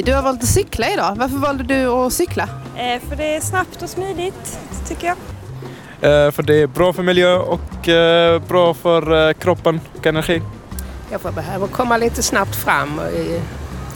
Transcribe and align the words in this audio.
Hej, 0.00 0.04
du 0.06 0.14
har 0.14 0.22
valt 0.22 0.42
att 0.42 0.48
cykla 0.48 0.92
idag. 0.92 1.14
Varför 1.16 1.36
valde 1.36 1.64
du 1.64 1.86
att 1.86 2.12
cykla? 2.12 2.48
Eh, 2.76 3.00
för 3.08 3.16
det 3.16 3.36
är 3.36 3.40
snabbt 3.40 3.82
och 3.82 3.88
smidigt, 3.88 4.58
tycker 4.88 5.06
jag. 5.06 5.16
Eh, 6.26 6.30
för 6.30 6.42
det 6.42 6.54
är 6.62 6.66
bra 6.66 6.92
för 6.92 7.02
miljö 7.02 7.36
och 7.36 7.88
eh, 7.88 8.42
bra 8.48 8.74
för 8.74 9.28
eh, 9.28 9.32
kroppen 9.32 9.80
och 9.98 10.06
energi. 10.06 10.42
Jag 11.10 11.20
får 11.20 11.32
behöva 11.32 11.66
komma 11.66 11.96
lite 11.96 12.22
snabbt 12.22 12.56
fram. 12.56 12.98
och, 12.98 13.04
eh, 13.04 13.42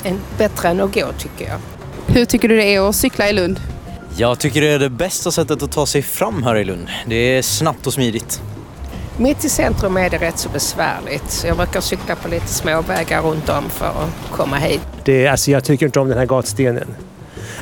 En, 0.05 0.21
bättre 0.39 0.69
än 0.69 0.81
att 0.81 0.95
gå 0.95 1.07
tycker 1.19 1.49
jag. 1.49 1.59
Hur 2.07 2.25
tycker 2.25 2.49
du 2.49 2.57
det 2.57 2.75
är 2.75 2.89
att 2.89 2.97
cykla 2.97 3.29
i 3.29 3.33
Lund? 3.33 3.61
Jag 4.17 4.39
tycker 4.39 4.61
det 4.61 4.69
är 4.69 4.79
det 4.79 4.91
bästa 4.91 5.31
sättet 5.31 5.63
att 5.63 5.73
ta 5.73 5.87
sig 5.87 6.03
fram 6.03 6.43
här 6.43 6.57
i 6.57 6.65
Lund. 6.65 6.89
Det 7.07 7.17
är 7.17 7.43
snabbt 7.43 7.87
och 7.87 7.93
smidigt. 7.93 8.43
Mitt 9.17 9.45
i 9.45 9.49
centrum 9.49 9.97
är 9.97 10.11
det 10.11 10.19
rätt 10.19 10.39
så 10.39 10.49
besvärligt. 10.49 11.31
Så 11.31 11.47
jag 11.47 11.57
brukar 11.57 11.81
cykla 11.81 12.17
på 12.17 12.29
lite 12.29 12.47
småvägar 12.47 13.23
runt 13.23 13.49
om 13.49 13.71
för 13.71 13.87
att 13.87 14.31
komma 14.33 14.57
hit. 14.57 14.81
Det, 15.05 15.29
alltså 15.29 15.51
jag 15.51 15.65
tycker 15.65 15.87
inte 15.87 16.01
om 16.01 16.09
den 16.09 16.19
här 16.19 16.27
gatstenen. 16.27 16.95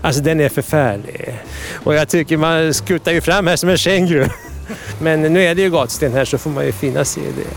Alltså 0.01 0.23
den 0.23 0.41
är 0.41 0.49
förfärlig. 0.49 1.41
Och 1.75 1.95
jag 1.95 2.09
tycker 2.09 2.37
man 2.37 2.75
skuttar 2.75 3.13
ju 3.13 3.21
fram 3.21 3.47
här 3.47 3.57
som 3.57 3.69
en 3.69 3.77
känguru. 3.77 4.27
Men 5.01 5.23
nu 5.23 5.43
är 5.43 5.55
det 5.55 5.63
ju 5.63 5.71
gatsten 5.71 6.13
här 6.13 6.25
så 6.25 6.39
får 6.39 6.51
man 6.51 6.67
ju 6.67 6.73
finna 6.73 7.05
sig 7.05 7.23
i 7.23 7.27
det. 7.27 7.49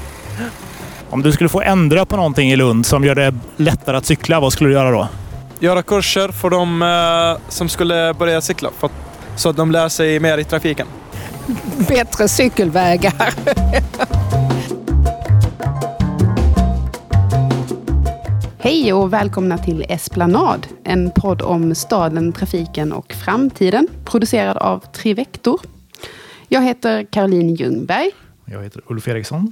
Om 1.09 1.21
du 1.21 1.31
skulle 1.31 1.49
få 1.49 1.61
ändra 1.61 2.05
på 2.05 2.15
någonting 2.15 2.51
i 2.51 2.55
Lund 2.55 2.85
som 2.85 3.03
gör 3.03 3.15
det 3.15 3.33
lättare 3.57 3.97
att 3.97 4.05
cykla, 4.05 4.39
vad 4.39 4.53
skulle 4.53 4.69
du 4.69 4.73
göra 4.73 4.91
då? 4.91 5.07
Göra 5.59 5.81
kurser 5.81 6.27
för 6.27 6.49
de 6.49 6.81
eh, 6.81 7.51
som 7.51 7.69
skulle 7.69 8.13
börja 8.13 8.41
cykla 8.41 8.69
för 8.79 8.87
att, 8.87 8.93
så 9.35 9.49
att 9.49 9.57
de 9.57 9.71
lär 9.71 9.89
sig 9.89 10.19
mer 10.19 10.37
i 10.37 10.43
trafiken. 10.43 10.87
Bättre 11.87 12.27
cykelvägar. 12.27 13.33
Hej 18.57 18.93
och 18.93 19.13
välkomna 19.13 19.57
till 19.57 19.85
Esplanad, 19.89 20.67
en 20.83 21.11
podd 21.11 21.41
om 21.41 21.75
staden, 21.75 22.33
trafiken 22.33 22.91
och 22.91 23.13
framtiden, 23.13 23.87
producerad 24.05 24.57
av 24.57 24.79
Trivector. 24.79 25.61
Jag 26.47 26.61
heter 26.61 27.03
Caroline 27.03 27.55
Ljungberg 27.55 28.11
Jag 28.45 28.63
heter 28.63 28.81
Ulf 28.85 29.07
Eriksson. 29.07 29.51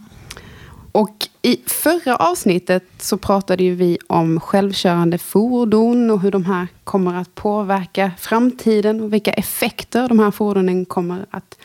och 0.91 1.27
i 1.45 1.59
förra 1.65 2.15
avsnittet 2.15 2.83
så 2.99 3.17
pratade 3.17 3.63
ju 3.63 3.75
vi 3.75 3.97
om 4.07 4.39
självkörande 4.39 5.17
fordon 5.17 6.11
och 6.11 6.21
hur 6.21 6.31
de 6.31 6.45
här 6.45 6.67
kommer 6.83 7.15
att 7.15 7.35
påverka 7.35 8.11
framtiden 8.17 9.01
och 9.01 9.13
vilka 9.13 9.31
effekter 9.31 10.07
de 10.07 10.19
här 10.19 10.31
fordonen 10.31 10.85
kommer 10.85 11.25
att 11.29 11.57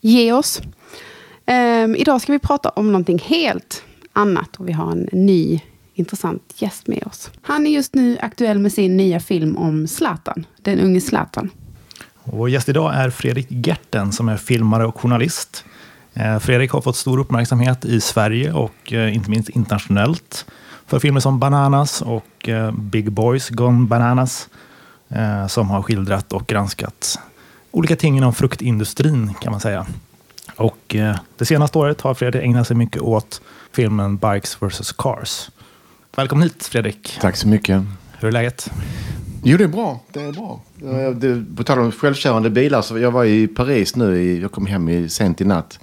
ge 0.00 0.32
oss. 0.32 0.60
Ehm, 1.46 1.96
idag 1.96 2.20
ska 2.20 2.32
vi 2.32 2.38
prata 2.38 2.68
om 2.68 2.86
någonting 2.86 3.18
helt 3.18 3.82
annat 4.12 4.56
och 4.56 4.68
vi 4.68 4.72
har 4.72 4.92
en 4.92 5.08
ny 5.12 5.60
intressant 5.94 6.54
gäst 6.56 6.86
med 6.86 7.06
oss. 7.06 7.30
Han 7.42 7.66
är 7.66 7.70
just 7.70 7.94
nu 7.94 8.18
aktuell 8.20 8.58
med 8.58 8.72
sin 8.72 8.96
nya 8.96 9.20
film 9.20 9.56
om 9.56 9.88
Zlatan, 9.88 10.46
den 10.62 10.80
unge 10.80 11.00
Zlatan. 11.00 11.50
Vår 12.24 12.50
gäst 12.50 12.68
idag 12.68 12.94
är 12.94 13.10
Fredrik 13.10 13.46
Gerten 13.50 14.12
som 14.12 14.28
är 14.28 14.36
filmare 14.36 14.86
och 14.86 15.00
journalist. 15.00 15.64
Eh, 16.20 16.38
Fredrik 16.38 16.70
har 16.70 16.80
fått 16.80 16.96
stor 16.96 17.18
uppmärksamhet 17.18 17.84
i 17.84 18.00
Sverige 18.00 18.52
och 18.52 18.92
eh, 18.92 19.14
inte 19.14 19.30
minst 19.30 19.48
internationellt 19.48 20.46
för 20.86 20.98
filmer 20.98 21.20
som 21.20 21.38
Bananas 21.38 22.02
och 22.02 22.48
eh, 22.48 22.72
Big 22.72 23.12
Boys 23.12 23.48
Gone 23.48 23.86
Bananas 23.86 24.48
som 25.48 25.70
har 25.70 25.82
skildrat 25.82 26.32
och 26.32 26.46
granskat 26.46 27.18
olika 27.70 27.96
ting 27.96 28.16
inom 28.16 28.34
fruktindustrin 28.34 29.34
kan 29.42 29.50
man 29.50 29.60
säga. 29.60 29.86
Och 30.56 30.96
det 31.36 31.44
senaste 31.44 31.78
året 31.78 32.00
har 32.00 32.14
Fredrik 32.14 32.42
ägnat 32.44 32.66
sig 32.66 32.76
mycket 32.76 33.02
åt 33.02 33.40
filmen 33.72 34.16
Bikes 34.16 34.62
vs 34.62 34.92
Cars. 34.92 35.50
Välkommen 36.16 36.42
hit 36.42 36.64
Fredrik. 36.66 37.18
Tack 37.20 37.36
så 37.36 37.48
mycket. 37.48 37.82
Hur 38.18 38.28
är 38.28 38.32
läget? 38.32 38.70
Jo, 39.42 39.56
det 39.56 39.64
är 39.64 39.68
bra. 39.68 40.00
Det 40.12 40.22
är 40.22 40.32
bra. 40.32 40.60
Jag- 40.82 41.16
Det, 41.16 41.44
på 41.56 41.64
tal 41.64 41.78
om 41.78 41.92
självkörande 41.92 42.50
bilar, 42.50 42.82
så 42.82 42.98
jag 42.98 43.10
var 43.10 43.24
i 43.24 43.46
Paris 43.48 43.96
nu. 43.96 44.16
I, 44.22 44.40
jag 44.40 44.52
kom 44.52 44.66
hem 44.66 44.88
i, 44.88 45.08
sent 45.08 45.40
i 45.40 45.44
natt. 45.44 45.78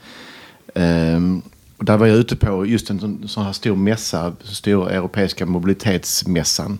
Ehm, 0.78 1.42
och 1.78 1.86
där 1.86 1.98
var 1.98 2.08
jag 2.08 2.18
ute 2.18 2.36
på 2.36 2.66
just 2.66 2.90
en 2.90 3.28
sån, 3.28 3.46
här 3.46 3.54
stor 3.54 3.76
mässa, 3.76 4.34
stor 4.44 4.92
europeiska 4.92 5.46
mobilitetsmässan. 5.46 6.80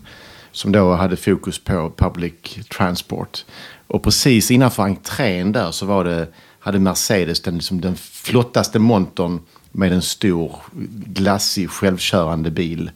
Som 0.52 0.72
då 0.72 0.94
hade 0.94 1.16
fokus 1.16 1.60
på 1.60 1.92
public 1.98 2.34
transport. 2.78 3.46
Och 3.88 4.04
precis 4.04 4.52
innanför 4.52 4.84
entrén 4.84 5.52
där 5.52 5.72
så 5.72 5.86
var 5.86 6.04
det, 6.04 6.28
hade 6.60 6.80
Mercedes 6.80 7.42
den, 7.42 7.56
liksom 7.56 7.82
den 7.82 7.96
flottaste 7.96 8.80
montern 8.80 9.40
med 9.72 9.92
en 9.94 10.02
stor 10.02 10.56
glassig 11.06 11.70
självkörande 11.70 12.52
bil. 12.52 12.92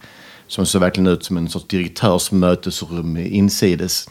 Som 0.47 0.65
såg 0.65 0.81
verkligen 0.81 1.07
ut 1.07 1.23
som 1.23 1.37
en 1.37 1.49
sorts 1.49 1.67
direktörsmötesrum 1.67 3.17
insides. 3.17 4.09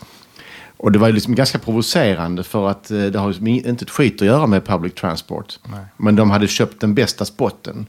Och 0.83 0.93
det 0.93 0.99
var 0.99 1.07
ju 1.07 1.13
liksom 1.15 1.35
ganska 1.35 1.59
provocerande 1.59 2.43
för 2.43 2.69
att 2.71 2.91
eh, 2.91 3.03
det 3.03 3.19
har 3.19 3.29
liksom 3.29 3.47
in- 3.47 3.67
inte 3.69 3.85
ett 3.85 3.91
skit 3.91 4.23
att 4.23 4.27
göra 4.27 4.47
med 4.47 4.65
public 4.67 4.95
transport. 4.95 5.59
Men 5.97 6.17
de 6.17 6.31
hade 6.31 6.49
köpt 6.49 6.81
den 6.81 6.95
bästa 6.95 7.25
spotten 7.25 7.87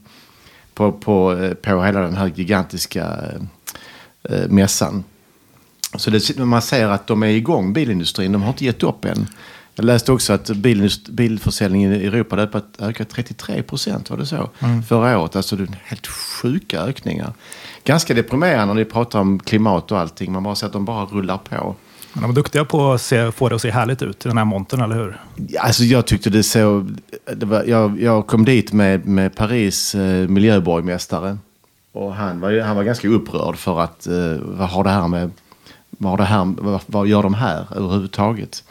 på, 0.74 0.92
på, 0.92 1.32
eh, 1.32 1.54
på 1.54 1.82
hela 1.84 2.00
den 2.00 2.16
här 2.16 2.32
gigantiska 2.34 3.00
eh, 3.02 4.34
eh, 4.38 4.48
mässan. 4.48 5.04
Så 5.96 6.10
det, 6.10 6.38
man 6.38 6.62
ser 6.62 6.88
att 6.88 7.06
de 7.06 7.22
är 7.22 7.26
igång, 7.26 7.72
bilindustrin. 7.72 8.32
De 8.32 8.42
har 8.42 8.48
inte 8.48 8.64
gett 8.64 8.82
upp 8.82 9.04
än. 9.04 9.26
Jag 9.74 9.84
läste 9.84 10.12
också 10.12 10.32
att 10.32 10.48
bilindust- 10.50 11.10
bilförsäljningen 11.10 11.92
i 11.92 12.04
Europa 12.06 12.36
hade 12.36 12.46
ökat- 12.48 12.76
ökat 12.82 13.08
33 13.10 13.62
procent, 13.62 14.10
var 14.10 14.16
det 14.16 14.26
så? 14.26 14.50
Förra 14.88 15.18
året. 15.18 15.36
Alltså 15.36 15.56
det 15.56 15.62
är 15.62 15.80
helt 15.84 16.06
sjuka 16.06 16.80
ökningar. 16.80 17.32
Ganska 17.84 18.14
deprimerande 18.14 18.66
när 18.74 18.74
ni 18.74 18.84
pratar 18.84 19.20
om 19.20 19.38
klimat 19.38 19.92
och 19.92 19.98
allting. 19.98 20.32
Man 20.32 20.42
bara 20.42 20.54
ser 20.54 20.66
att 20.66 20.72
de 20.72 20.84
bara 20.84 21.04
rullar 21.04 21.38
på. 21.38 21.74
Men 22.12 22.22
de 22.22 22.30
är 22.30 22.34
duktiga 22.34 22.64
på 22.64 22.92
att 22.92 23.00
se, 23.00 23.32
få 23.32 23.48
det 23.48 23.54
att 23.54 23.62
se 23.62 23.70
härligt 23.70 24.02
ut 24.02 24.26
i 24.26 24.28
den 24.28 24.38
här 24.38 24.44
montern, 24.44 24.80
eller 24.80 24.94
hur? 24.96 25.20
Alltså 25.60 25.84
jag 25.84 26.06
tyckte 26.06 26.30
det 26.30 26.42
såg... 26.42 26.90
Det 27.36 27.46
var, 27.46 27.64
jag, 27.64 28.00
jag 28.02 28.26
kom 28.26 28.44
dit 28.44 28.72
med, 28.72 29.06
med 29.06 29.34
Paris 29.34 29.94
eh, 29.94 30.28
miljöborgmästare. 30.28 31.38
Och 31.92 32.14
han 32.14 32.40
var, 32.40 32.60
han 32.60 32.76
var 32.76 32.82
ganska 32.84 33.08
upprörd 33.08 33.56
för 33.56 33.80
att 33.80 34.06
eh, 34.06 34.36
vad 34.40 34.68
har 34.68 34.84
det 34.84 34.90
här 34.90 35.08
med... 35.08 35.30
Vad, 35.90 36.10
har 36.10 36.16
det 36.18 36.24
här, 36.24 36.54
vad, 36.58 36.80
vad 36.86 37.06
gör 37.06 37.22
de 37.22 37.34
här 37.34 37.66
överhuvudtaget? 37.76 38.64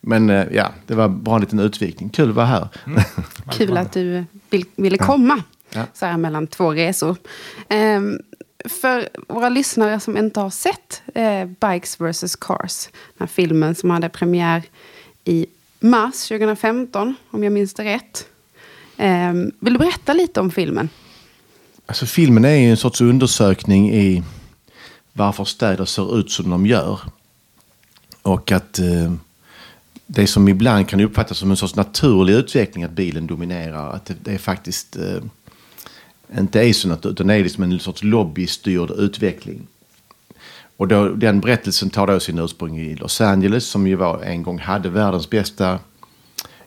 Men 0.00 0.30
eh, 0.30 0.46
ja, 0.52 0.68
det 0.86 0.94
var 0.94 1.08
bara 1.08 1.34
en 1.34 1.40
liten 1.40 1.58
utvikning. 1.58 2.08
Kul 2.08 2.28
att 2.30 2.34
vara 2.36 2.46
här. 2.46 2.68
Kul 3.50 3.76
att 3.76 3.92
du 3.92 4.24
vill, 4.50 4.64
ville 4.76 4.98
komma 4.98 5.42
Ja. 5.74 5.82
så 5.94 6.06
här 6.06 6.16
mellan 6.16 6.46
två 6.46 6.72
resor. 6.72 7.16
Ehm, 7.68 8.18
för 8.64 9.08
våra 9.28 9.48
lyssnare 9.48 10.00
som 10.00 10.16
inte 10.16 10.40
har 10.40 10.50
sett 10.50 11.02
eh, 11.14 11.44
Bikes 11.44 12.00
vs 12.00 12.36
Cars, 12.36 12.88
den 12.92 13.18
här 13.18 13.26
filmen 13.26 13.74
som 13.74 13.90
hade 13.90 14.08
premiär 14.08 14.62
i 15.24 15.46
mars 15.80 16.28
2015, 16.28 17.14
om 17.30 17.44
jag 17.44 17.52
minns 17.52 17.74
det 17.74 17.84
rätt. 17.84 18.26
Eh, 18.96 19.32
vill 19.60 19.72
du 19.72 19.78
berätta 19.78 20.12
lite 20.12 20.40
om 20.40 20.50
filmen? 20.50 20.88
Alltså 21.86 22.06
filmen 22.06 22.44
är 22.44 22.54
ju 22.54 22.70
en 22.70 22.76
sorts 22.76 23.00
undersökning 23.00 23.92
i 23.92 24.22
varför 25.12 25.44
städer 25.44 25.84
ser 25.84 26.18
ut 26.18 26.30
som 26.30 26.50
de 26.50 26.66
gör. 26.66 27.00
Och 28.22 28.52
att 28.52 28.78
eh, 28.78 29.12
det 30.06 30.26
som 30.26 30.48
ibland 30.48 30.88
kan 30.88 31.00
uppfattas 31.00 31.38
som 31.38 31.50
en 31.50 31.56
sorts 31.56 31.74
naturlig 31.74 32.34
utveckling 32.34 32.84
att 32.84 32.90
bilen 32.90 33.26
dominerar. 33.26 33.92
Att 33.92 34.06
det, 34.06 34.14
det 34.22 34.32
är 34.32 34.38
faktiskt 34.38 34.96
eh, 34.96 35.22
inte 36.38 36.60
är 36.60 36.72
så 36.72 36.88
naturligt 36.88 37.14
utan 37.14 37.26
det 37.26 37.34
är 37.34 37.42
liksom 37.42 37.64
en 37.64 37.80
sorts 37.80 38.02
lobbystyrd 38.02 38.90
utveckling. 38.90 39.66
Och 40.76 40.88
då, 40.88 41.08
den 41.08 41.40
berättelsen 41.40 41.90
tar 41.90 42.06
då 42.06 42.20
sin 42.20 42.38
ursprung 42.38 42.78
i 42.78 42.94
Los 42.94 43.20
Angeles 43.20 43.66
som 43.66 43.86
ju 43.86 43.94
var, 43.94 44.22
en 44.22 44.42
gång 44.42 44.58
hade 44.58 44.88
världens 44.88 45.30
bästa 45.30 45.78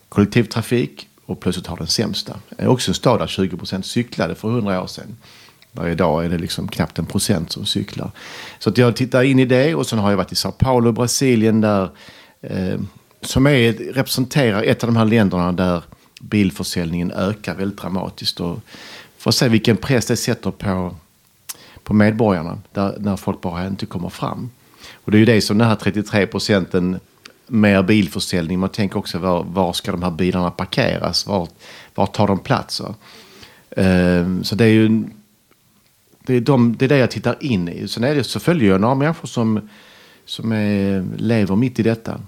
kollektivtrafik 0.08 1.08
och 1.26 1.40
plötsligt 1.40 1.66
har 1.66 1.76
den 1.76 1.86
sämsta. 1.86 2.40
Det 2.48 2.62
är 2.62 2.68
också 2.68 2.90
en 2.90 2.94
stad 2.94 3.20
där 3.20 3.26
20 3.26 3.56
procent 3.56 3.86
cyklade 3.86 4.34
för 4.34 4.48
100 4.48 4.82
år 4.82 4.86
sedan. 4.86 5.16
Varje 5.72 5.94
dag 5.94 6.24
är 6.24 6.28
det 6.28 6.38
liksom 6.38 6.68
knappt 6.68 6.98
en 6.98 7.06
procent 7.06 7.52
som 7.52 7.66
cyklar. 7.66 8.10
Så 8.58 8.70
att 8.70 8.78
jag 8.78 8.96
tittar 8.96 9.22
in 9.22 9.38
i 9.38 9.44
det 9.44 9.74
och 9.74 9.86
sen 9.86 9.98
har 9.98 10.10
jag 10.10 10.16
varit 10.16 10.32
i 10.32 10.34
Sao 10.34 10.52
Paulo, 10.52 10.92
Brasilien 10.92 11.60
där 11.60 11.88
eh, 12.40 12.80
som 13.20 13.46
är, 13.46 13.72
representerar 13.72 14.62
ett 14.62 14.84
av 14.84 14.92
de 14.92 14.96
här 14.96 15.04
länderna 15.04 15.52
där 15.52 15.82
bilförsäljningen 16.20 17.10
ökar 17.10 17.54
väldigt 17.54 17.80
dramatiskt. 17.80 18.40
Och 18.40 18.60
för 19.24 19.28
att 19.28 19.34
se 19.34 19.48
vilken 19.48 19.76
press 19.76 20.06
det 20.06 20.16
sätter 20.16 20.50
på, 20.50 20.94
på 21.82 21.94
medborgarna 21.94 22.58
där, 22.72 22.96
när 23.00 23.16
folk 23.16 23.40
bara 23.40 23.66
inte 23.66 23.86
kommer 23.86 24.08
fram. 24.08 24.50
Och 24.94 25.10
det 25.10 25.16
är 25.16 25.18
ju 25.18 25.24
det 25.24 25.40
som 25.40 25.58
den 25.58 25.68
här 25.68 25.76
33 25.76 26.26
procenten 26.26 27.00
mer 27.46 27.82
bilförsäljning. 27.82 28.58
Man 28.58 28.68
tänker 28.68 28.98
också 28.98 29.18
var, 29.18 29.44
var 29.44 29.72
ska 29.72 29.92
de 29.92 30.02
här 30.02 30.10
bilarna 30.10 30.50
parkeras? 30.50 31.26
Var, 31.26 31.48
var 31.94 32.06
tar 32.06 32.26
de 32.26 32.38
plats? 32.38 32.80
va? 32.80 32.94
Eh, 33.70 34.26
så 34.42 34.54
det 34.54 34.64
är 34.64 34.68
ju 34.68 35.04
det 36.22 36.34
är, 36.34 36.40
de, 36.40 36.76
det 36.76 36.84
är 36.84 36.88
det 36.88 36.98
jag 36.98 37.10
tittar 37.10 37.36
in 37.40 37.68
i. 37.68 37.88
Sen 37.88 38.04
är 38.04 38.14
det, 38.14 38.24
så 38.24 38.40
följer 38.40 38.70
jag 38.70 38.80
några 38.80 38.94
människor 38.94 39.28
som, 39.28 39.68
som 40.24 40.52
är, 40.52 41.04
lever 41.16 41.56
mitt 41.56 41.78
i 41.78 41.82
detta. 41.82 42.20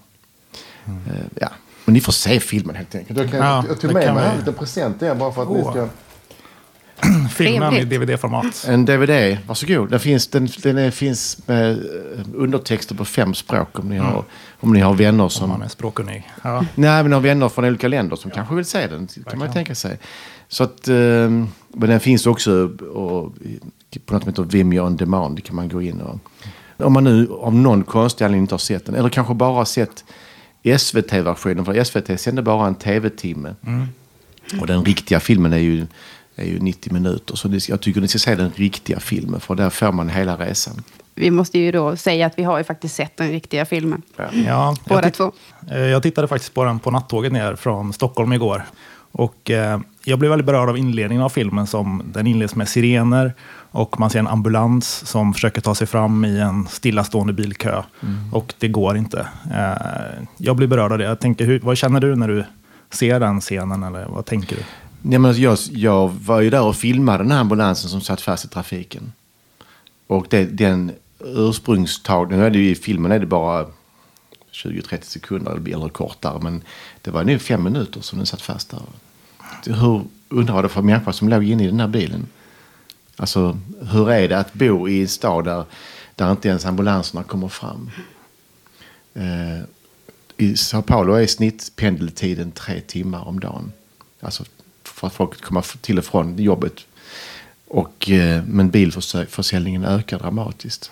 Eh, 0.86 0.92
ja. 1.40 1.48
Men 1.84 1.92
ni 1.92 2.00
får 2.00 2.12
se 2.12 2.40
filmen 2.40 2.76
helt 2.76 2.94
enkelt. 2.94 3.18
Jag, 3.18 3.30
kan, 3.30 3.40
Ja, 3.40 3.64
jag 3.68 3.80
tog 3.80 3.92
med 3.92 4.14
mig 4.14 4.30
en 4.30 4.38
liten 4.38 4.54
present 4.54 5.00
där 5.00 5.14
bara 5.14 5.32
för 5.32 5.42
att 5.42 5.50
ni 5.50 5.62
Åh. 5.62 5.70
ska... 5.70 5.88
filmen 7.30 7.74
i. 7.74 7.84
DVD-format. 7.84 8.66
En 8.68 8.84
DVD, 8.84 9.38
varsågod. 9.46 9.90
Den 9.90 10.00
finns, 10.00 10.26
den, 10.28 10.48
den 10.62 10.78
är, 10.78 10.90
finns 10.90 11.38
med 11.46 11.70
eh, 11.70 12.24
undertexter 12.34 12.94
på 12.94 13.04
fem 13.04 13.34
språk 13.34 13.78
om 13.78 13.88
ni 13.88 13.96
har, 13.96 14.24
om 14.60 14.72
ni 14.72 14.80
har 14.80 14.94
vänner 14.94 15.08
Mm. 15.08 15.20
Om 15.24 15.30
som... 15.30 15.48
man 15.50 15.62
är 15.62 15.68
språkkunnig. 15.68 16.28
Ja. 16.42 16.64
Nej, 16.74 17.02
men 17.02 17.12
har 17.12 17.20
vänner 17.20 17.48
från 17.48 17.64
olika 17.64 17.88
länder 17.88 18.16
som 18.16 18.30
kanske 18.30 18.54
vill 18.54 18.64
se 18.64 18.86
den. 18.86 18.88
kan 18.88 18.98
man 18.98 19.24
verkligen. 19.24 19.52
tänka 19.52 19.74
sig. 19.74 19.98
Så 20.48 20.64
att, 20.64 20.88
eh, 20.88 20.94
men 20.94 21.48
den 21.88 22.00
finns 22.00 22.26
också 22.26 22.52
och, 22.94 23.34
på 24.06 24.14
något 24.14 24.22
som 24.22 24.30
heter 24.32 24.42
Vimeo 24.42 24.86
on 24.86 24.96
demand. 24.96 25.44
kan 25.44 25.56
man 25.56 25.68
gå 25.68 25.82
in 25.82 26.00
och... 26.00 26.18
Om 26.78 26.92
man 26.92 27.04
nu 27.04 27.28
av 27.40 27.54
någon 27.54 27.84
konstig 27.84 28.24
anledning 28.24 28.42
inte 28.42 28.54
har 28.54 28.58
sett 28.58 28.86
den. 28.86 28.94
Eller 28.94 29.08
kanske 29.08 29.34
bara 29.34 29.54
har 29.54 29.64
sett 29.64 30.04
SVT-versionen. 30.78 31.64
För 31.64 31.84
SVT 31.84 32.20
sänder 32.20 32.42
bara 32.42 32.66
en 32.66 32.74
tv-timme. 32.74 33.54
Och 34.60 34.66
den 34.66 34.84
riktiga 34.84 35.20
filmen 35.20 35.52
är 35.52 35.58
ju, 35.58 35.86
är 36.36 36.44
ju 36.44 36.58
90 36.58 36.92
minuter. 36.92 37.36
Så 37.36 37.48
jag 37.68 37.80
tycker 37.80 38.00
ni 38.00 38.08
ska 38.08 38.18
se 38.18 38.34
den 38.34 38.50
riktiga 38.54 39.00
filmen. 39.00 39.40
För 39.40 39.54
där 39.54 39.70
får 39.70 39.92
man 39.92 40.08
hela 40.08 40.36
resan. 40.36 40.82
Vi 41.14 41.30
måste 41.30 41.58
ju 41.58 41.72
då 41.72 41.96
säga 41.96 42.26
att 42.26 42.38
vi 42.38 42.42
har 42.42 42.58
ju 42.58 42.64
faktiskt 42.64 42.94
sett 42.94 43.16
den 43.16 43.30
riktiga 43.30 43.64
filmen. 43.64 44.02
Ja, 44.46 44.76
Båda 44.84 45.02
jag, 45.02 45.14
två. 45.14 45.32
Eh, 45.70 45.80
jag 45.80 46.02
tittade 46.02 46.28
faktiskt 46.28 46.54
på 46.54 46.64
den 46.64 46.78
på 46.78 46.90
nattåget 46.90 47.32
ner 47.32 47.54
från 47.54 47.92
Stockholm 47.92 48.32
igår. 48.32 48.62
Och 49.12 49.50
eh, 49.50 49.80
jag 50.04 50.18
blev 50.18 50.30
väldigt 50.30 50.46
berörd 50.46 50.68
av 50.68 50.78
inledningen 50.78 51.24
av 51.24 51.28
filmen. 51.28 51.66
som 51.66 52.02
Den 52.06 52.26
inleds 52.26 52.54
med 52.54 52.68
sirener 52.68 53.34
och 53.70 54.00
man 54.00 54.10
ser 54.10 54.18
en 54.18 54.26
ambulans 54.26 55.08
som 55.08 55.34
försöker 55.34 55.60
ta 55.60 55.74
sig 55.74 55.86
fram 55.86 56.24
i 56.24 56.40
en 56.40 56.66
stillastående 56.66 57.32
bilkö. 57.32 57.82
Och 58.32 58.54
det 58.58 58.68
går 58.68 58.96
inte. 58.96 59.26
Eh, 59.54 60.24
jag 60.36 60.56
blir 60.56 60.66
berörd 60.66 60.92
av 60.92 60.98
det. 60.98 61.04
Jag 61.04 61.20
tänker, 61.20 61.44
hur, 61.44 61.60
vad 61.60 61.76
känner 61.76 62.00
du 62.00 62.16
när 62.16 62.28
du 62.28 62.44
ser 62.90 63.20
den 63.20 63.40
scenen? 63.40 63.82
Eller 63.82 64.06
vad 64.08 64.26
tänker 64.26 64.56
du? 64.56 64.62
Nej, 65.08 65.18
men 65.18 65.40
jag, 65.40 65.58
jag 65.70 66.08
var 66.08 66.40
ju 66.40 66.50
där 66.50 66.62
och 66.62 66.76
filmade 66.76 67.24
den 67.24 67.32
här 67.32 67.40
ambulansen 67.40 67.90
som 67.90 68.00
satt 68.00 68.20
fast 68.20 68.44
i 68.44 68.48
trafiken. 68.48 69.12
Och 70.06 70.26
det, 70.30 70.44
den 70.44 70.92
ursprungstagningen, 71.18 72.40
nu 72.40 72.46
är 72.46 72.50
det 72.50 72.58
ju 72.58 72.70
i 72.70 72.74
filmen 72.74 73.12
är 73.12 73.18
det 73.18 73.26
bara 73.26 73.66
20-30 74.52 75.02
sekunder 75.02 75.52
eller, 75.52 75.88
kortare. 75.88 76.38
Men 76.42 76.62
det 77.02 77.10
var 77.10 77.24
nu 77.24 77.38
fem 77.38 77.64
minuter 77.64 78.00
som 78.00 78.18
den 78.18 78.26
satt 78.26 78.42
fast 78.42 78.70
där. 78.70 78.80
Hur, 79.74 80.02
undrar 80.28 80.54
vad 80.54 80.64
det 80.64 80.68
för 80.68 80.82
människa 80.82 81.12
som 81.12 81.28
låg 81.28 81.44
inne 81.44 81.64
i 81.64 81.66
den 81.66 81.80
här 81.80 81.88
bilen. 81.88 82.26
Alltså 83.16 83.58
hur 83.80 84.10
är 84.10 84.28
det 84.28 84.38
att 84.38 84.54
bo 84.54 84.88
i 84.88 85.00
en 85.00 85.08
stad 85.08 85.44
där, 85.44 85.64
där 86.14 86.30
inte 86.30 86.48
ens 86.48 86.64
ambulanserna 86.64 87.22
kommer 87.22 87.48
fram? 87.48 87.90
Eh, 89.14 89.64
I 90.36 90.56
Sao 90.56 90.82
Paulo 90.82 91.14
är 91.14 91.26
snittpendeltiden 91.26 92.52
tre 92.52 92.80
timmar 92.80 93.28
om 93.28 93.40
dagen. 93.40 93.72
Alltså 94.20 94.44
för 94.96 95.06
att 95.06 95.14
folk 95.14 95.40
kommer 95.40 95.80
till 95.80 95.98
och 95.98 96.04
från 96.04 96.38
jobbet. 96.38 96.86
Och, 97.68 98.10
eh, 98.10 98.44
men 98.46 98.70
bilförsäljningen 98.70 99.84
ökar 99.84 100.18
dramatiskt. 100.18 100.90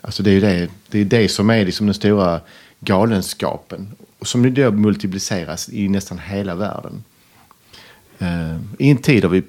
Alltså 0.00 0.22
det 0.22 0.30
är 0.30 0.34
ju 0.34 0.40
det, 0.40 0.68
det, 0.88 0.98
är 0.98 1.04
det 1.04 1.28
som 1.28 1.50
är 1.50 1.64
liksom 1.64 1.86
den 1.86 1.94
stora 1.94 2.40
galenskapen. 2.80 3.88
Som 4.22 4.42
nu 4.42 4.50
då 4.50 4.70
multipliceras 4.70 5.68
i 5.68 5.88
nästan 5.88 6.18
hela 6.18 6.54
världen. 6.54 7.04
Eh, 8.18 8.56
I 8.78 8.90
en 8.90 8.96
tid 8.96 9.22
där 9.22 9.28
vi 9.28 9.42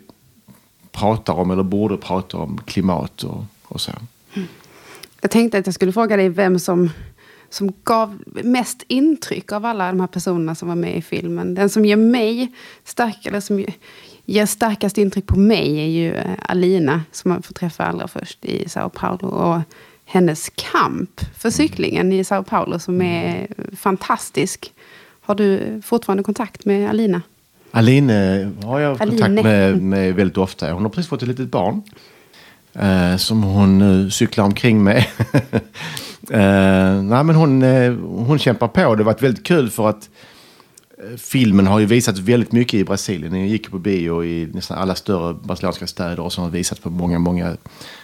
pratar 0.92 1.34
om, 1.34 1.52
eller 1.52 1.64
borde 1.64 1.98
prata 1.98 2.38
om, 2.38 2.62
klimat 2.66 3.24
och, 3.24 3.46
och 3.64 3.82
så. 3.82 3.92
Jag 5.22 5.32
tänkte 5.32 5.58
att 5.58 5.66
jag 5.66 5.76
skulle 5.76 5.92
fråga 5.92 6.18
dig 6.18 6.30
vem 6.30 6.60
som, 6.60 6.90
som 7.54 7.74
gav 7.84 8.24
mest 8.26 8.84
intryck 8.88 9.52
av 9.52 9.66
alla 9.66 9.88
de 9.88 10.00
här 10.00 10.08
personerna 10.08 10.56
som 10.56 10.68
var 10.68 10.76
med 10.76 10.98
i 10.98 11.02
filmen. 11.02 11.56
Den 11.56 11.70
som 11.70 11.86
ger 11.86 11.96
mig 11.96 12.52
stark, 12.84 13.26
eller 13.26 13.40
som 13.40 13.66
ger 14.26 14.46
starkast 14.46 14.98
intryck 14.98 15.28
på 15.28 15.40
mig 15.40 15.80
är 15.80 15.88
ju 15.88 16.14
eh, 16.14 16.32
Alina 16.42 17.02
som 17.12 17.30
man 17.30 17.42
får 17.42 17.54
träffa 17.54 17.84
allra 17.84 18.08
först 18.08 18.46
i 18.46 18.70
Sao 18.70 18.90
Paulo. 18.90 19.28
Och 19.28 19.62
hennes 20.06 20.50
kamp 20.56 21.22
för 21.38 21.50
cyklingen 21.50 22.14
i 22.14 22.24
Sao 22.24 22.44
Paulo 22.44 22.80
som 22.80 23.02
är 23.02 23.48
fantastisk. 23.78 24.74
Har 25.22 25.36
du 25.36 25.82
fortfarande 25.86 26.24
kontakt 26.24 26.66
med 26.66 26.90
Alina? 26.90 27.22
Aline 27.72 28.10
har 28.64 28.80
jag 28.80 29.02
Aline. 29.02 29.18
kontakt 29.18 29.44
med, 29.44 29.82
med 29.82 30.16
väldigt 30.16 30.38
ofta. 30.38 30.72
Hon 30.72 30.84
har 30.84 30.90
precis 30.90 31.10
fått 31.10 31.22
ett 31.22 31.28
litet 31.28 31.52
barn. 31.52 31.82
Eh, 32.74 33.18
som 33.18 33.44
hon 33.44 33.80
nu 33.80 34.12
cyklar 34.12 34.46
omkring 34.46 34.84
med. 34.84 35.06
eh, 36.30 37.04
nej, 37.04 37.24
men 37.24 37.36
hon, 37.36 37.64
eh, 37.64 37.94
hon 38.04 38.40
kämpar 38.40 38.68
på. 38.68 38.80
Det 38.80 39.04
har 39.04 39.04
varit 39.04 39.22
väldigt 39.22 39.44
kul 39.46 39.70
för 39.70 39.90
att 39.90 40.10
eh, 40.98 41.18
filmen 41.18 41.68
har 41.68 41.80
ju 41.80 41.86
visats 41.86 42.20
väldigt 42.20 42.52
mycket 42.52 42.74
i 42.74 42.84
Brasilien. 42.84 43.32
Den 43.32 43.48
gick 43.48 43.72
på 43.72 43.80
bio 43.80 44.24
i 44.24 44.50
nästan 44.54 44.78
alla 44.78 44.96
större 44.96 45.34
brasilianska 45.34 45.88
städer 45.88 46.20
och 46.20 46.34
så 46.34 46.42
har 46.42 46.48
den 46.48 46.54
visats 46.54 46.82
på 46.82 46.90
många, 46.90 47.20
många. 47.20 47.58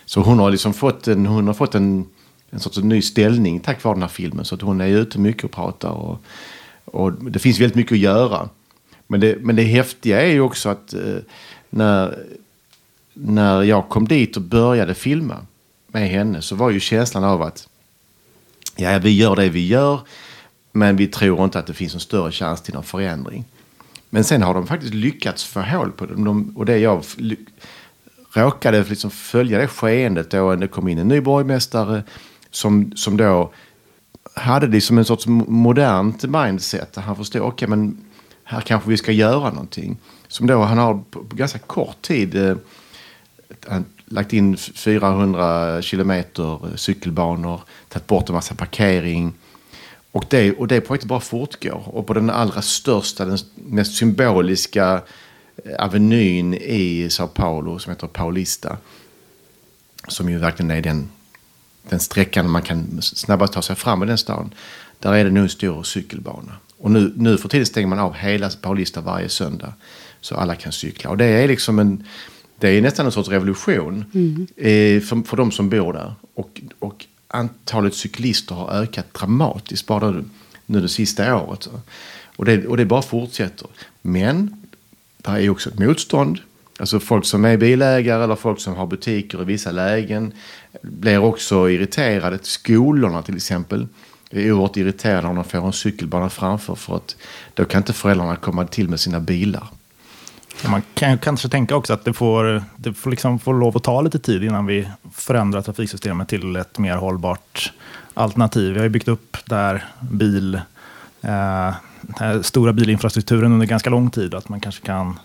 Så 0.06 0.22
hon 0.22 0.40
har 0.40 0.52
liksom 0.52 0.74
fått 0.74 1.08
en, 1.08 1.26
hon 1.26 1.48
har 1.48 1.54
fått 1.54 1.76
en, 1.76 2.06
en 2.50 2.60
sorts 2.60 2.78
ny 2.78 3.02
ställning 3.02 3.60
tack 3.60 3.84
vare 3.84 3.96
den 3.96 4.02
här 4.02 4.10
filmen. 4.10 4.46
Så 4.46 4.56
att 4.56 4.62
hon 4.62 4.82
är 4.82 4.88
ute 4.88 5.20
mycket 5.20 5.44
och 5.44 5.52
pratar. 5.52 5.90
Och, 5.90 6.22
och 6.86 7.14
det 7.14 7.40
finns 7.40 7.60
väldigt 7.60 7.76
mycket 7.76 7.92
att 7.92 8.00
göra. 8.00 8.50
Men 9.08 9.20
det, 9.20 9.38
men 9.42 9.56
det 9.56 9.64
häftiga 9.64 10.22
är 10.22 10.32
ju 10.32 10.42
också 10.42 10.70
att 10.70 10.94
eh, 10.94 11.16
när, 11.70 12.20
när 13.14 13.64
jag 13.64 13.90
kom 13.90 14.08
dit 14.08 14.38
och 14.38 14.44
började 14.44 14.94
filma 14.94 15.36
med 15.88 16.10
henne 16.10 16.42
så 16.42 16.56
var 16.56 16.70
ju 16.70 16.80
känslan 16.80 17.24
av 17.24 17.42
att 17.42 17.69
ja, 18.80 19.00
vi 19.00 19.12
gör 19.12 19.36
det 19.36 19.50
vi 19.50 19.68
gör 19.68 20.00
men 20.72 20.96
vi 20.96 21.08
tror 21.08 21.44
inte 21.44 21.60
att 21.60 21.68
det 21.68 21.74
finns 21.74 21.94
en 21.94 22.00
större 22.00 22.32
chans 22.32 22.62
till 22.62 22.74
någon 22.74 22.84
förändring. 22.84 23.46
Men 24.10 24.24
sen 24.24 24.42
har 24.42 24.54
de 24.54 24.68
faktiskt 24.68 24.94
lyckats 24.94 25.46
få 25.46 25.62
hål 25.62 25.92
på 25.92 26.06
dem. 26.06 26.24
De, 26.24 26.54
och 26.58 26.66
det 26.66 26.78
jag 26.78 27.04
råkade 28.34 28.84
liksom 28.84 29.12
följa 29.12 29.58
det 29.58 29.68
skeendet 29.68 30.32
då 30.32 30.56
det 30.56 30.68
kom 30.68 30.88
in 30.88 30.98
en 30.98 31.08
ny 31.08 31.22
borgmästare 31.22 32.04
som, 32.52 32.92
som 32.96 33.18
då 33.18 33.54
hade 34.34 34.68
det 34.68 34.82
som 34.82 34.98
en 34.98 35.06
sorts 35.06 35.28
modernt 35.28 36.24
mindset. 36.24 36.94
Där 36.94 37.02
han 37.02 37.16
förstod, 37.16 37.42
okej 37.42 37.68
men 37.68 37.98
här 38.44 38.62
kanske 38.62 38.90
vi 38.90 38.98
ska 38.98 39.12
göra 39.12 39.50
någonting. 39.50 39.98
Som 40.28 40.48
då 40.48 40.62
han 40.62 40.78
har 40.78 40.94
på, 40.94 41.24
på 41.24 41.36
ganska 41.36 41.60
kort 41.60 42.02
tid 42.02 42.36
eh, 42.36 42.58
lagt 44.10 44.34
in 44.34 44.58
400 44.58 45.82
kilometer 45.82 46.68
eh, 46.68 46.76
cykelbanor, 46.76 47.62
tagit 47.90 48.08
bort 48.08 48.30
en 48.30 48.36
massa 48.36 48.56
parkering. 48.56 49.34
Och 50.12 50.26
det, 50.30 50.52
och 50.52 50.68
det 50.68 50.82
projektet 50.82 51.10
bara 51.10 51.20
fortgår. 51.20 51.84
Och 51.86 52.08
på 52.08 52.14
den 52.14 52.30
allra 52.30 52.62
största, 52.62 53.26
den 53.26 53.38
mest 53.56 53.96
symboliska 53.96 55.02
eh, 55.66 55.86
avenyn 55.86 56.54
i 56.54 57.10
Sao 57.10 57.28
Paulo 57.28 57.80
som 57.80 57.92
heter 57.92 58.08
Paulista. 58.08 58.78
Som 60.08 60.30
ju 60.30 60.38
verkligen 60.38 60.72
är 60.72 60.82
den, 60.82 61.10
den 61.90 62.00
sträckan 62.00 62.50
man 62.50 62.62
kan 62.62 63.02
snabbast 63.02 63.54
ta 63.54 63.62
sig 63.62 63.76
fram 63.76 64.04
i 64.04 64.06
den 64.06 64.18
stan. 64.18 64.54
Där 65.00 65.14
är 65.14 65.24
det 65.24 65.32
nu 65.32 65.40
en 65.40 65.50
stor 65.50 65.84
cykelbana. 65.84 66.52
Och 66.78 66.92
nu, 66.92 67.14
nu 67.16 67.38
för 67.38 67.50
tiden 67.50 67.66
stänger 67.66 67.88
man 67.88 68.00
av 68.00 68.14
hela 68.14 68.50
Paulista 68.50 69.02
varje 69.02 69.30
söndag. 69.30 69.74
Så 70.22 70.36
alla 70.36 70.56
kan 70.56 70.72
cykla. 70.72 71.10
Och 71.10 71.18
det 71.18 71.26
är 71.26 71.48
liksom 71.48 71.80
en... 71.80 72.04
Det 72.60 72.70
är 72.70 72.82
nästan 72.82 73.06
en 73.06 73.12
sorts 73.12 73.30
revolution 73.30 74.06
eh, 74.56 75.02
för, 75.02 75.28
för 75.28 75.38
de 75.38 75.52
som 75.52 75.70
bor 75.70 75.94
där. 75.94 76.14
Och, 76.34 76.62
och 76.80 77.06
antalet 77.28 77.94
cyklister 77.94 78.56
har 78.56 78.70
ökat 78.70 79.14
dramatiskt 79.14 79.88
bara 79.88 80.12
nu, 80.12 80.24
nu 80.66 80.82
det 80.82 80.90
sista 80.90 81.36
året. 81.36 81.64
Så. 81.64 81.72
Och, 82.36 82.46
det, 82.46 82.68
och 82.68 82.78
det 82.78 82.86
bara 82.86 83.02
fortsätter. 83.02 83.68
Men 84.02 84.66
det 85.18 85.30
är 85.30 85.50
också 85.50 85.70
ett 85.70 85.80
motstånd. 85.80 86.40
Alltså 86.80 87.00
folk 87.00 87.26
som 87.26 87.46
är 87.46 87.58
bilägare 87.58 88.24
eller 88.24 88.36
folk 88.36 88.60
som 88.60 88.76
har 88.76 88.88
butiker 88.88 89.42
i 89.42 89.46
vissa 89.46 89.72
lägen 89.72 90.32
blir 90.82 91.18
också 91.18 91.70
irriterade. 91.70 92.40
Skolorna 92.42 93.22
till 93.22 93.36
exempel 93.36 93.88
är 94.30 94.52
oerhört 94.52 94.78
irriterade 94.78 95.28
om 95.28 95.36
de 95.36 95.44
får 95.44 95.66
en 95.66 95.74
cykelbana 95.74 96.30
framför 96.30 96.76
för 96.76 96.96
att 96.96 97.16
då 97.54 97.66
kan 97.66 97.82
inte 97.82 97.94
föräldrarna 97.94 98.36
komma 98.36 98.68
till 98.68 98.90
med 98.90 99.00
sina 99.00 99.20
bilar. 99.20 99.68
Man 100.68 100.82
kan 100.94 101.18
kanske 101.18 101.50
tänka 101.50 101.76
också 101.76 101.94
att 101.94 102.06
det 102.06 102.14
får, 102.14 102.64
det 102.76 102.94
får, 102.94 103.10
liksom 103.10 103.40
får 103.40 103.54
lov 103.54 103.78
att 103.78 103.84
ta 103.84 104.02
lite 104.02 104.20
tid 104.20 104.44
innan 104.44 104.66
vi 104.66 104.88
förändrar 105.14 105.62
trafiksystemet 105.62 106.28
till 106.28 106.56
ett 106.56 106.78
mer 106.78 106.96
hållbart 106.96 107.74
alternativ. 108.14 108.74
Vi 108.74 108.80
har 108.80 108.84
ju 108.84 108.90
byggt 108.90 109.08
upp 109.08 109.38
där 109.46 109.86
bil, 110.00 110.56
eh, 111.22 111.74
den 112.20 112.44
stora 112.44 112.74
bilinfrastrukturen 112.74 113.52
under 113.52 113.66
ganska 113.66 113.90
lång 113.90 114.10
tid. 114.10 114.34
Att 114.34 114.50
man 114.50 114.60
kanske 114.60 114.86
kan, 114.86 115.20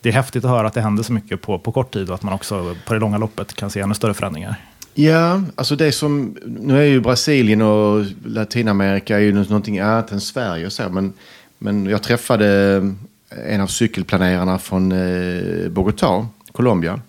det 0.00 0.08
är 0.08 0.12
häftigt 0.12 0.44
att 0.44 0.50
höra 0.50 0.66
att 0.66 0.74
det 0.74 0.80
händer 0.80 1.02
så 1.02 1.12
mycket 1.12 1.42
på, 1.42 1.58
på 1.58 1.72
kort 1.72 1.92
tid 1.92 2.08
och 2.08 2.14
att 2.14 2.22
man 2.22 2.34
också 2.34 2.76
på 2.86 2.94
det 2.94 3.00
långa 3.00 3.18
loppet 3.18 3.54
kan 3.54 3.70
se 3.70 3.80
ännu 3.80 3.94
större 3.94 4.14
förändringar. 4.14 4.56
Ja, 4.94 5.42
alltså 5.54 5.76
det 5.76 5.92
som... 5.92 6.36
Nu 6.46 6.78
är 6.78 6.84
ju 6.84 7.00
Brasilien 7.00 7.62
och 7.62 8.04
Latinamerika 8.24 9.16
är 9.16 9.20
ju 9.20 9.32
någonting 9.32 9.78
annat 9.78 10.12
än 10.12 10.20
Sverige 10.20 10.66
och 10.66 10.72
så. 10.72 10.88
Men, 10.88 11.12
men 11.58 11.86
jag 11.86 12.02
träffade 12.02 12.80
en 13.30 13.60
av 13.60 13.66
cykelplanerarna 13.66 14.58
från 14.58 14.92
eh, 14.92 15.68
Bogotá, 15.68 16.26
Colombia. 16.52 17.00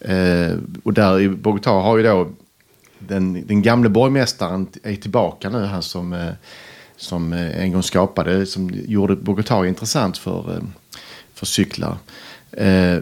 Eh, 0.00 0.58
och 0.82 0.92
där 0.92 1.20
i 1.20 1.28
Bogotá 1.28 1.70
har 1.82 1.96
ju 1.96 2.02
då 2.02 2.28
den, 2.98 3.46
den 3.46 3.62
gamle 3.62 3.88
borgmästaren 3.88 4.66
är 4.82 4.96
tillbaka 4.96 5.48
nu. 5.50 5.64
Han 5.64 5.82
som, 5.82 6.12
eh, 6.12 6.32
som 6.96 7.32
eh, 7.32 7.62
en 7.62 7.72
gång 7.72 7.82
skapade, 7.82 8.46
som 8.46 8.70
gjorde 8.86 9.16
Bogotá 9.16 9.66
intressant 9.68 10.18
för, 10.18 10.54
eh, 10.54 10.62
för 11.34 11.46
cyklar. 11.46 11.96
Eh, 12.52 12.98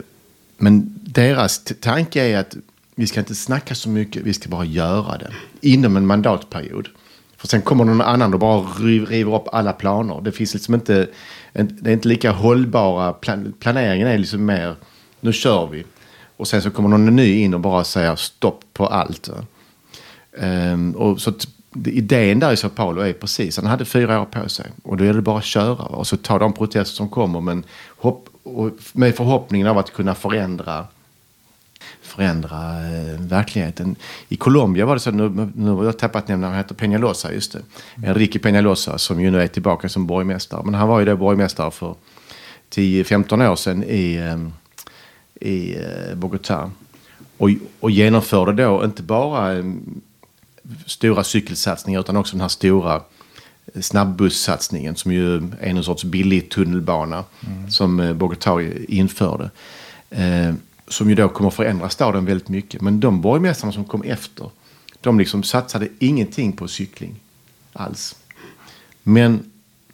men 0.56 1.00
deras 1.02 1.64
tanke 1.80 2.22
är 2.22 2.38
att 2.38 2.56
vi 2.94 3.06
ska 3.06 3.20
inte 3.20 3.34
snacka 3.34 3.74
så 3.74 3.88
mycket, 3.88 4.22
vi 4.22 4.34
ska 4.34 4.48
bara 4.48 4.64
göra 4.64 5.18
det. 5.18 5.32
Inom 5.60 5.96
en 5.96 6.06
mandatperiod. 6.06 6.88
För 7.36 7.48
sen 7.48 7.62
kommer 7.62 7.84
någon 7.84 8.00
annan 8.00 8.34
och 8.34 8.40
bara 8.40 8.60
river 8.60 9.34
upp 9.34 9.48
alla 9.52 9.72
planer. 9.72 10.20
Det 10.20 10.32
finns 10.32 10.54
liksom 10.54 10.74
inte, 10.74 11.08
det 11.62 11.90
är 11.90 11.92
inte 11.92 12.08
lika 12.08 12.30
hållbara, 12.30 13.12
plan, 13.12 13.54
planeringen 13.60 14.08
är 14.08 14.18
liksom 14.18 14.44
mer, 14.44 14.74
nu 15.20 15.32
kör 15.32 15.66
vi. 15.66 15.84
Och 16.36 16.48
sen 16.48 16.62
så 16.62 16.70
kommer 16.70 16.88
någon 16.88 17.16
ny 17.16 17.40
in 17.40 17.54
och 17.54 17.60
bara 17.60 17.84
säger 17.84 18.16
stopp 18.16 18.64
på 18.72 18.86
allt. 18.86 19.30
Um, 20.32 20.92
och 20.92 21.20
så 21.20 21.32
idén 21.86 22.40
där 22.40 22.52
i 22.52 22.56
Sao 22.56 22.70
Paulo 22.70 23.00
är 23.00 23.12
precis, 23.12 23.56
han 23.56 23.66
hade 23.66 23.84
fyra 23.84 24.20
år 24.20 24.24
på 24.24 24.48
sig. 24.48 24.66
Och 24.82 24.96
då 24.96 25.04
är 25.04 25.14
det 25.14 25.22
bara 25.22 25.38
att 25.38 25.44
köra 25.44 25.74
va? 25.74 25.84
och 25.84 26.06
så 26.06 26.16
ta 26.16 26.38
de 26.38 26.52
protester 26.52 26.96
som 26.96 27.08
kommer. 27.08 27.40
Men 27.40 27.64
hopp, 27.96 28.28
och 28.42 28.70
med 28.92 29.14
förhoppningen 29.14 29.66
av 29.66 29.78
att 29.78 29.92
kunna 29.92 30.14
förändra 30.14 30.86
förändra 32.16 32.86
eh, 32.86 33.20
verkligheten. 33.20 33.96
I 34.28 34.36
Colombia 34.36 34.86
var 34.86 34.94
det 34.94 35.00
så, 35.00 35.10
nu, 35.10 35.50
nu 35.54 35.70
har 35.70 35.84
jag 35.84 35.98
tappat 35.98 36.28
nämna, 36.28 36.46
han 36.46 36.56
heter 36.56 36.74
Peñalosa, 36.74 37.32
just 37.32 37.52
det. 37.52 37.62
Enrique 38.06 38.38
Peñalosa 38.38 38.98
som 38.98 39.20
ju 39.20 39.30
nu 39.30 39.42
är 39.42 39.46
tillbaka 39.46 39.88
som 39.88 40.06
borgmästare. 40.06 40.62
Men 40.64 40.74
han 40.74 40.88
var 40.88 41.00
ju 41.00 41.06
då 41.06 41.16
borgmästare 41.16 41.70
för 41.70 41.94
10-15 42.74 43.50
år 43.50 43.56
sedan 43.56 43.84
i, 43.84 44.14
eh, 44.16 44.38
i 45.48 45.76
eh, 45.76 46.16
Bogotá. 46.16 46.70
Och, 47.38 47.50
och 47.80 47.90
genomförde 47.90 48.52
då 48.52 48.84
inte 48.84 49.02
bara 49.02 49.64
stora 50.86 51.24
cykelsatsningar 51.24 52.00
utan 52.00 52.16
också 52.16 52.32
den 52.32 52.40
här 52.40 52.48
stora 52.48 53.00
snabbusssatsningen 53.80 54.96
som 54.96 55.12
ju 55.12 55.36
är 55.36 55.68
en 55.68 55.84
sorts 55.84 56.04
billig 56.04 56.50
tunnelbana 56.50 57.24
som 57.68 58.00
eh, 58.00 58.14
Bogotá 58.14 58.84
införde. 58.88 59.50
Som 60.88 61.08
ju 61.08 61.14
då 61.14 61.28
kommer 61.28 61.50
förändra 61.50 61.88
staden 61.88 62.24
väldigt 62.24 62.48
mycket. 62.48 62.80
Men 62.80 63.00
de 63.00 63.20
borgmästarna 63.20 63.72
som 63.72 63.84
kom 63.84 64.02
efter, 64.02 64.50
de 65.00 65.18
liksom 65.18 65.42
satsade 65.42 65.88
ingenting 65.98 66.52
på 66.52 66.68
cykling 66.68 67.20
alls. 67.72 68.16
Men 69.02 69.50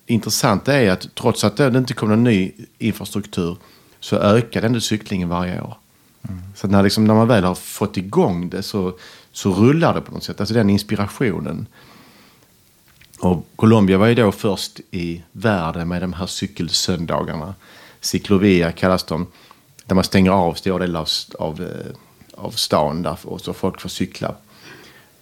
intressant 0.07 0.69
är 0.69 0.91
att 0.91 1.15
trots 1.15 1.45
att 1.45 1.57
det 1.57 1.79
inte 1.79 1.95
kom 1.95 2.09
någon 2.09 2.25
ny 2.25 2.53
infrastruktur 2.79 3.57
så 4.01 4.17
ökade 4.17 4.67
ändå 4.67 4.81
cyklingen 4.81 5.29
varje 5.29 5.61
år. 5.61 5.77
Så 6.55 6.69
när, 6.69 6.83
liksom, 6.83 7.05
när 7.05 7.15
man 7.15 7.29
väl 7.29 7.45
har 7.45 7.55
fått 7.55 7.97
igång 7.97 8.51
det 8.51 8.63
så, 8.63 8.99
så 9.33 9.53
rullar 9.53 9.95
det 9.95 10.01
på 10.01 10.13
något 10.13 10.25
sätt. 10.25 10.41
Alltså 10.41 10.55
den 10.55 10.71
inspirationen. 10.71 11.67
Och 13.21 13.47
Colombia 13.57 13.99
var 13.99 14.07
ju 14.07 14.15
då 14.15 14.33
först 14.33 14.81
i 14.91 15.23
världen 15.33 15.89
med 15.89 16.03
de 16.03 16.13
här 16.13 16.27
cykelsöndagarna. 16.27 17.55
Ciclovia 18.01 18.73
kallas 18.73 19.05
de. 19.05 19.27
Där 19.91 19.95
man 19.95 20.05
stänger 20.05 20.31
av 20.31 20.55
stora 20.55 20.79
delar 20.79 21.01
av, 21.01 21.09
av, 21.39 21.63
eh, 21.63 21.93
av 22.35 22.51
stan 22.51 23.03
där, 23.03 23.17
och 23.23 23.41
så 23.41 23.53
folk 23.53 23.81
får 23.81 23.89
cykla. 23.89 24.35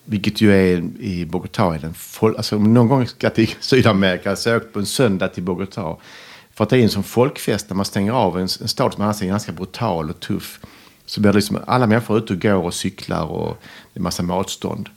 Vilket 0.04 0.40
ju 0.40 0.52
är 0.52 0.76
i 1.00 1.24
Bogotá. 1.24 1.74
Är 1.74 1.78
den 1.78 1.94
fol- 1.94 2.36
alltså, 2.36 2.56
om 2.56 2.74
någon 2.74 2.88
gång 2.88 3.06
ska 3.06 3.30
till 3.30 3.54
Sydamerika 3.60 4.36
så 4.36 4.56
åk 4.56 4.62
jag 4.62 4.72
på 4.72 4.78
en 4.78 4.86
söndag 4.86 5.28
till 5.28 5.42
Bogotá. 5.42 5.96
För 6.54 6.64
att 6.64 6.70
det 6.70 6.78
är 6.78 6.82
en 6.82 6.88
sån 6.88 7.02
folkfest 7.02 7.70
när 7.70 7.76
man 7.76 7.84
stänger 7.84 8.12
av 8.12 8.36
en, 8.36 8.42
en 8.42 8.68
stad 8.68 8.92
som 8.94 9.02
annars 9.02 9.22
är 9.22 9.26
ganska 9.26 9.52
brutal 9.52 10.10
och 10.10 10.20
tuff. 10.20 10.60
Så 11.06 11.20
blir 11.20 11.32
det 11.32 11.36
liksom, 11.38 11.58
alla 11.66 11.86
människor 11.86 12.18
ute 12.18 12.32
och 12.32 12.42
går 12.42 12.64
och 12.64 12.74
cyklar 12.74 13.24
och 13.24 13.58
det 13.92 14.00
är 14.00 14.02
massa 14.02 14.22
matstånd. 14.22 14.88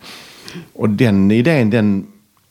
Och 0.74 0.90
den 0.90 1.32
idén 1.32 1.70
den 1.70 2.08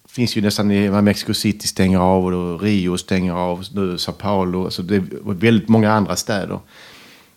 finns 0.09 0.37
ju 0.37 0.41
nästan 0.41 0.71
i 0.71 0.91
Mexico 0.91 1.35
City 1.35 1.69
stänger 1.69 1.99
av 1.99 2.27
och 2.27 2.63
Rio 2.63 2.99
stänger 2.99 3.33
av. 3.33 3.65
Nu 3.75 3.99
Sao 3.99 4.13
Paulo. 4.13 4.65
Alltså 4.65 4.83
det 4.83 4.97
är 4.97 5.33
väldigt 5.35 5.69
många 5.69 5.93
andra 5.93 6.17
städer. 6.17 6.61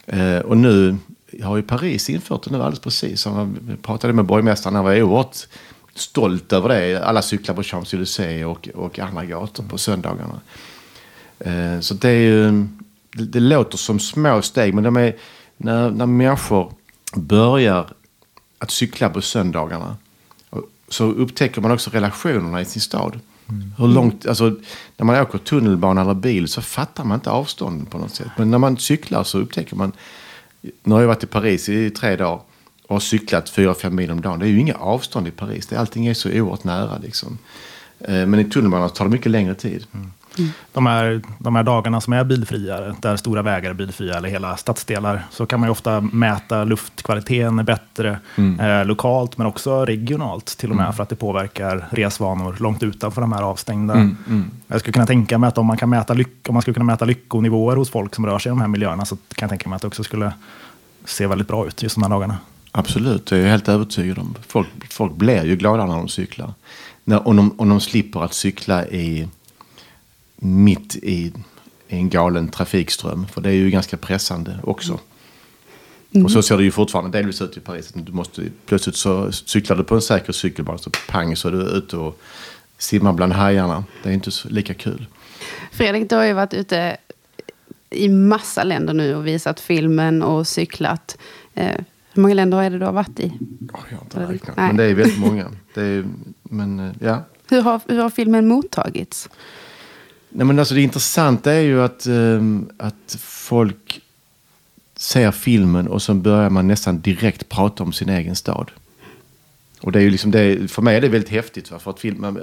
Eh, 0.05 0.37
och 0.37 0.57
nu 0.57 0.97
har 1.43 1.57
ju 1.57 1.63
Paris 1.63 2.09
infört 2.09 2.43
det 2.43 2.51
nu 2.51 2.57
alldeles 2.57 2.79
precis. 2.79 3.25
Jag 3.25 3.57
pratade 3.81 4.13
med 4.13 4.25
borgmästaren. 4.25 4.75
Han 4.75 4.85
var 4.85 5.01
oerhört 5.01 5.47
stolt 5.95 6.53
över 6.53 6.69
det. 6.69 7.03
Alla 7.03 7.21
cyklar 7.21 7.55
på 7.55 7.61
Champs-Élysées 7.61 8.43
och, 8.43 8.69
och 8.75 8.99
andra 8.99 9.25
gator 9.25 9.63
på 9.63 9.77
söndagarna. 9.77 10.41
Eh, 11.39 11.79
så 11.79 11.93
det 11.93 12.09
är 12.09 12.19
ju, 12.19 12.67
det, 13.11 13.25
det 13.25 13.39
låter 13.39 13.77
som 13.77 13.99
små 13.99 14.41
steg. 14.41 14.73
Men 14.73 14.83
de 14.83 14.97
är, 14.97 15.15
när, 15.57 15.91
när 15.91 16.05
människor 16.05 16.73
börjar 17.15 17.93
att 18.57 18.71
cykla 18.71 19.09
på 19.09 19.21
söndagarna 19.21 19.95
så 20.89 21.05
upptäcker 21.05 21.61
man 21.61 21.71
också 21.71 21.89
relationerna 21.89 22.61
i 22.61 22.65
sin 22.65 22.81
stad. 22.81 23.19
Mm. 23.53 23.73
Hur 23.77 23.87
långt, 23.87 24.25
alltså, 24.25 24.55
när 24.97 25.05
man 25.05 25.21
åker 25.21 25.37
tunnelbana 25.37 26.01
eller 26.01 26.13
bil 26.13 26.47
så 26.47 26.61
fattar 26.61 27.03
man 27.03 27.15
inte 27.15 27.29
avstånden 27.29 27.85
på 27.85 27.97
något 27.97 28.15
sätt. 28.15 28.27
Men 28.37 28.51
när 28.51 28.57
man 28.57 28.77
cyklar 28.77 29.23
så 29.23 29.39
upptäcker 29.39 29.75
man, 29.75 29.91
nu 30.61 30.93
har 30.93 31.01
jag 31.01 31.07
varit 31.07 31.23
i 31.23 31.27
Paris 31.27 31.69
i 31.69 31.89
tre 31.89 32.15
dagar 32.15 32.41
och 32.87 32.95
har 32.95 32.99
cyklat 32.99 33.51
4-5 33.51 33.89
mil 33.89 34.11
om 34.11 34.21
dagen. 34.21 34.39
Det 34.39 34.45
är 34.45 34.49
ju 34.49 34.59
inga 34.59 34.75
avstånd 34.75 35.27
i 35.27 35.31
Paris. 35.31 35.67
Det, 35.67 35.75
allting 35.75 36.07
är 36.07 36.13
så 36.13 36.29
oerhört 36.29 36.63
nära 36.63 36.97
liksom. 36.97 37.37
Eh, 37.99 38.25
men 38.25 38.39
i 38.39 38.45
tunnelbanan 38.45 38.89
tar 38.89 39.05
det 39.05 39.11
mycket 39.11 39.31
längre 39.31 39.55
tid. 39.55 39.85
Mm. 39.93 40.11
De 40.73 40.85
här, 40.85 41.21
de 41.37 41.55
här 41.55 41.63
dagarna 41.63 42.01
som 42.01 42.13
är 42.13 42.23
bilfria, 42.23 42.95
där 43.01 43.17
stora 43.17 43.41
vägar 43.41 43.69
är 43.69 43.73
bilfria 43.73 44.17
eller 44.17 44.29
hela 44.29 44.57
stadsdelar, 44.57 45.23
så 45.31 45.45
kan 45.45 45.59
man 45.59 45.67
ju 45.67 45.71
ofta 45.71 46.01
mäta 46.01 46.63
luftkvaliteten 46.63 47.65
bättre 47.65 48.19
eh, 48.59 48.85
lokalt 48.85 49.37
men 49.37 49.47
också 49.47 49.85
regionalt 49.85 50.45
till 50.45 50.69
och 50.69 50.75
med 50.75 50.95
för 50.95 51.03
att 51.03 51.09
det 51.09 51.15
påverkar 51.15 51.87
resvanor 51.91 52.55
långt 52.59 52.83
utanför 52.83 53.21
de 53.21 53.33
här 53.33 53.41
avstängda. 53.41 54.09
Jag 54.67 54.79
skulle 54.79 54.93
kunna 54.93 55.05
tänka 55.05 55.37
mig 55.37 55.47
att 55.47 55.57
om 55.57 55.65
man, 55.65 55.77
kan 55.77 55.89
mäta 55.89 56.13
lyck, 56.13 56.49
om 56.49 56.53
man 56.53 56.61
skulle 56.61 56.73
kunna 56.73 56.85
mäta 56.85 57.05
lyckonivåer 57.05 57.75
hos 57.75 57.89
folk 57.89 58.15
som 58.15 58.25
rör 58.25 58.39
sig 58.39 58.49
i 58.49 58.51
de 58.51 58.61
här 58.61 58.67
miljöerna 58.67 59.05
så 59.05 59.15
kan 59.15 59.45
jag 59.45 59.49
tänka 59.49 59.69
mig 59.69 59.75
att 59.75 59.81
det 59.81 59.87
också 59.87 60.03
skulle 60.03 60.33
se 61.05 61.27
väldigt 61.27 61.47
bra 61.47 61.67
ut 61.67 61.83
just 61.83 61.95
de 61.95 62.03
här 62.03 62.09
dagarna. 62.09 62.37
Absolut, 62.71 63.25
det 63.25 63.37
är 63.37 63.41
jag 63.41 63.49
helt 63.49 63.69
övertygad 63.69 64.19
om. 64.19 64.35
Folk, 64.47 64.93
folk 64.93 65.13
blir 65.13 65.43
ju 65.43 65.55
glada 65.55 65.85
när 65.85 65.95
de 65.95 66.07
cyklar. 66.07 66.53
När, 67.03 67.27
om, 67.27 67.35
de, 67.35 67.59
om 67.59 67.69
de 67.69 67.79
slipper 67.79 68.23
att 68.23 68.33
cykla 68.33 68.87
i, 68.87 69.27
mitt 70.43 70.95
i, 70.95 71.33
en 71.87 72.09
galen 72.09 72.47
trafikström. 72.47 73.27
För 73.27 73.41
det 73.41 73.49
är 73.49 73.53
ju 73.53 73.69
ganska 73.69 73.97
pressande 73.97 74.59
också. 74.63 74.99
Och 76.23 76.31
så 76.31 76.41
ser 76.41 76.57
det 76.57 76.63
ju 76.63 76.71
fortfarande 76.71 77.17
delvis 77.17 77.41
ut 77.41 77.57
i 77.57 77.59
Paris. 77.59 77.91
Du 77.93 78.11
måste, 78.11 78.43
plötsligt 78.65 78.95
så 78.95 79.31
cyklar 79.31 79.77
du 79.77 79.83
på 79.83 79.95
en 79.95 80.01
säker 80.01 80.33
cykelbana 80.33 80.77
så 80.77 80.89
pang 81.09 81.35
så 81.35 81.47
är 81.47 81.51
du 81.51 81.61
ute 81.61 81.97
och 81.97 82.19
simmar 82.77 83.13
bland 83.13 83.33
hajarna. 83.33 83.83
Det 84.03 84.09
är 84.09 84.13
inte 84.13 84.31
så, 84.31 84.49
lika 84.49 84.73
kul. 84.73 85.05
Fredrik, 85.71 86.09
du 86.09 86.15
har 86.15 86.23
ju 86.23 86.33
varit 86.33 86.53
ute 86.53 86.97
i 87.89 88.09
massa 88.09 88.63
länder 88.63 88.93
nu 88.93 89.15
och 89.15 89.27
visat 89.27 89.59
filmen 89.59 90.23
och 90.23 90.47
cyklat. 90.47 91.17
Eh, 91.53 91.77
hur 92.13 92.21
många 92.21 92.33
länder 92.33 92.61
är 92.61 92.69
det 92.69 92.79
du 92.79 92.85
har 92.85 92.93
varit 92.93 93.19
i? 93.19 93.27
Oh, 93.73 93.79
jag 93.89 93.97
har 93.97 94.03
inte 94.03 94.33
räknat, 94.33 94.57
men 94.57 94.77
det 94.77 94.83
är 94.83 94.93
väldigt 94.93 95.19
många. 95.27 95.51
Det 95.73 95.81
är, 95.81 96.05
men 96.43 96.79
eh, 96.79 96.91
ja, 96.99 97.23
Hur 97.49 97.61
har, 97.61 97.81
hur 97.87 97.99
har 97.99 98.09
filmen 98.09 98.47
mottagits? 98.47 99.29
Nej, 100.35 100.47
men 100.47 100.59
alltså 100.59 100.73
det 100.73 100.81
intressanta 100.81 101.53
är 101.53 101.61
ju 101.61 101.81
att, 101.81 102.07
um, 102.07 102.69
att 102.77 103.17
folk 103.19 104.01
ser 104.95 105.31
filmen 105.31 105.87
och 105.87 106.01
så 106.01 106.13
börjar 106.13 106.49
man 106.49 106.67
nästan 106.67 106.99
direkt 107.01 107.49
prata 107.49 107.83
om 107.83 107.93
sin 107.93 108.09
egen 108.09 108.35
stad. 108.35 108.71
Och 109.81 109.91
det 109.91 109.99
är 109.99 110.03
ju 110.03 110.09
liksom 110.09 110.31
det, 110.31 110.71
för 110.71 110.81
mig 110.81 110.95
är 110.95 111.01
det 111.01 111.09
väldigt 111.09 111.29
häftigt. 111.29 111.71
Va? 111.71 111.79
För 111.79 111.91
att 111.91 111.99
filma, 111.99 112.35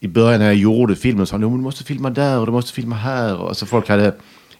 I 0.00 0.08
början 0.08 0.40
när 0.40 0.46
jag 0.46 0.56
gjorde 0.56 0.96
filmen 0.96 1.26
så 1.26 1.30
sa 1.30 1.38
de 1.38 1.56
du 1.56 1.62
måste 1.62 1.84
filma 1.84 2.10
där 2.10 2.38
och 2.38 2.46
du 2.46 2.52
måste 2.52 2.72
filma 2.72 2.96
här. 2.96 3.36
Och 3.36 3.48
alltså 3.48 3.66
folk 3.66 3.88
hade 3.88 4.14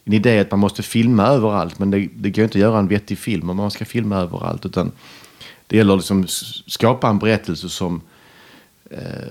en 0.04 0.12
idé 0.12 0.38
att 0.38 0.50
man 0.50 0.60
måste 0.60 0.82
filma 0.82 1.26
överallt. 1.26 1.78
Men 1.78 1.90
det, 1.90 2.08
det 2.16 2.30
går 2.30 2.44
inte 2.44 2.58
att 2.58 2.62
göra 2.62 2.78
en 2.78 2.88
vettig 2.88 3.18
film 3.18 3.50
om 3.50 3.56
man 3.56 3.70
ska 3.70 3.84
filma 3.84 4.16
överallt. 4.16 4.66
Utan 4.66 4.92
det 5.66 5.76
gäller 5.76 5.96
liksom 5.96 6.22
att 6.22 6.30
skapa 6.66 7.08
en 7.08 7.18
berättelse 7.18 7.68
som 7.68 8.00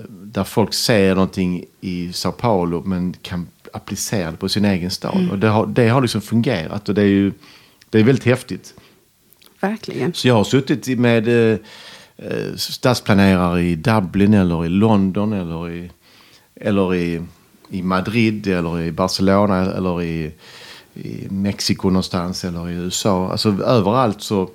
där 0.08 0.44
folk 0.44 0.74
ser 0.74 1.14
någonting 1.14 1.64
i 1.80 2.12
Sao 2.12 2.32
Paulo 2.32 2.82
men 2.86 3.14
kan 3.22 3.46
applicera 3.72 4.30
det 4.30 4.36
på 4.36 4.48
sin 4.48 4.64
egen 4.64 4.90
stad. 4.90 5.28
Och 5.30 5.38
det 5.38 5.48
har, 5.48 5.66
det 5.66 5.88
har 5.88 6.00
liksom 6.00 6.20
fungerat 6.20 6.88
och 6.88 6.94
det 6.94 7.02
är 7.02 7.06
ju 7.06 7.32
det 7.90 7.98
är 7.98 8.04
väldigt 8.04 8.24
häftigt. 8.24 8.74
Verkligen. 9.60 10.14
Så 10.14 10.28
jag 10.28 10.34
har 10.34 10.44
suttit 10.44 10.98
med 10.98 11.28
eh, 11.28 11.58
eh, 12.16 12.56
stadsplanerare 12.56 13.62
i 13.62 13.76
Dublin 13.76 14.34
eller 14.34 14.66
i 14.66 14.68
London 14.68 15.32
eller 15.32 15.70
i, 15.70 15.90
eller 16.54 16.94
i, 16.94 17.22
i 17.68 17.82
Madrid 17.82 18.46
eller 18.46 18.80
i 18.80 18.92
Barcelona 18.92 19.72
eller 19.72 20.02
i, 20.02 20.32
i 20.94 21.26
Mexiko 21.30 21.90
någonstans 21.90 22.44
eller 22.44 22.70
i 22.70 22.72
USA. 22.72 23.30
Alltså 23.30 23.48
överallt 23.48 24.22
så 24.22 24.50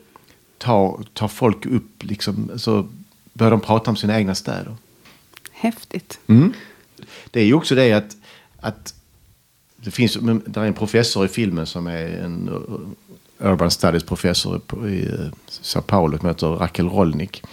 tar, 0.58 1.00
tar 1.14 1.28
folk 1.28 1.66
upp, 1.66 2.04
liksom, 2.04 2.52
så 2.56 2.88
börjar 3.34 3.52
de 3.52 3.60
prata 3.60 3.92
om 3.92 3.98
sina 3.98 4.18
egna 4.18 4.36
städer. 4.36 4.76
Häftigt. 5.58 6.20
Det 7.32 7.40
är 7.40 7.46
ju 7.46 7.54
också 7.54 7.76
det 7.76 7.94
att, 7.94 8.18
att 8.60 8.94
det 9.76 9.92
finns 9.92 10.14
där 10.46 10.62
är 10.62 10.68
en 10.68 10.74
professor 10.74 11.26
i 11.26 11.28
filmen 11.28 11.66
som 11.66 11.88
är 11.88 12.08
en 12.08 12.50
urban 13.40 13.72
studies 13.72 14.04
professor 14.04 14.62
i 14.90 15.08
uh, 15.08 15.32
Sao 15.48 15.82
Paulo 15.82 16.18
som 16.18 16.28
heter 16.28 16.48
Raquel 16.48 16.90
Rolnik. 16.90 17.44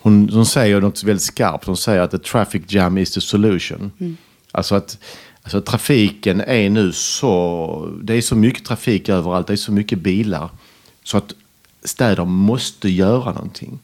Hon, 0.00 0.28
hon 0.28 0.46
säger 0.46 0.80
något 0.80 1.02
väldigt 1.02 1.22
skarpt. 1.22 1.64
Hon 1.64 1.76
säger 1.76 2.00
att 2.00 2.10
the 2.10 2.18
traffic 2.18 2.62
jam 2.68 2.98
is 2.98 3.14
the 3.14 3.20
solution. 3.20 4.16
Alltså 4.52 4.74
att, 4.74 4.98
Alltså 5.42 5.60
trafiken 5.60 6.40
är 6.40 6.70
nu 6.70 6.92
så... 6.92 7.90
Det 8.02 8.14
är 8.14 8.20
så 8.20 8.36
mycket 8.36 8.64
trafik 8.64 9.08
överallt, 9.08 9.46
det 9.46 9.52
är 9.52 9.56
så 9.56 9.72
mycket 9.72 9.98
bilar. 9.98 10.48
Så 11.04 11.16
att 11.16 11.34
städer 11.84 12.24
måste 12.24 12.88
göra 12.88 13.32
någonting. 13.32 13.78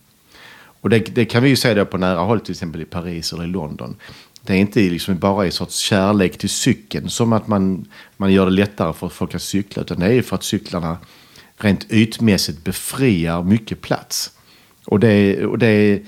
Och 0.80 0.90
det, 0.90 0.98
det 0.98 1.24
kan 1.24 1.42
vi 1.42 1.48
ju 1.48 1.56
se 1.56 1.74
då 1.74 1.84
på 1.84 1.98
nära 1.98 2.20
håll, 2.20 2.40
till 2.40 2.52
exempel 2.52 2.82
i 2.82 2.84
Paris 2.84 3.32
eller 3.32 3.44
i 3.44 3.46
London. 3.46 3.96
Det 4.42 4.52
är 4.52 4.58
inte 4.58 4.80
liksom 4.80 5.18
bara 5.18 5.44
en 5.44 5.52
sorts 5.52 5.78
kärlek 5.78 6.38
till 6.38 6.48
cykeln 6.48 7.10
som 7.10 7.32
att 7.32 7.48
man, 7.48 7.88
man 8.16 8.32
gör 8.32 8.44
det 8.44 8.52
lättare 8.52 8.92
för 8.92 9.08
folk 9.08 9.34
att 9.34 9.42
cykla. 9.42 9.82
Utan 9.82 10.00
det 10.00 10.06
är 10.06 10.12
ju 10.12 10.22
för 10.22 10.36
att 10.36 10.44
cyklarna 10.44 10.96
rent 11.56 11.92
ytmässigt 11.92 12.64
befriar 12.64 13.42
mycket 13.42 13.80
plats. 13.80 14.32
Och 14.84 15.00
det, 15.00 15.44
och 15.44 15.58
det 15.58 15.66
är 15.66 16.00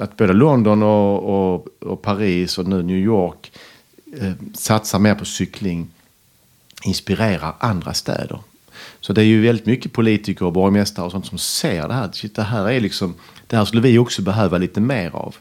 att 0.00 0.16
både 0.16 0.32
London 0.32 0.82
och, 0.82 1.54
och, 1.54 1.66
och 1.80 2.02
Paris 2.02 2.58
och 2.58 2.66
nu 2.66 2.82
New 2.82 2.96
York 2.96 3.52
eh, 4.20 4.32
satsar 4.54 4.98
mer 4.98 5.14
på 5.14 5.24
cykling 5.24 5.88
inspirerar 6.84 7.54
andra 7.58 7.94
städer. 7.94 8.40
Så 9.00 9.12
det 9.12 9.20
är 9.20 9.24
ju 9.24 9.40
väldigt 9.40 9.66
mycket 9.66 9.92
politiker 9.92 10.44
och 10.46 10.52
borgmästare 10.52 11.06
och 11.06 11.12
sånt 11.12 11.26
som 11.26 11.38
ser 11.38 11.88
det 11.88 11.94
här. 11.94 12.12
Shit, 12.12 12.34
det 12.34 12.42
här 12.42 12.70
är 12.70 12.80
liksom, 12.80 13.14
det 13.46 13.56
här 13.56 13.64
skulle 13.64 13.82
vi 13.82 13.98
också 13.98 14.22
behöva 14.22 14.58
lite 14.58 14.80
mer 14.80 15.10
av. 15.10 15.36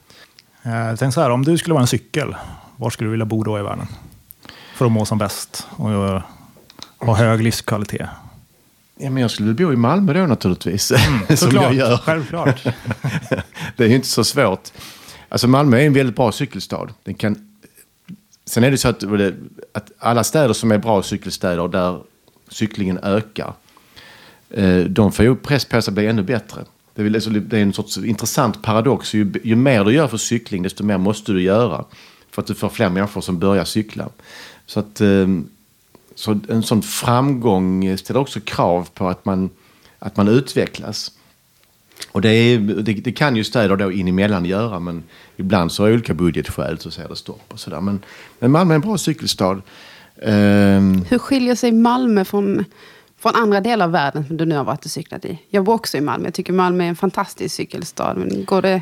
Eh, 0.63 0.95
tänk 0.99 1.13
så 1.13 1.21
här, 1.21 1.29
om 1.29 1.45
du 1.45 1.57
skulle 1.57 1.73
vara 1.73 1.81
en 1.81 1.87
cykel, 1.87 2.35
var 2.77 2.89
skulle 2.89 3.07
du 3.07 3.11
vilja 3.11 3.25
bo 3.25 3.43
då 3.43 3.59
i 3.59 3.61
världen? 3.61 3.87
För 4.75 4.85
att 4.85 4.91
må 4.91 5.05
som 5.05 5.17
bäst 5.17 5.67
och 5.69 5.89
ha 6.99 7.15
hög 7.15 7.43
livskvalitet. 7.43 8.09
Ja, 8.97 9.09
men 9.09 9.21
jag 9.21 9.31
skulle 9.31 9.47
väl 9.47 9.55
bo 9.55 9.73
i 9.73 9.75
Malmö 9.75 10.13
då 10.13 10.25
naturligtvis. 10.25 10.91
Mm, 10.91 11.37
som 11.37 11.51
jag 11.51 11.73
gör. 11.73 11.97
Självklart. 11.97 12.63
det 13.75 13.83
är 13.83 13.87
ju 13.87 13.95
inte 13.95 14.07
så 14.07 14.23
svårt. 14.23 14.71
Alltså 15.29 15.47
Malmö 15.47 15.77
är 15.77 15.85
en 15.85 15.93
väldigt 15.93 16.15
bra 16.15 16.31
cykelstad. 16.31 16.87
Den 17.03 17.13
kan... 17.13 17.57
Sen 18.45 18.63
är 18.63 18.71
det 18.71 18.77
så 18.77 18.87
att, 18.87 19.03
att 19.73 19.91
alla 19.99 20.23
städer 20.23 20.53
som 20.53 20.71
är 20.71 20.77
bra 20.77 21.03
cykelstäder 21.03 21.67
där 21.67 22.01
cyklingen 22.49 22.99
ökar, 23.03 23.53
eh, 24.49 24.77
de 24.77 25.11
får 25.11 25.25
ju 25.25 25.35
press 25.35 25.65
på 25.65 25.81
sig 25.81 25.91
att 25.91 25.95
bli 25.95 26.07
ännu 26.07 26.23
bättre. 26.23 26.61
Det 26.95 27.01
är, 27.01 27.13
alltså, 27.13 27.29
det 27.29 27.57
är 27.57 27.61
en 27.61 27.73
sorts 27.73 27.97
intressant 27.97 28.61
paradox. 28.61 29.13
Ju, 29.13 29.33
ju 29.43 29.55
mer 29.55 29.83
du 29.83 29.93
gör 29.93 30.07
för 30.07 30.17
cykling, 30.17 30.63
desto 30.63 30.83
mer 30.83 30.97
måste 30.97 31.31
du 31.31 31.41
göra. 31.41 31.85
För 32.31 32.41
att 32.41 32.47
du 32.47 32.55
får 32.55 32.69
fler 32.69 32.89
människor 32.89 33.21
som 33.21 33.39
börjar 33.39 33.65
cykla. 33.65 34.09
Så 34.65 34.79
att 34.79 35.01
ehm, 35.01 35.49
så 36.15 36.39
en 36.49 36.63
sån 36.63 36.81
framgång 36.81 37.97
ställer 37.97 38.19
också 38.19 38.39
krav 38.39 38.89
på 38.93 39.09
att 39.09 39.25
man, 39.25 39.49
att 39.99 40.17
man 40.17 40.27
utvecklas. 40.27 41.11
Och 42.11 42.21
det, 42.21 42.29
är, 42.29 42.59
det, 42.59 42.93
det 42.93 43.11
kan 43.11 43.35
ju 43.35 43.43
städer 43.43 43.75
då 43.75 43.91
in 43.91 44.07
emellan 44.07 44.45
göra, 44.45 44.79
men 44.79 45.03
ibland 45.37 45.71
så 45.71 45.85
är 45.85 45.93
olika 45.93 46.13
budgetskäl 46.13 46.79
så 46.79 46.91
säger 46.91 47.09
det 47.09 47.15
stopp 47.15 47.43
och 47.47 47.59
sådär. 47.59 47.81
Men, 47.81 47.99
men 48.39 48.51
Malmö 48.51 48.73
är 48.73 48.75
en 48.75 48.81
bra 48.81 48.97
cykelstad. 48.97 49.61
Ehm. 50.21 51.05
Hur 51.09 51.17
skiljer 51.17 51.55
sig 51.55 51.71
Malmö 51.71 52.25
från, 52.25 52.65
från 53.25 53.35
andra 53.35 53.61
delar 53.61 53.85
av 53.85 53.91
världen 53.91 54.25
som 54.27 54.37
du 54.37 54.45
nu 54.45 54.55
har 54.55 54.63
varit 54.63 54.85
och 54.85 54.91
cyklat 54.91 55.25
i? 55.25 55.39
Jag 55.49 55.63
bor 55.63 55.73
också 55.73 55.97
i 55.97 56.01
Malmö. 56.01 56.27
Jag 56.27 56.33
tycker 56.33 56.53
Malmö 56.53 56.83
är 56.83 56.87
en 56.87 56.95
fantastisk 56.95 57.55
cykelstad. 57.55 58.13
Men 58.13 58.45
går 58.45 58.61
det... 58.61 58.81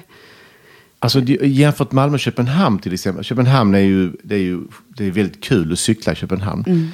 Alltså 1.00 1.20
jämfört 1.42 1.92
Malmö 1.92 2.14
och 2.14 2.20
Köpenhamn 2.20 2.80
till 2.80 2.94
exempel. 2.94 3.24
Köpenhamn 3.24 3.76
är 3.76 3.80
ju, 3.80 4.12
det 4.24 4.36
är 4.36 4.40
ju 4.40 4.62
det 4.88 5.06
är 5.06 5.12
väldigt 5.12 5.44
kul 5.44 5.74
att 5.74 5.80
cykla 5.80 6.14
i 6.14 6.16
Köpenhamn. 6.16 6.64
Mm. 6.68 6.88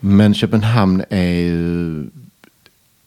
Men 0.00 0.34
Köpenhamn 0.34 1.04
är 1.10 1.32
ju... 1.32 2.04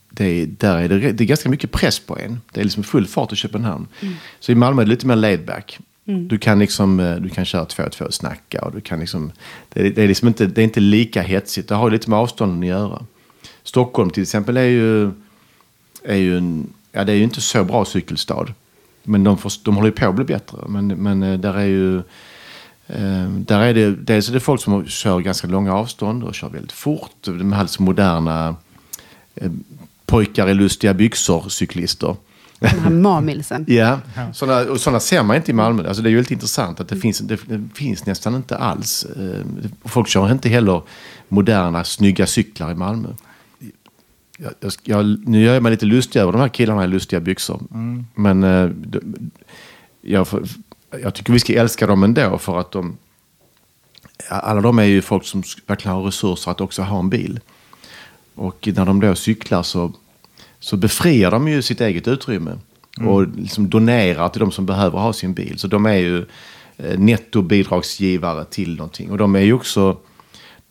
Det 0.09 0.25
är, 0.25 0.45
där 0.45 0.77
är 0.77 0.89
det, 0.89 1.11
det 1.11 1.23
är 1.23 1.27
ganska 1.27 1.49
mycket 1.49 1.71
press 1.71 1.99
på 1.99 2.17
en. 2.17 2.41
Det 2.51 2.59
är 2.59 2.63
liksom 2.63 2.83
full 2.83 3.07
fart 3.07 3.33
i 3.33 3.35
Köpenhamn. 3.35 3.87
Mm. 4.01 4.13
Så 4.39 4.51
i 4.51 4.55
Malmö 4.55 4.81
är 4.81 4.85
det 4.85 4.89
lite 4.89 5.07
mer 5.07 5.15
laid 5.15 5.45
back. 5.45 5.79
Mm. 6.05 6.27
Du, 6.27 6.37
kan 6.37 6.59
liksom, 6.59 6.99
eh, 6.99 7.15
du 7.15 7.29
kan 7.29 7.45
köra 7.45 7.65
två 7.65 7.83
och 7.83 7.91
två 7.91 8.05
och 8.05 8.13
snacka. 8.13 8.61
Och 8.61 8.71
du 8.71 8.81
kan 8.81 8.99
liksom, 8.99 9.31
det, 9.69 9.89
det, 9.89 10.03
är 10.03 10.07
liksom 10.07 10.27
inte, 10.27 10.45
det 10.45 10.61
är 10.61 10.63
inte 10.63 10.79
lika 10.79 11.21
hetsigt. 11.21 11.69
Det 11.69 11.75
har 11.75 11.91
lite 11.91 12.09
med 12.09 12.19
avstånden 12.19 12.59
att 12.59 12.65
göra. 12.65 13.05
Stockholm 13.63 14.09
till 14.09 14.23
exempel 14.23 14.57
är 14.57 14.63
ju, 14.63 15.11
är 16.03 16.15
ju, 16.15 16.37
en, 16.37 16.73
ja, 16.91 17.03
det 17.03 17.11
är 17.11 17.15
ju 17.15 17.23
inte 17.23 17.41
så 17.41 17.63
bra 17.63 17.85
cykelstad. 17.85 18.47
Men 19.03 19.23
de, 19.23 19.37
får, 19.37 19.51
de 19.63 19.75
håller 19.75 19.89
ju 19.89 19.95
på 19.95 20.07
att 20.07 20.15
bli 20.15 20.25
bättre. 20.25 20.57
Men, 20.67 20.87
men 20.87 21.23
eh, 21.23 21.39
där 21.39 21.53
är 21.53 21.65
ju 21.65 22.01
Ehm, 22.93 23.43
där 23.47 23.59
är 23.59 23.73
det, 23.73 23.95
dels 23.95 24.29
är 24.29 24.33
det 24.33 24.39
folk 24.39 24.61
som 24.61 24.85
kör 24.85 25.19
ganska 25.19 25.47
långa 25.47 25.73
avstånd 25.73 26.23
och 26.23 26.35
kör 26.35 26.49
väldigt 26.49 26.71
fort. 26.71 27.11
De 27.21 27.53
här 27.53 27.63
liksom 27.63 27.85
moderna 27.85 28.55
eh, 29.35 29.51
pojkar 30.05 30.49
i 30.49 30.53
lustiga 30.53 30.93
byxor, 30.93 31.49
cyklister. 31.49 32.15
Den 32.59 32.79
här 32.79 32.89
mamilsen. 32.89 33.65
ja, 33.67 33.99
sådana, 34.33 34.71
och 34.71 34.79
sådana 34.79 34.99
ser 34.99 35.23
man 35.23 35.35
inte 35.35 35.51
i 35.51 35.53
Malmö. 35.53 35.87
Alltså 35.87 36.03
det 36.03 36.09
är 36.09 36.11
ju 36.11 36.15
väldigt 36.15 36.31
intressant 36.31 36.79
att 36.79 36.87
det, 36.87 36.95
finns, 36.95 37.19
det, 37.19 37.39
det 37.47 37.69
finns 37.73 38.05
nästan 38.05 38.35
inte 38.35 38.57
alls. 38.57 39.05
Folk 39.85 40.07
kör 40.07 40.31
inte 40.31 40.49
heller 40.49 40.81
moderna, 41.27 41.83
snygga 41.83 42.27
cyklar 42.27 42.71
i 42.71 42.75
Malmö. 42.75 43.09
Jag, 44.41 44.71
jag, 44.83 45.29
nu 45.29 45.43
gör 45.43 45.53
jag 45.53 45.63
mig 45.63 45.71
lite 45.71 45.85
lustig 45.85 46.19
över 46.19 46.31
de 46.31 46.41
här 46.41 46.49
killarna 46.49 46.83
i 46.83 46.87
lustiga 46.87 47.19
byxor. 47.19 47.61
Mm. 47.73 48.05
Men 48.15 48.43
eh, 48.43 48.71
jag, 50.01 50.27
jag 51.01 51.13
tycker 51.13 51.33
vi 51.33 51.39
ska 51.39 51.53
älska 51.53 51.87
dem 51.87 52.03
ändå 52.03 52.37
för 52.37 52.59
att 52.59 52.71
de... 52.71 52.97
Alla 54.29 54.61
de 54.61 54.79
är 54.79 54.83
ju 54.83 55.01
folk 55.01 55.25
som 55.25 55.43
verkligen 55.67 55.95
har 55.95 56.03
resurser 56.03 56.51
att 56.51 56.61
också 56.61 56.81
ha 56.81 56.99
en 56.99 57.09
bil. 57.09 57.39
Och 58.35 58.69
när 58.75 58.85
de 58.85 58.99
då 58.99 59.15
cyklar 59.15 59.63
så, 59.63 59.93
så 60.59 60.77
befriar 60.77 61.31
de 61.31 61.47
ju 61.47 61.61
sitt 61.61 61.81
eget 61.81 62.07
utrymme. 62.07 62.57
Mm. 62.97 63.09
Och 63.09 63.27
liksom 63.27 63.69
donerar 63.69 64.29
till 64.29 64.39
de 64.39 64.51
som 64.51 64.65
behöver 64.65 64.99
ha 64.99 65.13
sin 65.13 65.33
bil. 65.33 65.59
Så 65.59 65.67
de 65.67 65.85
är 65.85 65.97
ju 65.97 66.25
eh, 66.77 66.99
nettobidragsgivare 66.99 68.45
till 68.45 68.75
någonting. 68.75 69.11
Och 69.11 69.17
de 69.17 69.35
är 69.35 69.39
ju 69.39 69.53
också... 69.53 69.97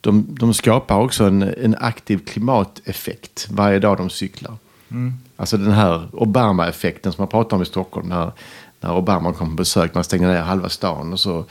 De, 0.00 0.26
de 0.30 0.54
skapar 0.54 0.96
också 0.96 1.24
en, 1.24 1.42
en 1.42 1.74
aktiv 1.74 2.18
klimateffekt 2.18 3.48
varje 3.50 3.78
dag 3.78 3.96
de 3.96 4.10
cyklar. 4.10 4.54
Mm. 4.90 5.14
Alltså 5.36 5.56
den 5.56 5.72
här 5.72 6.08
Obama-effekten 6.12 7.12
som 7.12 7.22
man 7.22 7.28
pratar 7.28 7.56
om 7.56 7.62
i 7.62 7.66
Stockholm. 7.66 8.08
När 8.08 8.32
när 8.80 8.96
Obama 8.96 9.32
kom 9.32 9.48
på 9.48 9.54
besök. 9.54 9.94
Man 9.94 10.04
stängde 10.04 10.28
ner 10.28 10.40
halva 10.40 10.68
stan 10.68 11.12
och 11.12 11.20
så 11.20 11.44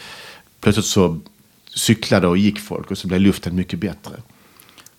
plötsligt 0.62 0.86
så 0.86 1.20
cyklade 1.76 2.28
och 2.28 2.38
gick 2.38 2.60
folk 2.60 2.92
och 2.92 2.98
så 2.98 3.08
blev 3.08 3.22
luften 3.22 3.56
mycket 3.56 3.80
bättre. 3.80 4.14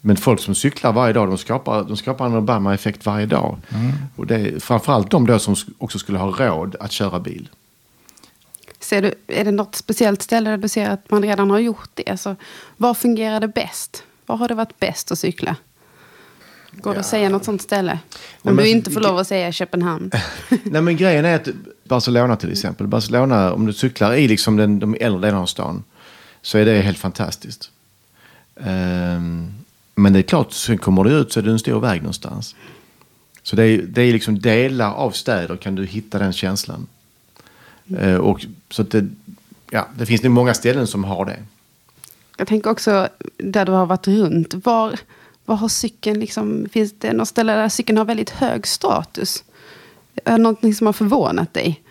Men 0.01 0.17
folk 0.17 0.41
som 0.41 0.55
cyklar 0.55 0.93
varje 0.93 1.13
dag, 1.13 1.29
de 1.29 1.39
skapar, 1.39 1.85
de 1.85 1.97
skapar 1.97 2.27
en 2.27 2.35
Obama-effekt 2.35 3.07
varje 3.07 3.27
dag. 3.27 3.57
Mm. 3.69 3.93
Och 4.17 4.27
det 4.27 4.35
är 4.35 4.61
framförallt 4.61 5.11
de 5.11 5.27
då 5.27 5.39
som 5.39 5.57
också 5.79 5.99
skulle 5.99 6.19
ha 6.19 6.31
råd 6.31 6.77
att 6.81 6.93
köra 6.93 7.21
bil. 7.21 7.49
Ser 8.81 9.03
du, 9.03 9.15
är 9.27 9.45
det 9.45 9.51
något 9.51 9.75
speciellt 9.75 10.23
ställe 10.23 10.51
där 10.51 10.57
du 10.57 10.69
ser 10.69 10.91
att 10.91 11.11
man 11.11 11.23
redan 11.23 11.51
har 11.51 11.59
gjort 11.59 11.91
det? 11.95 12.11
Alltså, 12.11 12.37
var 12.77 12.95
fungerar 12.95 13.41
det 13.41 13.49
bäst? 13.49 14.05
Var 14.27 14.37
har 14.37 14.49
det 14.49 14.55
varit 14.55 14.81
bäst 14.81 15.13
att 15.13 15.19
cykla? 15.19 15.57
Går 16.73 16.91
det 16.91 16.97
ja. 16.97 17.01
att 17.01 17.07
säga 17.07 17.29
något 17.29 17.45
sånt 17.45 17.63
ställe? 17.63 17.99
Om 18.43 18.57
Nej, 18.57 18.65
du 18.65 18.71
inte 18.71 18.91
får 18.91 19.01
lov 19.01 19.19
att 19.19 19.27
säga 19.27 19.53
Köpenhamn. 19.53 20.11
Nej 20.65 20.83
men 20.83 20.97
grejen 20.97 21.25
är 21.25 21.35
att 21.35 21.49
Barcelona 21.85 22.37
till 22.37 22.53
exempel. 22.53 22.87
Barcelona, 22.87 23.53
om 23.53 23.67
du 23.67 23.73
cyklar 23.73 24.15
i 24.15 24.29
liksom 24.29 24.57
den, 24.57 24.79
de 24.79 24.97
äldre 25.01 25.21
delarna 25.21 25.43
av 25.43 25.47
stan 25.47 25.85
så 26.43 26.59
är 26.59 26.65
det 26.65 26.81
helt 26.81 26.99
fantastiskt. 26.99 27.71
Um, 28.55 29.55
men 29.95 30.13
det 30.13 30.19
är 30.19 30.23
klart, 30.23 30.53
sen 30.53 30.79
kommer 30.79 31.05
du 31.05 31.11
ut 31.11 31.33
så 31.33 31.41
är 31.41 31.45
det 31.45 31.51
en 31.51 31.59
stor 31.59 31.81
väg 31.81 32.03
någonstans. 32.03 32.55
Så 33.43 33.57
det 33.57 33.65
är, 33.65 33.83
det 33.83 34.03
är 34.03 34.13
liksom 34.13 34.39
delar 34.39 34.95
av 34.95 35.11
städer 35.11 35.57
kan 35.57 35.75
du 35.75 35.87
hitta 35.87 36.19
den 36.19 36.33
känslan. 36.33 36.87
Uh, 37.99 38.17
och, 38.17 38.47
så 38.71 38.83
det, 38.83 39.09
ja, 39.71 39.89
det 39.99 40.07
finns 40.07 40.23
nog 40.23 40.33
många 40.33 40.55
ställen 40.55 40.87
som 40.87 41.05
har 41.05 41.25
det. 41.25 41.37
Jag 42.37 42.49
tänker 42.49 42.71
också 42.71 43.09
där 43.39 43.67
du 43.67 43.73
har 43.73 43.87
varit 43.87 44.09
runt. 44.09 44.55
Var, 44.55 44.99
var 45.45 45.57
har 45.57 45.69
cykeln 45.69 46.21
liksom, 46.21 46.67
finns 46.73 46.95
det 46.99 47.13
något 47.13 47.29
ställe 47.29 47.53
där 47.53 47.69
cykeln 47.69 47.99
har 47.99 48.05
väldigt 48.05 48.31
hög 48.31 48.67
status? 48.67 49.45
Är 50.25 50.33
det 50.33 50.39
någonting 50.39 50.75
som 50.75 50.87
har 50.87 50.93
förvånat 50.93 51.55
dig? 51.55 51.83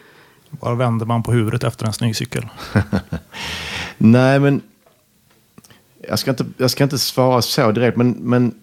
Var 0.50 0.76
vänder 0.76 1.06
man 1.06 1.24
på 1.24 1.32
huvudet 1.32 1.64
efter 1.64 1.86
en 1.86 1.94
snygg 1.94 2.16
cykel? 2.16 2.48
Nej, 3.98 4.40
men 4.40 4.62
jag 6.08 6.20
ska, 6.20 6.32
inte, 6.32 6.46
jag 6.58 6.72
ska 6.72 6.84
inte 6.84 6.98
svara 6.98 7.42
så 7.42 7.72
direkt, 7.72 7.98
men, 7.98 8.12
men 8.12 8.54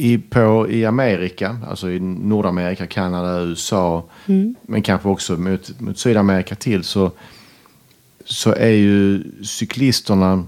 i, 0.00 0.18
på, 0.18 0.66
i 0.70 0.84
Amerika, 0.84 1.58
alltså 1.68 1.90
i 1.90 2.00
Nordamerika, 2.00 2.86
Kanada, 2.86 3.40
USA, 3.40 4.04
mm. 4.26 4.54
men 4.62 4.82
kanske 4.82 5.08
också 5.08 5.36
mot, 5.36 5.80
mot 5.80 5.98
Sydamerika 5.98 6.54
till, 6.54 6.84
så, 6.84 7.10
så 8.24 8.54
är 8.54 8.70
ju 8.70 9.24
cyklisterna 9.42 10.44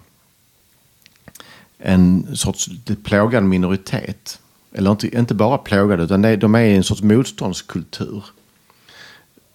en 1.79 2.37
sorts 2.37 2.69
plågad 3.05 3.45
minoritet. 3.45 4.41
Eller 4.73 4.91
inte, 4.91 5.19
inte 5.19 5.35
bara 5.35 5.59
plågade, 5.59 6.03
utan 6.03 6.23
det, 6.23 6.37
de 6.37 6.55
är 6.55 6.61
en 6.61 6.85
sorts 6.85 7.03
motståndskultur. 7.03 8.25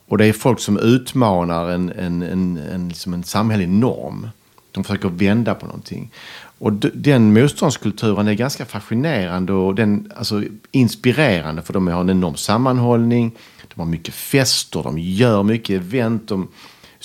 Och 0.08 0.18
det 0.18 0.26
är 0.26 0.34
folk 0.34 0.60
som 0.60 0.78
utmanar 0.78 1.70
en, 1.70 1.92
en, 1.92 2.22
en, 2.22 2.58
en, 2.58 2.90
liksom 2.90 3.14
en 3.14 3.24
samhällelig 3.24 3.70
norm. 3.70 4.30
De 4.72 4.84
försöker 4.84 5.10
vända 5.10 5.56
på 5.56 5.66
någonting. 5.66 6.12
Och 6.58 6.74
den 6.74 7.34
motståndskulturen 7.34 8.28
är 8.28 8.34
ganska 8.34 8.66
fascinerande 8.66 9.54
och 9.54 9.76
den, 9.76 10.12
alltså, 10.16 10.44
inspirerande 10.72 11.62
för 11.62 11.74
de 11.74 11.88
har 11.88 12.02
en 12.02 12.10
enorm 12.10 12.36
sammanhållning. 12.36 13.32
De 13.76 13.82
har 13.82 13.88
mycket 13.88 14.14
fester, 14.14 14.84
de 14.84 15.00
gör 15.00 15.44
mycket 15.44 15.82
event. 15.82 16.28
De, 16.28 16.48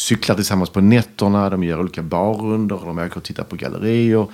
cyklar 0.00 0.34
tillsammans 0.34 0.70
på 0.70 0.80
nätterna, 0.80 1.50
de 1.50 1.64
gör 1.64 1.80
olika 1.80 2.02
barrundor, 2.02 2.82
de 2.86 2.98
åker 2.98 3.16
och 3.16 3.22
tittar 3.22 3.44
på 3.44 3.56
gallerier. 3.56 4.26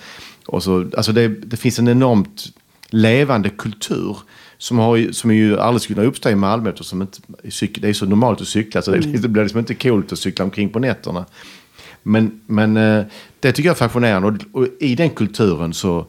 Och 0.46 0.62
så, 0.62 0.90
alltså 0.96 1.12
det, 1.12 1.29
det 1.29 1.57
finns 1.57 1.79
en 1.79 1.88
enormt 1.88 2.46
levande 2.90 3.48
kultur 3.48 4.16
som, 4.59 4.79
har, 4.79 5.12
som 5.12 5.31
är 5.31 5.35
ju 5.35 5.59
aldrig 5.59 5.83
skulle 5.83 5.94
kunna 5.94 6.09
uppstå 6.09 6.31
i 6.31 6.35
Malmö 6.35 6.70
eftersom 6.70 7.02
inte, 7.02 7.18
det 7.81 7.88
är 7.88 7.92
så 7.92 8.07
normalt 8.07 8.40
att 8.40 8.48
cykla 8.48 8.83
så 8.83 8.90
det, 8.90 8.98
det 8.98 9.29
blir 9.29 9.42
liksom 9.42 9.59
inte 9.59 9.74
coolt 9.74 10.12
att 10.12 10.18
cykla 10.18 10.44
omkring 10.44 10.68
på 10.68 10.79
nätterna. 10.79 11.24
Men, 12.07 12.40
men 12.47 12.77
eh, 12.77 13.05
det 13.40 13.53
tycker 13.53 13.69
jag 13.69 13.75
är 13.75 13.88
fascinerande 13.88 14.29
och, 14.29 14.61
och 14.62 14.69
i 14.81 14.95
den 14.95 15.11
kulturen 15.11 15.75
så 15.75 16.07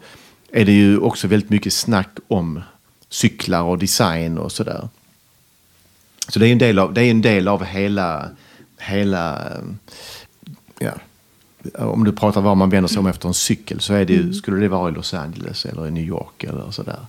är 0.51 0.65
det 0.65 0.71
ju 0.71 0.97
också 0.99 1.27
väldigt 1.27 1.49
mycket 1.49 1.73
snack 1.73 2.10
om 2.27 2.62
cyklar 3.10 3.62
och 3.63 3.77
design 3.77 4.38
och 4.38 4.51
sådär. 4.51 4.89
Så 6.29 6.39
det 6.39 6.47
är 6.47 6.51
en 6.51 6.57
del 6.57 6.79
av, 6.79 6.93
det 6.93 7.01
är 7.03 7.12
en 7.12 7.21
del 7.21 7.47
av 7.47 7.63
hela, 7.63 8.29
hela 8.79 9.36
eh, 9.49 9.62
ja, 10.79 10.91
om 11.73 12.03
du 12.03 12.12
pratar 12.12 12.41
var 12.41 12.55
man 12.55 12.69
vänder 12.69 12.88
sig 12.88 12.99
om 12.99 13.07
efter 13.07 13.27
en 13.27 13.33
cykel 13.33 13.79
så 13.79 13.93
är 13.93 14.05
det, 14.05 14.13
ju- 14.13 14.33
skulle 14.33 14.57
det 14.62 14.67
vara 14.67 14.89
i 14.89 14.93
Los 14.93 15.13
Angeles 15.13 15.65
eller 15.65 15.88
i 15.88 15.91
New 15.91 16.03
York 16.03 16.43
eller 16.43 16.71
sådär. 16.71 16.99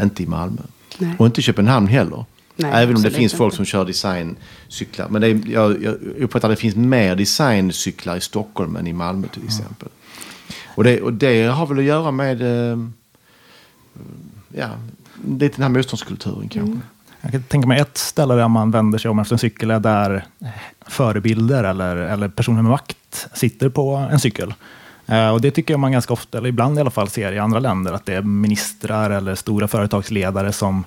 Inte 0.00 0.22
i 0.22 0.26
Malmö. 0.26 0.62
Nej. 0.98 1.14
Och 1.18 1.26
inte 1.26 1.40
i 1.40 1.42
Köpenhamn 1.42 1.86
heller. 1.86 2.24
Nej, 2.62 2.82
Även 2.82 2.96
om 2.96 3.02
det 3.02 3.10
finns 3.10 3.32
folk 3.34 3.46
inte. 3.52 3.56
som 3.56 3.64
kör 3.64 3.84
designcyklar. 3.84 5.08
Men 5.08 5.20
det 5.20 5.28
är, 5.28 5.40
jag, 5.46 5.82
jag 5.82 5.94
uppfattar 6.18 6.48
att 6.50 6.56
det 6.56 6.60
finns 6.60 6.76
mer 6.76 7.16
designcyklar 7.16 8.16
i 8.16 8.20
Stockholm 8.20 8.76
än 8.76 8.86
i 8.86 8.92
Malmö 8.92 9.26
till 9.28 9.44
exempel. 9.44 9.88
Och, 10.74 10.84
det, 10.84 11.00
och 11.00 11.12
det 11.12 11.42
har 11.46 11.66
väl 11.66 11.78
att 11.78 11.84
göra 11.84 12.10
med 12.10 12.42
eh, 12.42 12.78
ja, 14.54 14.68
lite 15.28 15.56
den 15.56 15.62
här 15.62 15.68
motståndskulturen 15.70 16.48
kanske. 16.48 16.78
Jag 17.20 17.32
kan 17.32 17.42
tänka 17.42 17.68
mig 17.68 17.80
ett 17.80 17.98
ställe 17.98 18.34
där 18.34 18.48
man 18.48 18.70
vänder 18.70 18.98
sig 18.98 19.10
om 19.10 19.18
efter 19.18 19.34
en 19.34 19.38
cykel 19.38 19.70
är 19.70 19.80
där 19.80 20.24
eh, 20.40 20.48
förebilder 20.86 21.64
eller, 21.64 21.96
eller 21.96 22.28
personer 22.28 22.62
med 22.62 22.70
makt 22.70 23.28
sitter 23.34 23.68
på 23.68 23.94
en 24.10 24.20
cykel. 24.20 24.54
Eh, 25.06 25.28
Och 25.28 25.40
det 25.40 25.50
tycker 25.50 25.74
jag 25.74 25.80
man 25.80 25.92
ganska 25.92 26.12
ofta, 26.12 26.38
eller 26.38 26.48
ibland 26.48 26.78
i 26.78 26.80
alla 26.80 26.90
fall, 26.90 27.08
ser 27.08 27.32
i 27.32 27.38
andra 27.38 27.58
länder. 27.58 27.92
Att 27.92 28.06
det 28.06 28.14
är 28.14 28.22
ministrar 28.22 29.10
eller 29.10 29.34
stora 29.34 29.68
företagsledare 29.68 30.52
som, 30.52 30.84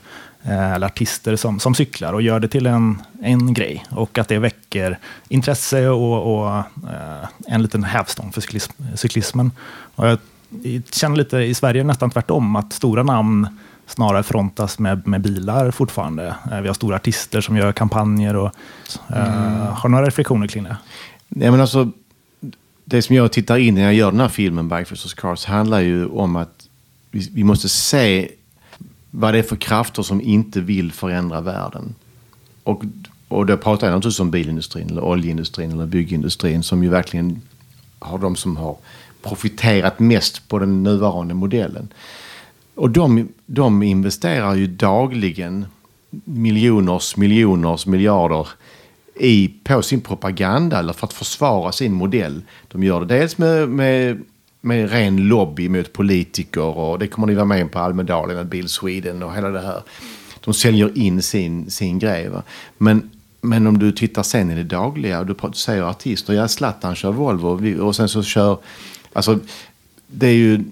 eller 0.47 0.87
artister 0.87 1.35
som, 1.35 1.59
som 1.59 1.75
cyklar 1.75 2.13
och 2.13 2.21
gör 2.21 2.39
det 2.39 2.47
till 2.47 2.65
en, 2.65 3.01
en 3.21 3.53
grej. 3.53 3.85
Och 3.89 4.17
att 4.17 4.27
det 4.27 4.39
väcker 4.39 4.99
intresse 5.29 5.87
och, 5.89 6.35
och 6.37 6.57
eh, 6.57 7.27
en 7.47 7.61
liten 7.61 7.83
hävstång 7.83 8.31
för 8.31 8.41
cyklism, 8.41 8.73
cyklismen. 8.95 9.51
Och 9.95 10.07
jag 10.07 10.17
känner 10.91 11.15
lite 11.15 11.37
i 11.37 11.53
Sverige 11.53 11.83
nästan 11.83 12.09
tvärtom, 12.11 12.55
att 12.55 12.73
stora 12.73 13.03
namn 13.03 13.47
snarare 13.87 14.23
frontas 14.23 14.79
med, 14.79 15.07
med 15.07 15.21
bilar 15.21 15.71
fortfarande. 15.71 16.35
Eh, 16.51 16.61
Vi 16.61 16.67
har 16.67 16.73
stora 16.73 16.95
artister 16.95 17.41
som 17.41 17.57
gör 17.57 17.71
kampanjer. 17.71 18.35
Och, 18.35 18.51
eh, 19.09 19.73
Har 19.73 19.89
du 19.89 19.91
några 19.91 20.05
reflektioner 20.07 20.47
kring 20.47 20.63
det? 20.63 20.77
Nej, 21.27 21.51
men 21.51 21.61
alltså, 21.61 21.91
det 22.85 23.01
som 23.01 23.15
jag 23.15 23.31
tittar 23.31 23.57
in 23.57 23.75
när 23.75 23.81
jag 23.81 23.93
gör 23.93 24.11
den 24.11 24.19
här 24.19 24.27
filmen, 24.27 24.69
Bike 24.69 24.93
vs. 24.93 25.13
Cars, 25.13 25.45
handlar 25.45 25.79
ju 25.79 26.05
om 26.05 26.35
att 26.35 26.67
vi, 27.11 27.29
vi 27.33 27.43
måste 27.43 27.69
se 27.69 28.31
vad 29.17 29.33
det 29.33 29.39
är 29.39 29.43
för 29.43 29.55
krafter 29.55 30.03
som 30.03 30.21
inte 30.21 30.61
vill 30.61 30.91
förändra 30.91 31.41
världen. 31.41 31.95
Och, 32.63 32.83
och 33.27 33.45
då 33.45 33.57
pratar 33.57 33.87
jag 33.87 33.95
naturligtvis 33.95 34.19
om 34.19 34.31
bilindustrin, 34.31 34.89
eller 34.89 35.03
oljeindustrin 35.03 35.71
eller 35.71 35.85
byggindustrin 35.85 36.63
som 36.63 36.83
ju 36.83 36.89
verkligen 36.89 37.41
har 37.99 38.17
de 38.17 38.35
som 38.35 38.57
har 38.57 38.77
profiterat 39.21 39.99
mest 39.99 40.47
på 40.47 40.59
den 40.59 40.83
nuvarande 40.83 41.33
modellen. 41.33 41.87
Och 42.75 42.89
de, 42.89 43.27
de 43.45 43.83
investerar 43.83 44.55
ju 44.55 44.67
dagligen 44.67 45.65
miljoners, 46.25 47.17
miljoners, 47.17 47.85
miljarder 47.85 48.47
i, 49.19 49.47
på 49.63 49.81
sin 49.81 50.01
propaganda 50.01 50.79
eller 50.79 50.93
för 50.93 51.07
att 51.07 51.13
försvara 51.13 51.71
sin 51.71 51.93
modell. 51.93 52.41
De 52.67 52.83
gör 52.83 52.99
det 52.99 53.17
dels 53.17 53.37
med, 53.37 53.69
med, 53.69 54.21
med 54.65 54.91
ren 54.91 55.17
lobby 55.17 55.69
mot 55.69 55.93
politiker 55.93 56.77
och 56.77 56.99
det 56.99 57.07
kommer 57.07 57.27
ni 57.27 57.33
vara 57.33 57.45
med 57.45 57.71
på 57.71 57.79
Almedalen, 57.79 58.35
med 58.35 58.47
Bill 58.47 58.69
Sweden 58.69 59.23
och 59.23 59.35
hela 59.35 59.49
det 59.49 59.61
här. 59.61 59.81
De 60.43 60.53
säljer 60.53 60.97
in 60.97 61.21
sin, 61.21 61.71
sin 61.71 61.99
grej. 61.99 62.29
Va? 62.29 62.43
Men, 62.77 63.09
men 63.41 63.67
om 63.67 63.79
du 63.79 63.91
tittar 63.91 64.23
sen 64.23 64.51
i 64.51 64.55
det 64.55 64.63
dagliga 64.63 65.19
och 65.19 65.25
du 65.25 65.35
säger 65.53 65.83
artister, 65.83 66.33
ja 66.33 66.47
Zlatan 66.47 66.95
kör 66.95 67.11
Volvo 67.11 67.47
och 67.47 67.87
och 67.87 67.95
sen 67.95 68.09
så 68.09 68.23
kör, 68.23 68.57
alltså 69.13 69.39
det 70.07 70.27
är 70.27 70.33
ju 70.33 70.63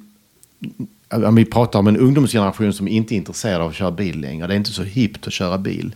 om 1.09 1.35
vi 1.35 1.45
pratar 1.45 1.79
om 1.79 1.87
en 1.87 1.97
ungdomsgeneration 1.97 2.73
som 2.73 2.87
inte 2.87 3.15
är 3.15 3.17
intresserad 3.17 3.61
av 3.61 3.69
att 3.69 3.75
köra 3.75 3.91
bil 3.91 4.19
längre. 4.19 4.47
Det 4.47 4.53
är 4.53 4.57
inte 4.57 4.71
så 4.71 4.83
hippt 4.83 5.27
att 5.27 5.33
köra 5.33 5.57
bil. 5.57 5.95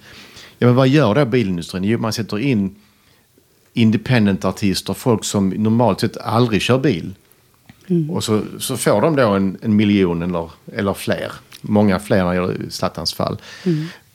Ja, 0.59 0.67
men 0.67 0.75
vad 0.75 0.87
gör 0.87 1.15
då 1.15 1.25
bilindustrin? 1.25 1.83
Jo, 1.83 1.99
man 1.99 2.13
sätter 2.13 2.39
in 2.39 2.75
independent-artister, 3.73 4.93
folk 4.93 5.25
som 5.25 5.49
normalt 5.49 5.99
sett 5.99 6.17
aldrig 6.17 6.61
kör 6.61 6.79
bil. 6.79 7.13
Och 8.09 8.23
så, 8.23 8.41
så 8.59 8.77
får 8.77 9.01
de 9.01 9.15
då 9.15 9.29
en, 9.29 9.57
en 9.61 9.75
miljon 9.75 10.21
eller, 10.21 10.51
eller 10.73 10.93
fler. 10.93 11.31
Många 11.61 11.99
fler 11.99 12.23
när 12.23 12.29
det 12.29 12.35
gäller 12.35 12.69
Zlatans 12.69 13.13
fall. 13.13 13.37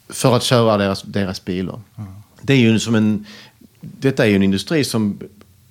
För 0.08 0.36
att 0.36 0.42
köra 0.42 0.76
deras, 0.76 1.02
deras 1.02 1.44
bilar. 1.44 1.80
Det 2.42 2.52
är 2.52 2.58
ju 2.58 2.78
som 2.78 2.94
en, 2.94 3.26
detta 3.80 4.24
är 4.24 4.28
ju 4.28 4.36
en 4.36 4.42
industri 4.42 4.84
som, 4.84 5.18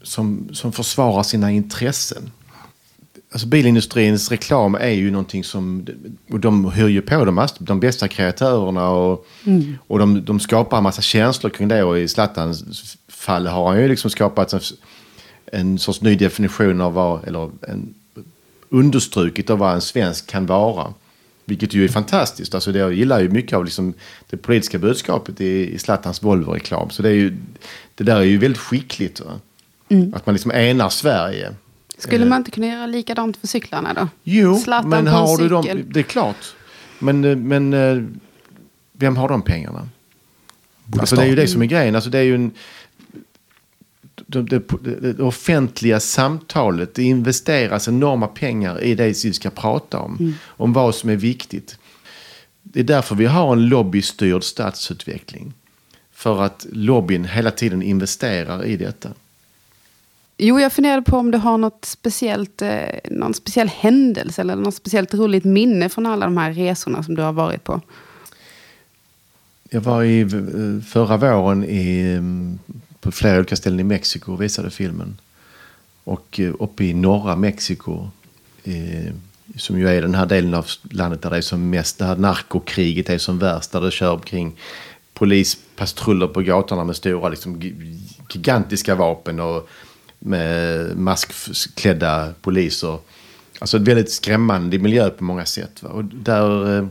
som, 0.02 0.50
som 0.54 0.72
försvarar 0.72 1.24
sina 1.24 1.52
intressen. 1.52 2.32
Alltså 3.32 3.48
bilindustrins 3.48 4.32
reklam 4.32 4.76
är 4.76 4.90
ju 4.90 5.12
någonting 5.12 5.44
som... 5.44 5.88
Och 6.30 6.40
de 6.40 6.66
hör 6.66 6.88
ju 6.88 7.02
på 7.02 7.26
de, 7.26 7.36
mest- 7.40 7.58
de 7.60 7.80
bästa 7.80 8.08
kreatörerna 8.08 8.90
och, 8.90 9.26
och 9.88 10.00
de, 10.00 10.26
de 10.26 10.40
skapar 10.40 10.78
en 10.78 10.84
massa 10.84 11.02
känslor 11.02 11.50
kring 11.50 11.68
det. 11.68 11.84
Och 11.84 12.00
i 12.00 12.08
Zlatans 12.08 12.64
fall 13.08 13.48
har 13.48 13.70
han 13.70 13.82
ju 13.82 13.88
liksom 13.88 14.10
skapat 14.10 14.50
en, 15.52 15.80
sorts 15.80 16.02
ny 16.02 16.16
definition 16.16 16.82
av 16.82 16.94
vad... 16.94 17.28
Eller 17.28 17.50
en, 17.68 17.94
understrukit 18.70 19.50
av 19.50 19.58
vad 19.58 19.74
en 19.74 19.82
svensk 19.82 20.28
kan 20.28 20.46
vara. 20.46 20.94
Vilket 21.46 21.74
ju 21.74 21.84
är 21.84 21.88
fantastiskt. 21.88 22.56
Alltså 22.56 22.72
det, 22.72 22.80
jag 22.80 22.94
gillar 22.94 23.20
ju 23.20 23.30
mycket 23.30 23.58
av 23.58 23.66
liksom 23.66 23.94
det 24.30 24.38
politiska 24.38 24.80
budskapet 24.80 25.42
i, 25.42 25.74
i 25.74 25.78
Zlatans 25.78 26.24
Volvo-reklam. 26.24 26.90
Så 26.90 27.02
det, 27.02 27.10
är 27.10 27.14
ju, 27.14 27.38
det 27.96 28.04
där 28.04 28.16
är 28.16 28.24
ju 28.24 28.38
väldigt 28.38 28.62
skickligt. 28.62 29.20
Va? 29.20 29.40
Att 30.14 30.26
man 30.26 30.36
liksom 30.36 30.52
enar 30.52 30.90
Sverige. 30.90 31.52
Skulle 31.98 32.26
man 32.26 32.38
inte 32.38 32.52
kunna 32.52 32.68
göra 32.68 32.86
likadant 32.86 33.38
för 33.38 33.48
cyklarna 33.48 33.94
då? 33.94 34.08
Jo, 34.24 34.60
Zlatan 34.60 34.90
men 34.90 35.08
har 35.08 35.38
du 35.38 35.50
dem, 35.50 35.64
cykel. 35.64 35.84
det 35.88 36.00
är 36.00 36.04
klart. 36.04 36.56
Men, 37.00 37.26
eh, 37.26 37.36
men 37.36 37.74
eh, 37.74 38.04
vem 38.92 39.18
har 39.18 39.30
de 39.30 39.42
pengarna? 39.42 39.90
Alltså 41.00 41.16
det 41.16 41.22
är 41.22 41.28
ju 41.28 41.36
det 41.36 41.48
som 41.48 41.62
är 41.62 41.66
grejen. 41.66 41.96
Alltså 41.96 42.10
det 42.10 42.18
är 42.18 42.24
ju 42.24 42.36
en, 42.36 42.52
det, 44.32 44.60
det, 44.82 45.13
det, 45.13 45.24
offentliga 45.24 46.00
samtalet, 46.00 46.94
det 46.94 47.04
investeras 47.04 47.88
enorma 47.88 48.28
pengar 48.28 48.84
i 48.84 48.96
det 48.96 49.26
vi 49.26 49.34
ska 49.34 49.50
prata 49.50 50.00
om. 50.00 50.36
Om 50.46 50.74
vad 50.74 50.96
som 50.96 51.10
är 51.10 51.15
viktigt. 51.15 51.78
Det 52.63 52.80
är 52.80 52.84
därför 52.84 53.15
vi 53.15 53.26
har 53.26 53.54
en 53.54 53.70
lobbystyrd 53.70 54.44
stadsutveckling. 54.44 55.54
För 56.13 56.44
att 56.44 56.65
lobbyn 56.72 57.26
hela 57.26 57.52
tiden 57.52 57.82
investerar 57.82 58.65
i 58.65 58.78
detta. 58.78 59.10
Jo, 60.38 60.60
jag 60.60 60.74
funderade 60.74 61.02
på 61.02 61.17
om 61.17 61.32
du 61.32 61.38
har 61.38 61.58
något 61.58 61.86
speciellt, 61.86 62.62
eh, 62.62 62.72
någon 63.12 63.34
speciell 63.34 63.67
händelse 63.67 64.41
eller 64.41 64.56
något 64.56 64.76
speciellt 64.76 65.13
roligt 65.13 65.44
minne 65.44 65.89
från 65.89 66.06
alla 66.06 66.26
de 66.26 66.38
här 66.38 66.54
resorna 66.54 67.04
som 67.04 67.15
du 67.15 67.22
har 67.22 67.34
varit 67.34 67.63
på. 67.63 67.82
Jag 69.70 69.82
var 69.82 70.04
i, 70.04 70.22
eh, 70.22 70.84
förra 70.88 71.17
våren 71.17 71.63
i, 71.63 72.13
mm, 72.17 72.60
på 73.02 73.12
flera 73.12 73.38
olika 73.38 73.56
ställen 73.56 73.80
i 73.80 73.84
Mexiko 73.84 74.34
och 74.34 74.42
visade 74.42 74.70
filmen. 74.70 75.18
Och 76.04 76.40
eh, 76.40 76.54
uppe 76.60 76.84
i 76.84 76.94
norra 76.94 77.36
Mexiko, 77.36 78.10
eh, 78.64 79.14
som 79.56 79.80
ju 79.80 79.90
är 79.90 80.02
den 80.02 80.16
här 80.16 80.26
delen 80.26 80.54
av 80.54 80.66
landet 80.92 81.22
där 81.22 81.30
det 81.30 81.38
är 81.38 81.42
som 81.42 81.70
mest, 81.70 81.98
det 81.98 82.06
här 82.06 82.16
narkokriget 82.16 83.10
är 83.10 83.18
som 83.18 83.40
värst. 83.40 83.72
Där 83.72 83.82
det 83.82 83.92
kör 83.92 84.12
omkring 84.12 84.56
polispatruller 85.14 86.28
på 86.28 86.42
gatorna 86.42 86.84
med 86.84 86.96
stora 86.96 87.30
liksom, 87.30 87.62
gigantiska 88.30 88.96
vapen 88.96 89.40
och 89.40 89.70
med 90.20 90.98
maskklädda 90.98 92.34
poliser. 92.42 92.98
Alltså 93.60 93.78
ett 93.78 93.84
väldigt 93.84 94.12
skrämmande 94.12 94.80
miljö 94.80 95.10
på 95.10 95.24
många 95.24 95.46
sätt. 95.46 95.84
Va? 95.84 95.90
Och 95.90 96.04
där... 96.04 96.78
Eh, 96.78 96.88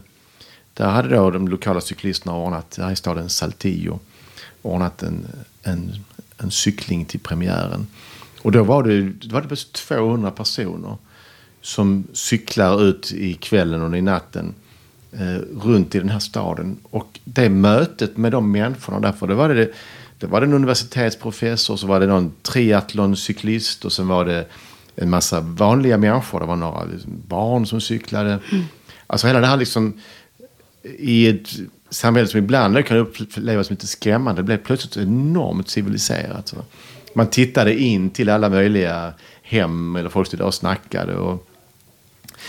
där 0.80 0.88
hade 0.88 1.08
då 1.08 1.30
de 1.30 1.48
lokala 1.48 1.80
cyklisterna 1.80 2.36
ordnat, 2.36 2.78
här 2.80 2.92
i 2.92 2.96
staden 2.96 3.28
Saltillo, 3.28 4.00
ordnat 4.62 5.02
en, 5.02 5.26
en, 5.62 5.92
en 6.38 6.50
cykling 6.50 7.04
till 7.04 7.20
premiären. 7.20 7.86
Och 8.42 8.52
då 8.52 8.62
var 8.62 8.82
det, 8.82 9.02
då 9.02 9.34
var 9.34 9.40
det 9.40 9.48
bara 9.48 9.56
200 9.72 10.30
personer 10.30 10.96
som 11.60 12.04
cyklar 12.12 12.82
ut 12.82 13.12
i 13.12 13.34
kvällen 13.34 13.82
och 13.82 13.98
i 13.98 14.00
natten 14.00 14.54
eh, 15.12 15.40
runt 15.62 15.94
i 15.94 15.98
den 15.98 16.08
här 16.08 16.18
staden. 16.18 16.76
Och 16.82 17.20
det 17.24 17.48
mötet 17.48 18.16
med 18.16 18.32
de 18.32 18.52
människorna, 18.52 19.00
därför 19.00 19.26
det 19.26 19.34
var 19.34 19.48
det, 19.48 19.72
det 20.18 20.26
var 20.26 20.40
det 20.40 20.46
en 20.46 20.52
universitetsprofessor, 20.52 21.76
så 21.76 21.86
var 21.86 22.00
det 22.00 22.06
någon 22.06 22.32
triathloncyklist 22.42 23.84
och 23.84 23.92
sen 23.92 24.08
var 24.08 24.24
det 24.24 24.46
en 24.96 25.10
massa 25.10 25.40
vanliga 25.40 25.98
människor. 25.98 26.40
Det 26.40 26.46
var 26.46 26.56
några 26.56 26.86
barn 27.28 27.66
som 27.66 27.80
cyklade. 27.80 28.38
Alltså 29.06 29.26
hela 29.26 29.40
det 29.40 29.46
här 29.46 29.56
liksom 29.56 30.00
i 30.82 31.28
ett 31.28 31.48
samhälle 31.90 32.28
som 32.28 32.38
ibland 32.38 32.86
kan 32.86 32.96
upplevas 32.96 33.66
som 33.66 33.74
lite 33.74 33.86
skrämmande. 33.86 34.42
Det 34.42 34.46
blev 34.46 34.56
plötsligt 34.56 34.96
enormt 34.96 35.68
civiliserat. 35.68 36.48
Så. 36.48 36.56
man 37.14 37.26
tittade 37.26 37.80
in 37.80 38.10
till 38.10 38.28
alla 38.28 38.48
möjliga 38.48 39.12
hem 39.42 39.96
eller 39.96 40.08
folk 40.08 40.26
stod 40.26 40.40
där 40.40 40.46
och 40.46 40.54
snackade. 40.54 41.14
Och, 41.14 41.46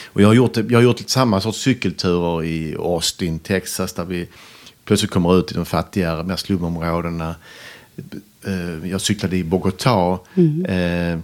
och 0.06 0.22
jag, 0.22 0.28
har 0.28 0.34
gjort, 0.34 0.58
jag 0.58 0.78
har 0.78 0.82
gjort 0.84 1.10
samma 1.10 1.42
sorts 1.42 1.58
cykelturer 1.58 2.44
i 2.44 2.76
Austin, 2.80 3.40
Texas 3.40 3.94
där 3.94 4.06
vi 4.06 4.28
plötsligt 4.86 5.12
kommer 5.12 5.40
ut 5.40 5.52
i 5.52 5.56
de 5.56 5.66
fattigare, 5.66 6.24
mer 6.24 6.36
slumområdena. 6.36 7.36
Eh, 8.46 8.90
Jag 8.90 9.02
cyklade 9.02 9.38
i 9.38 9.44
Bogotá. 9.44 10.20
Eh, 10.66 11.20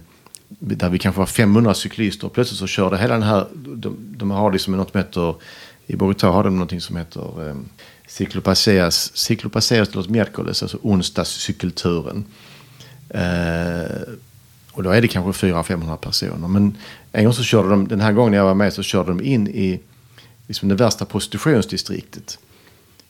där 0.48 0.88
vi 0.88 0.98
kanske 0.98 1.18
var 1.18 1.26
500 1.26 1.74
cyklister. 1.74 2.26
Och 2.26 2.32
plötsligt 2.32 2.58
så 2.58 2.66
körde 2.66 2.98
hela 2.98 3.14
den 3.14 3.22
här... 3.22 3.46
De, 3.54 3.96
de 4.16 4.30
har 4.30 4.52
liksom 4.52 4.76
något 4.76 4.90
som 4.90 4.98
heter... 4.98 5.34
I 5.90 5.96
Bogotá 5.96 6.30
har 6.30 6.44
de 6.44 6.50
någonting 6.50 6.80
som 6.80 6.96
heter... 6.96 7.48
Eh, 7.48 7.56
Ciclopaseas, 8.08 9.16
Ciclopaseas 9.16 9.94
los 9.94 10.08
miércoles, 10.08 10.62
alltså 10.62 10.78
onsdagscykelturen. 10.82 12.24
Eh, 13.08 14.14
och 14.72 14.82
då 14.82 14.90
är 14.90 15.02
det 15.02 15.08
kanske 15.08 15.46
400-500 15.46 15.96
personer. 15.96 16.48
Men 16.48 16.76
en 17.12 17.24
gång 17.24 17.32
så 17.32 17.42
körde 17.42 17.68
de, 17.68 17.88
den 17.88 18.00
här 18.00 18.12
gången 18.12 18.32
jag 18.32 18.44
var 18.44 18.54
med 18.54 18.72
så 18.72 18.82
körde 18.82 19.10
de 19.10 19.20
in 19.24 19.48
i 19.48 19.80
liksom 20.46 20.68
det 20.68 20.74
värsta 20.74 21.04
prostitutionsdistriktet. 21.04 22.38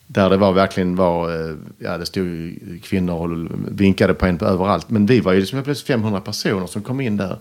Där 0.06 0.30
det 0.30 0.36
var 0.36 0.52
verkligen 0.52 0.96
var, 0.96 1.48
eh, 1.50 1.56
ja 1.78 1.98
det 1.98 2.06
stod 2.06 2.58
kvinnor 2.82 3.14
och 3.14 3.48
vinkade 3.80 4.14
på 4.14 4.26
en 4.26 4.38
på 4.38 4.44
överallt. 4.44 4.90
Men 4.90 5.06
vi 5.06 5.20
var 5.20 5.32
ju 5.32 5.40
liksom 5.40 5.62
plötsligt 5.62 5.86
500 5.86 6.20
personer 6.20 6.66
som 6.66 6.82
kom 6.82 7.00
in 7.00 7.16
där. 7.16 7.38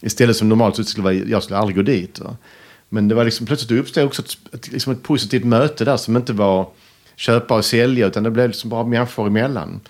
Istället 0.00 0.36
som 0.36 0.48
normalt 0.48 0.76
så 0.76 0.84
skulle 0.84 1.04
vara, 1.04 1.14
jag 1.14 1.42
skulle 1.42 1.58
aldrig 1.58 1.76
gå 1.76 1.82
dit. 1.82 2.20
Va? 2.20 2.36
Men 2.92 3.08
det 3.08 3.14
var 3.14 3.24
liksom 3.24 3.46
plötsligt 3.46 3.80
uppstod 3.80 4.04
också 4.04 4.22
ett, 4.22 4.54
ett, 4.54 4.72
liksom 4.72 4.92
ett 4.92 5.02
positivt 5.02 5.44
möte 5.44 5.84
där 5.84 5.96
som 5.96 6.16
inte 6.16 6.32
var 6.32 6.68
köpa 7.16 7.56
och 7.56 7.64
sälja 7.64 8.06
utan 8.06 8.22
det 8.22 8.30
blev 8.30 8.48
liksom 8.48 8.70
bara 8.70 8.84
människor 8.84 9.26
emellan. 9.26 9.80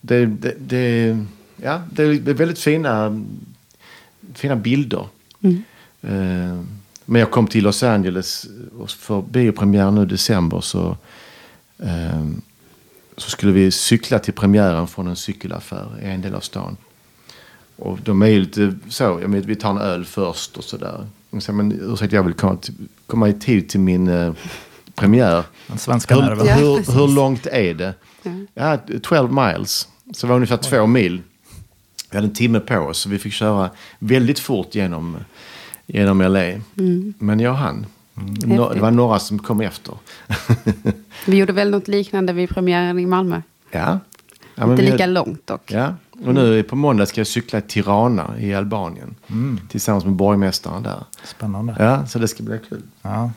Det, 0.00 0.26
det, 0.26 0.54
det, 0.58 1.18
ja, 1.56 1.82
det 1.92 2.02
är 2.02 2.34
väldigt 2.34 2.58
fina, 2.58 3.24
fina 4.34 4.56
bilder. 4.56 5.06
Eh, 6.02 6.60
men 7.04 7.20
jag 7.20 7.30
kom 7.30 7.46
till 7.46 7.64
Los 7.64 7.82
Angeles 7.82 8.46
för 8.88 9.22
biopremiär 9.22 9.90
nu 9.90 10.02
i 10.02 10.06
december 10.06 10.60
så, 10.60 10.96
eh, 11.78 12.26
så 13.16 13.30
skulle 13.30 13.52
vi 13.52 13.70
cykla 13.70 14.18
till 14.18 14.34
premiären 14.34 14.86
från 14.86 15.06
en 15.06 15.16
cykelaffär 15.16 15.86
i 16.02 16.06
en 16.06 16.22
del 16.22 16.34
av 16.34 16.40
stan. 16.40 16.76
Och 17.76 17.98
de 18.02 18.22
är 18.22 18.26
ju 18.26 18.40
lite 18.40 18.74
så, 18.88 19.04
jag 19.04 19.30
menar, 19.30 19.46
vi 19.46 19.56
tar 19.56 19.70
en 19.70 19.78
öl 19.78 20.04
först 20.04 20.56
och 20.56 20.64
sådär. 20.64 21.06
Så, 21.40 21.52
men 21.52 21.72
ursäkta, 21.82 22.16
jag 22.16 22.22
vill 22.22 22.34
komma, 22.34 22.56
till, 22.56 22.74
komma 23.06 23.28
i 23.28 23.32
tid 23.32 23.68
till 23.68 23.80
min 23.80 24.08
eh, 24.08 24.32
premiär. 24.94 25.44
Den 25.66 25.78
svenska 25.78 26.14
Hur, 26.14 26.22
nerven. 26.22 26.46
Ja, 26.46 26.54
hur, 26.92 27.14
långt 27.14 27.46
är 27.46 27.74
det? 27.74 27.94
Ja. 28.22 28.30
Ja, 28.54 28.98
12 29.02 29.32
miles. 29.32 29.88
Så 30.14 30.26
det 30.26 30.28
var 30.28 30.36
ungefär 30.36 30.56
två 30.56 30.86
mil. 30.86 31.22
Vi 32.10 32.16
hade 32.16 32.26
en 32.28 32.34
timme 32.34 32.60
på 32.60 32.78
oss 32.78 32.98
så 32.98 33.08
vi 33.08 33.18
fick 33.18 33.32
köra 33.32 33.70
väldigt 33.98 34.38
fort 34.38 34.74
genom, 34.74 35.16
genom 35.86 36.20
LA. 36.22 36.52
Men 37.18 37.40
jag 37.40 37.52
hann. 37.52 37.86
Nå- 38.44 38.72
det 38.72 38.80
var 38.80 38.90
några 38.90 39.18
som 39.18 39.38
kom 39.38 39.60
efter. 39.60 39.94
Vi 41.26 41.36
gjorde 41.36 41.52
väl 41.52 41.70
något 41.70 41.88
liknande 41.88 42.32
vid 42.32 42.48
premiären 42.48 42.98
i 42.98 43.06
Malmö. 43.06 43.42
ja. 43.70 44.00
ja 44.54 44.70
Inte 44.70 44.82
vi- 44.82 44.90
lika 44.90 45.06
långt 45.06 45.46
dock. 45.46 45.72
Ja, 45.72 45.94
och 46.24 46.34
nu 46.34 46.62
på 46.62 46.76
måndag 46.76 47.06
ska 47.06 47.20
jag 47.20 47.26
cykla 47.26 47.60
till 47.60 47.70
Tirana 47.70 48.30
i 48.38 48.54
Albanien. 48.54 49.14
Tillsammans 49.68 50.04
med 50.04 50.14
borgmästaren 50.14 50.82
där. 50.82 51.04
Spännande. 51.24 51.76
Ja, 51.78 52.06
så 52.06 52.18
det 52.18 52.28
ska 52.28 52.42
bli 52.42 52.60
kul. 52.68 52.82
Ja. 53.02 53.30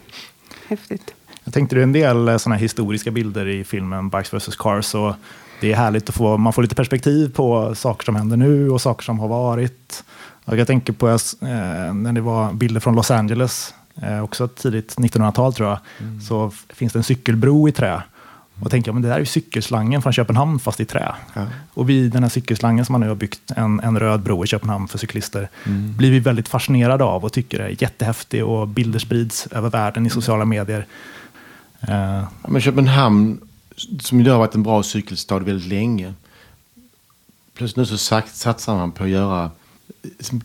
Häftigt. 0.68 1.14
Jag 1.44 1.54
tänkte 1.54 1.76
det 1.76 1.82
är 1.82 1.84
en 1.84 1.92
del 1.94 2.40
sådana 2.40 2.56
historiska 2.56 3.12
bilder 3.12 3.48
i 3.48 3.64
filmen 3.64 4.10
Bikes 4.10 4.34
vs 4.34 4.56
Cars. 4.56 4.96
Och 4.96 5.14
det 5.62 5.72
är 5.72 5.76
härligt 5.76 6.10
att 6.10 6.16
få, 6.16 6.38
man 6.38 6.54
får 6.54 6.62
lite 6.62 6.76
perspektiv 6.76 7.34
på 7.36 7.76
saker 7.76 8.06
som 8.06 8.16
händer 8.16 8.38
nu 8.38 8.70
och 8.70 8.82
saker 8.82 9.04
som 9.04 9.20
har 9.20 9.28
varit. 9.28 10.04
Och 10.46 10.58
jag 10.58 10.68
tänker 10.68 10.94
på 10.94 11.10
eh, 11.10 11.18
när 11.94 12.14
det 12.14 12.22
var 12.22 12.54
bilder 12.54 12.80
från 12.80 12.96
Los 12.96 13.12
Angeles, 13.12 13.74
eh, 14.02 14.24
också 14.24 14.48
tidigt 14.48 14.96
1900-tal 14.98 15.54
tror 15.54 15.70
jag, 15.70 15.80
så 16.28 16.48
f- 16.48 16.66
finns 16.70 16.94
det 16.94 17.00
en 17.00 17.04
cykelbro 17.04 17.68
i 17.70 17.72
trä. 17.72 18.04
Och 18.62 18.72
tänker 18.72 18.90
jag, 18.90 18.94
men 18.94 19.02
det 19.02 19.10
där 19.10 19.16
är 19.16 19.20
ju 19.20 19.26
cykelslangen 19.26 20.02
från 20.02 20.14
Köpenhamn 20.14 20.60
fast 20.60 20.80
i 20.80 20.86
trä. 20.86 21.16
Och 21.74 21.90
vid 21.90 22.12
den 22.12 22.24
här 22.24 22.30
cykelslangen 22.30 22.86
som 22.86 22.94
man 22.94 23.02
nu 23.02 23.08
har 23.08 23.16
byggt, 23.16 23.52
en, 23.52 23.80
en 23.80 24.00
röd 24.00 24.20
bro 24.20 24.44
i 24.44 24.48
Köpenhamn 24.48 24.88
för 24.88 24.98
cyklister, 24.98 25.50
blir 25.98 26.12
vi 26.12 26.20
väldigt 26.20 26.48
fascinerade 26.48 27.04
av 27.04 27.26
och 27.26 27.34
tycker 27.34 27.58
det 27.58 27.64
är 27.64 27.84
jättehäftig 27.84 28.46
och 28.46 28.68
bilder 28.68 29.00
sprids 29.00 29.48
över 29.48 29.70
världen 29.70 30.06
i 30.06 30.10
sociala 30.10 30.46
medier. 30.46 30.86
Ja, 31.80 32.28
Men 32.48 32.62
Köpenhamn, 32.62 33.40
som 34.02 34.20
ju 34.20 34.32
har 34.32 34.40
varit 34.40 34.56
en 34.56 34.64
bra 34.64 34.84
cykelstad 34.84 35.40
väldigt 35.40 35.68
länge. 35.68 36.14
Plötsligt 37.54 37.78
nu 37.78 37.86
så 37.86 37.98
sagt, 37.98 38.36
satsar 38.36 38.76
man 38.76 38.92
på 38.92 39.04
att 39.04 39.10
göra 39.10 39.52
liksom 40.02 40.42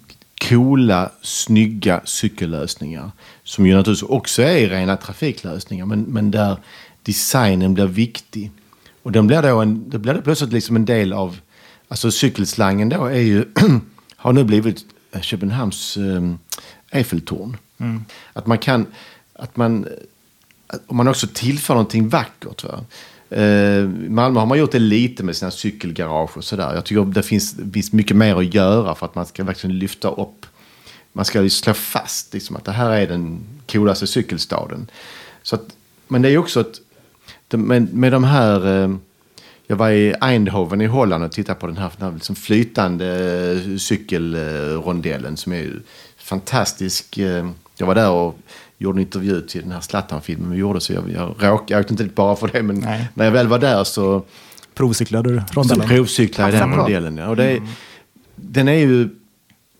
coola, 0.48 1.10
snygga 1.22 2.00
cykellösningar. 2.04 3.10
Som 3.44 3.66
ju 3.66 3.74
naturligtvis 3.74 4.10
också 4.10 4.42
är 4.42 4.68
rena 4.68 4.96
trafiklösningar. 4.96 5.86
Men, 5.86 6.02
men 6.02 6.30
där 6.30 6.56
designen 7.04 7.74
blir 7.74 7.86
viktig. 7.86 8.50
Och 9.02 9.12
den 9.12 9.26
blir 9.26 9.42
då, 9.42 9.60
en, 9.60 9.90
det 9.90 9.98
blir 9.98 10.14
då 10.14 10.22
plötsligt 10.22 10.52
liksom 10.52 10.76
en 10.76 10.84
del 10.84 11.12
av... 11.12 11.38
Alltså 11.88 12.10
cykelslangen 12.10 12.88
då 12.88 13.04
är 13.04 13.20
ju, 13.20 13.44
har 14.16 14.32
nu 14.32 14.44
blivit 14.44 14.84
Köpenhamns 15.20 15.96
um, 15.96 16.38
Eiffeltorn. 16.90 17.56
Att 18.32 18.46
man 18.46 18.58
kan... 18.58 18.86
Att 19.32 19.56
man, 19.56 19.86
om 20.86 20.96
man 20.96 21.08
också 21.08 21.26
tillför 21.34 21.74
någonting 21.74 22.08
vackert. 22.08 22.64
Va? 22.64 22.84
Eh, 23.36 23.88
Malmö 24.08 24.40
har 24.40 24.46
man 24.46 24.58
gjort 24.58 24.72
det 24.72 24.78
lite 24.78 25.22
med 25.22 25.36
sina 25.36 25.50
cykelgarage 25.50 26.36
och 26.36 26.44
sådär. 26.44 26.74
Jag 26.74 26.84
tycker 26.84 27.04
det 27.04 27.22
finns, 27.22 27.52
det 27.52 27.72
finns 27.72 27.92
mycket 27.92 28.16
mer 28.16 28.36
att 28.36 28.54
göra 28.54 28.94
för 28.94 29.06
att 29.06 29.14
man 29.14 29.26
ska 29.26 29.44
verkligen 29.44 29.78
lyfta 29.78 30.08
upp. 30.08 30.46
Man 31.12 31.24
ska 31.24 31.42
ju 31.42 31.50
slå 31.50 31.74
fast 31.74 32.34
liksom, 32.34 32.56
att 32.56 32.64
det 32.64 32.72
här 32.72 32.90
är 32.90 33.06
den 33.06 33.40
coolaste 33.66 34.06
cykelstaden. 34.06 34.90
Så 35.42 35.54
att, 35.56 35.76
men 36.08 36.22
det 36.22 36.28
är 36.28 36.30
ju 36.30 36.38
också 36.38 36.60
ett, 36.60 36.80
det, 37.48 37.56
med, 37.56 37.94
med 37.94 38.12
de 38.12 38.24
här... 38.24 38.82
Eh, 38.84 38.94
jag 39.66 39.76
var 39.76 39.90
i 39.90 40.14
Eindhoven 40.20 40.80
i 40.80 40.86
Holland 40.86 41.24
och 41.24 41.32
tittade 41.32 41.60
på 41.60 41.66
den 41.66 41.76
här, 41.76 41.90
den 41.98 42.06
här 42.08 42.14
liksom 42.14 42.36
flytande 42.36 43.06
eh, 43.70 43.76
cykelrondellen 43.76 45.36
som 45.36 45.52
är 45.52 45.56
ju 45.56 45.80
fantastisk. 46.16 47.18
eh, 47.18 47.50
Jag 47.76 47.86
var 47.86 47.94
där 47.94 48.10
och 48.10 48.38
gjorde 48.78 48.96
en 48.98 49.00
intervju 49.02 49.40
till 49.40 49.62
den 49.62 49.72
här 49.72 49.80
Zlatan-filmen 49.80 50.50
vi 50.50 50.56
gjorde 50.58 50.80
så 50.80 50.92
jag, 50.92 51.10
jag 51.10 51.28
råkade, 51.28 51.72
jag 51.72 51.80
åkte 51.80 51.92
inte 51.92 52.04
bara 52.04 52.36
för 52.36 52.48
det 52.48 52.62
men 52.62 52.76
Nej. 52.78 53.08
när 53.14 53.24
jag 53.24 53.32
väl 53.32 53.48
var 53.48 53.58
där 53.58 53.84
så, 53.84 54.24
provcyklade 54.74 55.30
du 55.32 55.42
rondellen? 55.52 55.88
provcyklade 55.88 56.52
den 56.52 56.74
rondellen. 56.74 57.16
Ja. 57.16 57.28
Och 57.28 57.36
det, 57.36 57.44
är- 57.50 57.62
Den 58.36 58.68
är 58.68 58.72
ju, 58.78 59.08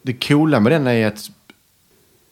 det 0.03 0.13
coola 0.13 0.61
med 0.61 0.73
den 0.73 0.87
är 0.87 1.07
att, 1.07 1.31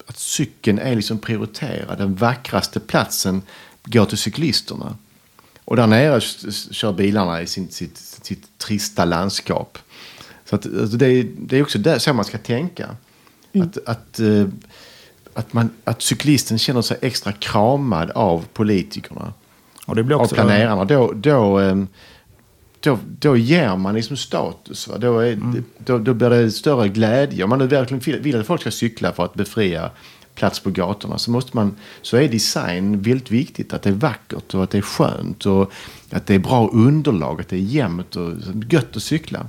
att 0.06 0.18
cykeln 0.18 0.78
är 0.78 0.94
liksom 0.96 1.18
prioriterad. 1.18 1.98
Den 1.98 2.14
vackraste 2.14 2.80
platsen 2.80 3.42
går 3.84 4.04
till 4.04 4.18
cyklisterna. 4.18 4.96
Och 5.72 5.76
där 5.76 5.86
nere 5.86 6.20
kör 6.70 6.92
bilarna 6.92 7.42
i 7.42 7.46
sin, 7.46 7.70
sitt, 7.70 7.98
sitt 8.22 8.58
trista 8.58 9.04
landskap. 9.04 9.78
Så 10.44 10.56
att, 10.56 10.66
alltså 10.66 10.96
det, 10.96 11.06
är, 11.06 11.26
det 11.38 11.58
är 11.58 11.62
också 11.62 11.78
där, 11.78 11.98
så 11.98 12.12
man 12.12 12.24
ska 12.24 12.38
tänka. 12.38 12.88
Att, 13.62 13.88
att, 13.88 14.20
eh, 14.20 14.46
att, 15.34 15.52
man, 15.52 15.70
att 15.84 16.02
cyklisten 16.02 16.58
känner 16.58 16.82
sig 16.82 16.98
extra 17.00 17.32
kramad 17.32 18.10
av 18.10 18.44
politikerna. 18.52 19.32
Och 19.86 19.96
det 19.96 20.02
blir 20.02 20.16
Av 20.16 20.22
också 20.22 20.34
planerarna. 20.34 20.84
Då, 20.84 21.12
då, 21.12 21.60
eh, 21.60 21.84
då, 22.80 22.98
då 23.18 23.36
ger 23.36 23.76
man 23.76 23.94
liksom 23.94 24.16
status. 24.16 24.88
Va? 24.88 24.98
Då, 24.98 25.18
är, 25.18 25.38
då, 25.78 25.98
då 25.98 26.14
blir 26.14 26.30
det 26.30 26.50
större 26.50 26.88
glädje. 26.88 27.44
Om 27.44 27.50
man 27.50 27.58
nu 27.58 27.66
verkligen 27.66 28.22
vill 28.22 28.40
att 28.40 28.46
folk 28.46 28.60
ska 28.60 28.70
cykla 28.70 29.12
för 29.12 29.24
att 29.24 29.34
befria 29.34 29.90
plats 30.34 30.60
på 30.60 30.70
gatorna 30.70 31.18
så, 31.18 31.30
måste 31.30 31.56
man, 31.56 31.76
så 32.02 32.16
är 32.16 32.28
design 32.28 33.02
väldigt 33.02 33.30
viktigt. 33.30 33.72
Att 33.72 33.82
det 33.82 33.90
är 33.90 33.94
vackert 33.94 34.54
och 34.54 34.64
att 34.64 34.70
det 34.70 34.78
är 34.78 34.82
skönt 34.82 35.46
och 35.46 35.72
att 36.10 36.26
det 36.26 36.34
är 36.34 36.38
bra 36.38 36.68
underlag, 36.68 37.40
att 37.40 37.48
det 37.48 37.56
är 37.56 37.60
jämnt 37.60 38.16
och 38.16 38.32
gött 38.70 38.96
att 38.96 39.02
cykla. 39.02 39.46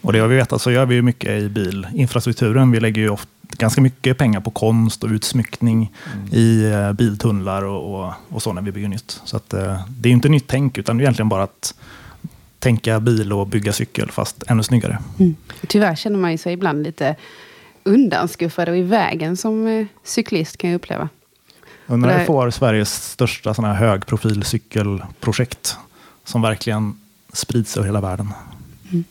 Och 0.00 0.12
det 0.12 0.18
har 0.18 0.28
vi 0.28 0.36
vetat 0.36 0.62
så 0.62 0.70
gör 0.70 0.86
vi 0.86 0.94
ju 0.94 1.02
mycket 1.02 1.30
i 1.30 1.48
bilinfrastrukturen. 1.48 2.70
Vi 2.70 2.80
lägger 2.80 3.02
ju 3.02 3.10
ofta 3.10 3.30
ganska 3.56 3.80
mycket 3.80 4.18
pengar 4.18 4.40
på 4.40 4.50
konst 4.50 5.04
och 5.04 5.10
utsmyckning 5.10 5.92
i 6.32 6.64
eh, 6.64 6.92
biltunnlar 6.92 7.62
och, 7.62 7.94
och, 7.94 8.12
och 8.28 8.42
så 8.42 8.52
när 8.52 8.62
vi 8.62 8.72
bygger 8.72 8.88
nytt. 8.88 9.20
Så 9.24 9.36
att, 9.36 9.54
eh, 9.54 9.80
det 9.88 10.08
är 10.08 10.10
ju 10.10 10.14
inte 10.14 10.28
nytt 10.28 10.44
tänk 10.46 10.78
utan 10.78 10.96
det 10.96 11.02
är 11.02 11.04
egentligen 11.04 11.28
bara 11.28 11.42
att 11.42 11.74
tänka 12.58 13.00
bil 13.00 13.32
och 13.32 13.46
bygga 13.46 13.72
cykel 13.72 14.10
fast 14.10 14.42
ännu 14.46 14.62
snyggare. 14.62 14.98
Tyvärr 15.66 15.96
känner 15.96 16.18
man 16.18 16.32
ju 16.32 16.38
sig 16.38 16.52
ibland 16.52 16.82
lite 16.82 17.16
undanskuffad 17.84 18.68
och 18.68 18.76
i 18.76 18.82
vägen 18.82 19.36
som 19.36 19.66
eh, 19.66 19.86
cyklist 20.04 20.58
kan 20.58 20.70
jag 20.70 20.76
uppleva. 20.76 21.08
Undrar 21.86 22.08
när 22.10 22.14
Det- 22.16 22.20
vi 22.22 22.26
får 22.26 22.50
Sveriges 22.50 23.10
största 23.12 23.54
sån 23.54 23.64
här 23.64 23.74
högprofilcykelprojekt 23.74 25.76
som 26.24 26.42
verkligen 26.42 26.94
sprids 27.32 27.76
över 27.76 27.86
hela 27.86 28.00
världen. 28.00 28.28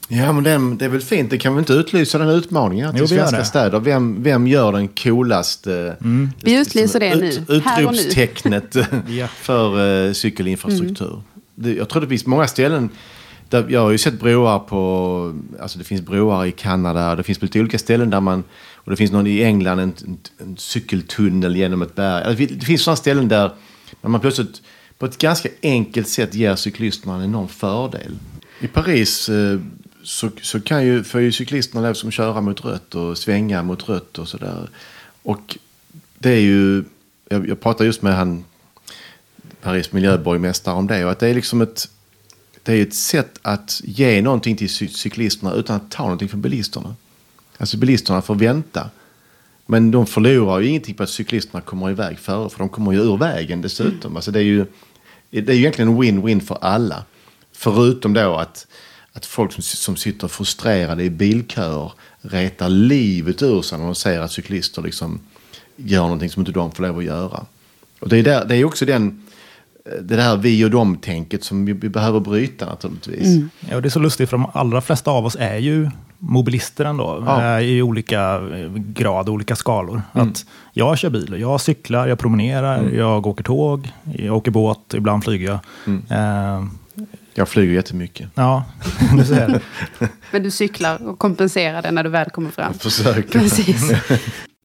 Ja, 0.08 0.32
men 0.32 0.44
den, 0.44 0.78
det 0.78 0.86
är 0.86 0.90
väl 0.90 1.02
fint. 1.02 1.30
Det 1.30 1.38
kan 1.38 1.54
vi 1.56 1.60
inte 1.60 1.74
utlysa 1.74 2.18
den 2.18 2.30
utmaningen 2.30 2.92
till 2.92 3.00
Jo, 3.02 3.08
svenska 3.08 3.38
det. 3.38 3.46
städer. 3.46 3.80
Vem, 3.80 4.24
vem 4.24 4.48
gör 4.48 4.72
den 4.72 4.88
coolaste 4.88 5.98
Vi 6.44 6.60
utlyser 6.60 7.00
det 7.00 7.16
nu, 7.16 7.28
ut, 7.48 7.66
här 7.66 7.86
och 7.86 7.92
nu. 7.94 8.00
utropstecknet 8.00 8.76
Ja. 9.08 9.28
för 9.28 9.80
uh, 9.80 10.14
cykelinfrastruktur? 10.14 11.22
Det, 11.56 11.74
jag 11.74 11.90
tror 11.90 12.02
det 12.02 12.08
finns 12.08 12.26
många 12.26 12.48
ställen 12.48 12.90
där, 13.50 13.66
jag 13.70 13.82
har 13.82 13.92
ju 13.92 13.98
sett 13.98 14.20
broar 14.20 14.60
på, 14.60 15.34
alltså 15.62 15.78
det 15.78 15.84
finns 15.84 16.02
broar 16.02 16.46
i 16.46 16.52
Kanada, 16.52 17.16
det 17.16 17.24
finns 17.24 17.40
på 17.40 17.46
lite 17.46 17.60
olika 17.60 17.80
ställen 17.80 18.10
där 18.10 18.22
man, 18.22 18.44
och 18.76 18.92
det 18.92 18.98
finns 18.98 19.12
någon 19.12 19.28
i 19.28 19.44
England, 19.44 19.80
en, 19.80 19.94
en, 20.06 20.18
en 20.38 20.58
cykeltunnel 20.58 21.56
genom 21.56 21.82
ett 21.82 21.96
berg. 21.96 22.24
Alltså, 22.24 22.46
det 22.56 22.66
finns 22.66 22.82
sådana 22.82 22.96
ställen 22.96 23.28
där 23.28 23.52
man 24.02 24.22
plötsligt 24.22 24.62
på 24.98 25.06
ett 25.06 25.18
ganska 25.18 25.50
enkelt 25.62 26.08
sätt 26.08 26.34
ger 26.34 26.56
cyklisterna 26.56 27.16
en 27.16 27.24
enorm 27.24 27.48
fördel. 27.48 28.12
I 28.60 28.68
Paris 28.68 29.30
eh, 29.30 29.60
så, 30.04 30.30
så 30.42 30.62
kan 30.62 30.86
ju, 30.86 31.04
får 31.04 31.22
ju 31.22 31.32
cyklisterna 31.32 31.82
lov 31.82 31.94
som 31.94 32.12
köra 32.12 32.42
mot 32.42 32.66
rött 32.66 32.96
och 32.96 33.18
svänga 33.18 33.64
mot 33.64 33.90
rött 33.90 34.18
och 34.18 34.28
sådär. 34.28 34.70
Och 35.24 35.58
det 36.18 36.30
är 36.30 36.40
ju, 36.40 36.84
jag, 37.30 37.50
jag 37.50 37.60
pratade 37.60 37.86
just 37.86 38.02
med 38.02 38.16
han, 38.16 38.46
Paris 39.62 39.92
miljöborgmästare 39.92 40.76
om 40.76 40.88
det 40.88 41.06
och 41.06 41.12
att 41.12 41.20
det 41.20 41.28
är 41.28 41.34
liksom 41.34 41.62
ett, 41.62 41.90
det 42.68 42.74
är 42.74 42.82
ett 42.82 42.94
sätt 42.94 43.40
att 43.42 43.82
ge 43.84 44.22
någonting 44.22 44.56
till 44.56 44.70
cyklisterna 44.70 45.54
utan 45.54 45.76
att 45.76 45.92
ta 45.92 46.04
någonting 46.04 46.30
från 46.30 46.42
bilisterna. 46.42 46.96
Alltså 47.58 47.78
bilisterna 47.78 48.22
får 48.22 48.36
vänta. 48.36 48.90
Men 49.66 49.92
de 49.92 50.08
förlorar 50.08 50.60
ju 50.60 50.68
ingenting 50.68 50.96
på 50.96 51.04
att 51.04 51.10
cyklisterna 51.10 51.62
kommer 51.62 51.90
iväg 51.90 52.20
före 52.20 52.50
för 52.50 52.60
de 52.60 52.70
kommer 52.70 52.92
ju 52.92 53.00
ur 53.00 53.18
vägen 53.18 53.62
dessutom. 53.62 54.16
Alltså 54.16 54.32
det 54.32 54.40
är 54.40 54.44
ju 54.44 54.66
det 55.30 55.50
är 55.50 55.54
ju 55.54 55.60
egentligen 55.60 55.90
en 55.90 56.02
win-win 56.02 56.40
för 56.40 56.58
alla. 56.62 57.04
Förutom 57.52 58.14
då 58.14 58.36
att, 58.36 58.68
att 59.14 59.26
folk 59.26 59.52
som, 59.54 59.64
som 59.64 59.96
sitter 59.96 60.28
frustrerade 60.28 61.04
i 61.04 61.10
bilköer 61.10 61.92
retar 62.22 62.70
livet 62.70 63.42
ur 63.42 63.62
sig 63.62 63.78
när 63.78 63.86
de 63.86 63.96
ser 63.96 64.20
att 64.20 64.32
cyklister 64.32 64.82
liksom 64.82 65.20
gör 65.76 66.02
någonting 66.02 66.30
som 66.30 66.42
inte 66.42 66.52
de 66.52 66.72
får 66.72 66.84
lov 66.84 66.98
att 66.98 67.04
göra. 67.04 67.46
Och 68.00 68.10
det 68.10 68.18
är, 68.18 68.24
där, 68.24 68.46
det 68.46 68.56
är 68.56 68.66
också 68.66 68.86
den, 68.86 69.27
det 70.02 70.16
där 70.16 70.38
vi 70.38 70.66
och 70.66 70.70
dem-tänket 70.72 71.44
som 71.44 71.66
vi, 71.66 71.74
vi 71.74 71.90
behöver 71.90 72.20
bryta 72.20 72.66
naturligtvis. 72.66 73.44
Ja, 73.70 73.76
och 73.76 73.82
det 73.82 73.88
är 73.88 73.90
så 73.90 74.00
lustigt 74.00 74.30
för 74.30 74.38
de 74.38 74.48
allra 74.54 74.82
flesta 74.82 75.12
av 75.12 75.26
oss 75.26 75.38
är 75.40 75.58
ju 75.58 75.90
mobilister 76.20 76.86
ändå. 76.86 77.24
Ja. 77.26 77.62
I 77.62 77.82
olika 77.82 78.34
eh, 78.34 78.72
grad, 78.76 79.30
olika 79.30 79.56
skalor. 79.56 80.02
Mm. 80.16 80.28
Att 80.30 80.46
jag 80.74 80.98
kör 80.98 81.10
bil, 81.10 81.36
jag 81.40 81.62
cyklar, 81.62 82.08
jag 82.08 82.20
promenerar, 82.20 82.90
jag 82.90 83.28
åker 83.28 83.44
tåg, 83.44 83.92
jag 84.18 84.36
åker 84.36 84.52
båt, 84.52 84.94
ibland 84.94 85.24
flyger 85.24 85.48
jag. 85.48 85.60
Mm. 85.86 86.04
Eh, 86.10 86.68
Jag 87.36 87.50
flyger 87.50 87.74
jättemycket. 87.74 88.30
ja, 88.36 88.64
du 89.18 89.26
ser. 89.26 89.62
Men 90.32 90.44
du 90.44 90.52
cyklar 90.52 91.08
och 91.08 91.20
kompenserar 91.20 91.82
det 91.82 91.92
när 91.92 92.04
du 92.04 92.10
väl 92.10 92.30
kommer 92.30 92.50
fram. 92.50 92.74
Försöker. 92.74 93.40
Precis. 93.40 93.92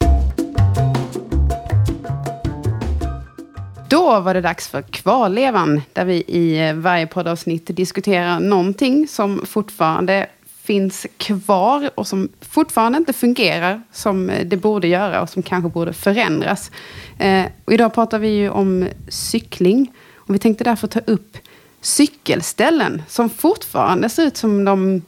Då 3.92 4.20
var 4.20 4.34
det 4.34 4.40
dags 4.40 4.68
för 4.68 4.82
Kvarlevan, 4.82 5.82
där 5.92 6.04
vi 6.04 6.14
i 6.14 6.68
eh, 6.68 6.74
varje 6.74 7.06
poddavsnitt 7.06 7.76
diskuterar 7.76 8.40
någonting 8.40 9.08
som 9.08 9.40
fortfarande 9.46 10.26
finns 10.62 11.06
kvar 11.16 11.90
och 11.94 12.06
som 12.06 12.28
fortfarande 12.40 12.98
inte 12.98 13.12
fungerar 13.12 13.82
som 13.92 14.30
eh, 14.30 14.46
det 14.46 14.56
borde 14.56 14.88
göra 14.88 15.22
och 15.22 15.28
som 15.28 15.42
kanske 15.42 15.70
borde 15.70 15.92
förändras. 15.92 16.70
Eh, 17.18 17.44
idag 17.66 17.94
pratar 17.94 18.18
vi 18.18 18.28
ju 18.28 18.50
om 18.50 18.88
cykling 19.08 19.92
och 20.16 20.34
vi 20.34 20.38
tänkte 20.38 20.64
därför 20.64 20.86
ta 20.86 21.00
upp 21.06 21.36
cykelställen 21.80 23.02
som 23.08 23.30
fortfarande 23.30 24.08
ser 24.08 24.22
ut 24.22 24.36
som 24.36 24.64
de 24.64 25.02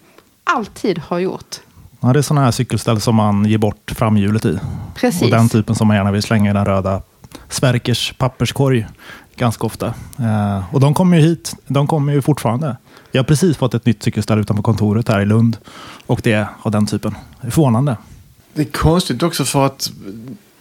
alltid 0.44 0.98
har 0.98 1.18
gjort. 1.18 1.56
Ja, 2.00 2.12
det 2.12 2.20
är 2.20 2.22
sådana 2.22 2.44
här 2.44 2.50
cykelställ 2.50 3.00
som 3.00 3.14
man 3.14 3.44
ger 3.44 3.58
bort 3.58 3.90
framhjulet 3.96 4.44
i. 4.44 4.58
Precis. 4.94 5.22
Och 5.22 5.30
den 5.30 5.48
typen 5.48 5.74
som 5.74 5.88
man 5.88 5.96
gärna 5.96 6.12
vill 6.12 6.22
slänga 6.22 6.50
i 6.50 6.54
den 6.54 6.64
röda 6.64 7.02
Sverkers 7.48 8.12
papperskorg 8.18 8.86
ganska 9.36 9.66
ofta. 9.66 9.86
Eh, 10.18 10.74
och 10.74 10.80
de 10.80 10.94
kommer 10.94 11.16
ju 11.16 11.22
hit, 11.22 11.56
de 11.66 11.86
kommer 11.86 12.12
ju 12.12 12.22
fortfarande. 12.22 12.76
Jag 13.12 13.18
har 13.22 13.24
precis 13.24 13.56
fått 13.56 13.74
ett 13.74 13.86
nytt 13.86 14.02
cykelställ 14.02 14.38
utanför 14.38 14.62
kontoret 14.62 15.08
här 15.08 15.20
i 15.20 15.26
Lund. 15.26 15.56
Och 16.06 16.20
det 16.22 16.32
är 16.32 16.46
av 16.62 16.70
den 16.70 16.86
typen. 16.86 17.14
Det 17.40 17.46
är 17.46 17.50
förvånande. 17.50 17.96
Det 18.54 18.62
är 18.62 18.66
konstigt 18.72 19.22
också 19.22 19.44
för 19.44 19.66
att 19.66 19.90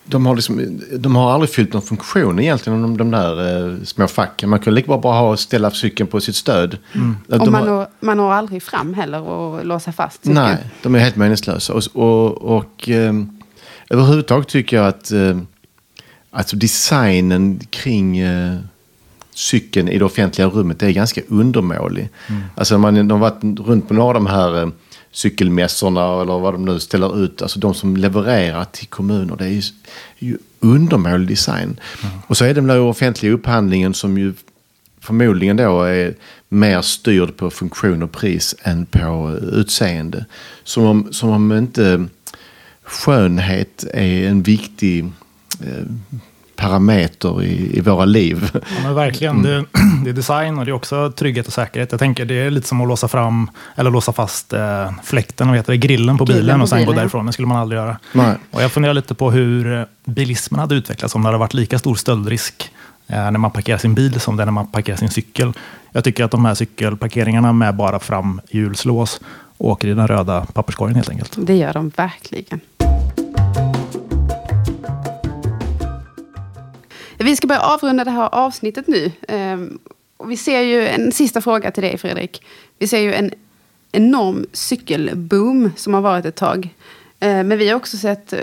de 0.06 0.26
har, 0.26 0.36
liksom, 0.36 0.82
de 0.98 1.16
har 1.16 1.32
aldrig 1.32 1.50
fyllt 1.50 1.74
någon 1.74 1.82
funktion 1.82 2.40
egentligen, 2.40 2.82
de, 2.82 2.98
de 2.98 3.12
där 3.12 3.68
eh, 3.72 3.84
små 3.84 4.08
facken. 4.08 4.50
Man 4.50 4.60
kan 4.60 4.76
lika 4.76 4.88
bra 4.88 4.98
bara 4.98 5.20
ha 5.20 5.38
ställa 5.38 5.72
cykeln 5.72 6.10
på 6.10 6.20
sitt 6.22 6.36
stöd. 6.36 6.78
Att 7.30 7.42
Och 7.42 7.52
man, 7.52 7.62
har- 7.62 7.70
når, 7.76 7.88
man 8.00 8.18
når 8.18 8.32
aldrig 8.34 8.64
fram 8.64 8.94
heller 8.94 9.22
och 9.22 9.66
låsa 9.66 9.92
fast 9.92 10.16
cykeln. 10.24 10.36
Nej, 10.36 10.58
de 10.84 10.96
är 10.96 11.00
helt 11.00 11.16
meningslösa. 11.16 11.74
Och, 11.74 11.84
och, 11.94 12.58
och 12.58 12.90
eh, 12.90 13.14
överhuvudtaget 13.90 14.48
tycker 14.48 14.78
jag 14.78 14.88
att 14.88 15.12
eh, 15.12 15.38
alltså 16.34 16.56
designen 16.56 17.60
kring 17.70 18.18
eh, 18.18 18.60
cykeln 19.34 19.90
i 19.90 19.98
det 19.98 20.06
offentliga 20.06 20.48
rummet 20.48 20.84
är 20.84 20.92
ganska 20.92 21.22
undermålig. 21.28 22.10
Alltså 22.56 22.78
man, 22.78 23.08
de 23.08 23.12
har 23.12 23.32
varit 23.32 23.60
runt 23.60 23.88
på 23.88 23.94
några 23.94 24.08
av 24.08 24.14
de 24.14 24.28
här 24.28 24.62
eh, 24.62 24.70
cykelmässorna 25.12 26.22
eller 26.22 26.40
vad 26.40 26.54
de 26.54 26.66
nu 26.66 26.80
ställer 26.80 27.24
ut. 27.24 27.42
Alltså 27.42 27.60
de 27.60 27.74
som 27.74 27.98
levererar 27.98 28.66
till 28.66 28.88
kommuner. 28.88 29.36
Det 29.36 29.46
är 29.46 29.50
ju, 29.50 29.62
ju 30.20 30.38
undermålig 30.60 31.28
design. 31.28 31.80
Och 32.28 32.38
så 32.38 32.44
är 32.44 32.48
det 32.48 32.54
den 32.54 32.68
där 32.68 32.80
offentliga 32.80 33.34
upphandlingen 33.34 33.94
som 33.94 34.18
ju 34.18 34.34
förmodligen 35.00 35.58
då 35.58 35.82
är 35.84 36.14
mer 36.50 36.82
styrd 36.82 37.38
på 37.38 37.50
funktion 37.50 38.04
och 38.04 38.12
pris 38.12 38.56
än 38.62 38.86
på 38.86 39.38
utseende. 39.52 40.26
Som 40.64 40.84
om, 40.84 41.14
som 41.14 41.30
om 41.30 41.52
inte 41.52 42.06
skönhet 42.84 43.86
är 43.94 44.28
en 44.28 44.44
viktig 44.44 45.00
eh, 45.00 45.10
parameter 46.56 47.44
i, 47.44 47.78
i 47.78 47.82
våra 47.82 48.06
liv. 48.06 48.50
Ja, 48.54 48.60
men 48.84 48.96
verkligen. 48.96 49.42
Det, 49.42 49.66
det 50.04 50.10
är 50.10 50.14
design 50.14 50.60
och 50.60 50.66
det 50.66 50.72
är 50.72 50.74
också 50.74 51.12
trygghet 51.12 51.48
och 51.48 51.54
säkerhet. 51.54 51.92
Jag 51.92 52.00
tänker 52.00 52.26
det 52.26 52.36
är 52.36 52.50
lite 52.50 52.68
som 52.68 52.82
att 52.82 52.88
låsa 52.88 53.08
fram 53.08 53.50
eller 53.76 53.92
låsa 53.92 54.14
fast 54.14 54.54
eh, 54.54 54.92
fläkten, 55.04 55.48
vad 55.48 55.58
heter 55.58 55.72
det, 55.72 55.78
grillen 55.78 56.18
på 56.18 56.26
Grillen 56.26 56.42
bilen 56.44 56.60
på 56.60 56.64
och 56.64 56.70
sen 56.70 56.78
bilen, 56.78 56.96
gå 56.96 57.00
därifrån. 57.00 57.26
Det 57.26 57.34
skulle 57.34 57.48
man 57.48 57.58
aldrig 57.58 57.82
göra. 57.82 57.98
Nej. 58.12 58.36
Och 58.52 58.64
jag 58.64 58.72
funderar 58.72 58.94
lite 58.94 59.16
på 59.16 59.32
hur 59.32 59.80
eh, 59.80 59.86
bilismen 60.06 60.60
hade 60.60 60.76
utvecklats 60.76 61.16
om 61.16 61.22
det 61.22 61.28
hade 61.28 61.38
varit 61.38 61.54
lika 61.54 61.80
stor 61.80 61.96
stöldrisk 61.96 62.72
eh, 63.08 63.16
när 63.16 63.32
man 63.32 63.52
parkerar 63.52 63.78
sin 63.78 63.96
bil 63.96 64.20
som 64.20 64.38
det 64.38 64.44
är 64.44 64.46
när 64.46 64.54
man 64.54 64.68
parkerar 64.68 64.98
sin 64.98 65.10
cykel. 65.10 65.54
Jag 65.92 66.04
tycker 66.04 66.24
att 66.24 66.32
de 66.32 66.46
här 66.46 66.56
cykelparkeringarna 66.56 67.54
med 67.54 67.76
bara 67.76 68.00
framhjulslås 68.00 69.22
åker 69.58 69.88
i 69.88 69.94
den 69.94 70.08
röda 70.08 70.46
papperskorgen 70.54 70.96
helt 70.96 71.10
enkelt. 71.10 71.36
Det 71.38 71.56
gör 71.56 71.74
de 71.74 71.90
verkligen. 71.90 72.60
Vi 77.24 77.36
ska 77.36 77.48
börja 77.48 77.62
avrunda 77.62 78.04
det 78.04 78.12
här 78.12 78.30
avsnittet 78.32 78.88
nu. 78.88 79.12
Ehm, 79.28 79.80
och 80.18 80.32
vi 80.32 80.38
ser 80.38 80.62
ju 80.62 80.88
en 80.88 81.12
sista 81.12 81.42
fråga 81.42 81.72
till 81.72 81.84
dig 81.84 81.98
Fredrik. 81.98 82.44
Vi 82.80 82.88
ser 82.88 83.00
ju 83.00 83.14
en 83.14 83.32
enorm 83.92 84.46
cykelboom 84.52 85.72
som 85.76 85.94
har 85.94 86.02
varit 86.02 86.26
ett 86.26 86.36
tag. 86.36 86.70
Ehm, 87.20 87.48
men 87.48 87.58
vi 87.58 87.70
har 87.70 87.76
också 87.76 87.98
sett 87.98 88.34
eh, 88.34 88.40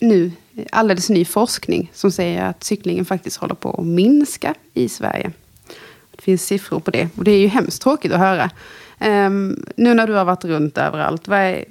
nu 0.00 0.32
alldeles 0.72 1.10
ny 1.10 1.24
forskning 1.24 1.90
som 1.94 2.10
säger 2.10 2.44
att 2.44 2.64
cyklingen 2.64 3.04
faktiskt 3.04 3.36
håller 3.36 3.54
på 3.54 3.70
att 3.70 3.86
minska 3.86 4.54
i 4.74 4.88
Sverige. 4.88 5.30
Det 6.10 6.22
finns 6.22 6.46
siffror 6.46 6.80
på 6.80 6.90
det 6.90 7.08
och 7.16 7.24
det 7.24 7.30
är 7.30 7.40
ju 7.40 7.48
hemskt 7.48 7.82
tråkigt 7.82 8.12
att 8.12 8.18
höra. 8.18 8.50
Ehm, 8.98 9.64
nu 9.76 9.94
när 9.94 10.06
du 10.06 10.12
har 10.12 10.24
varit 10.24 10.44
runt 10.44 10.78
överallt, 10.78 11.28
vad 11.28 11.38
är, 11.38 11.64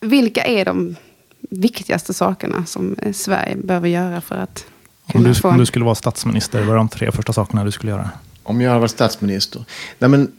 vilka 0.00 0.44
är 0.44 0.64
de 0.64 0.96
viktigaste 1.40 2.14
sakerna 2.14 2.66
som 2.66 2.96
eh, 3.02 3.12
Sverige 3.12 3.56
behöver 3.56 3.88
göra 3.88 4.20
för 4.20 4.36
att 4.36 4.66
om 5.06 5.24
du, 5.24 5.34
om 5.48 5.58
du 5.58 5.66
skulle 5.66 5.84
vara 5.84 5.94
statsminister, 5.94 6.60
vad 6.62 6.70
är 6.74 6.76
de 6.76 6.88
tre 6.88 7.12
första 7.12 7.32
sakerna 7.32 7.64
du 7.64 7.70
skulle 7.70 7.92
göra? 7.92 8.10
Om 8.42 8.60
jag 8.60 8.70
hade 8.70 8.80
varit 8.80 8.90
statsminister. 8.90 9.64
Nej 9.98 10.10
men, 10.10 10.32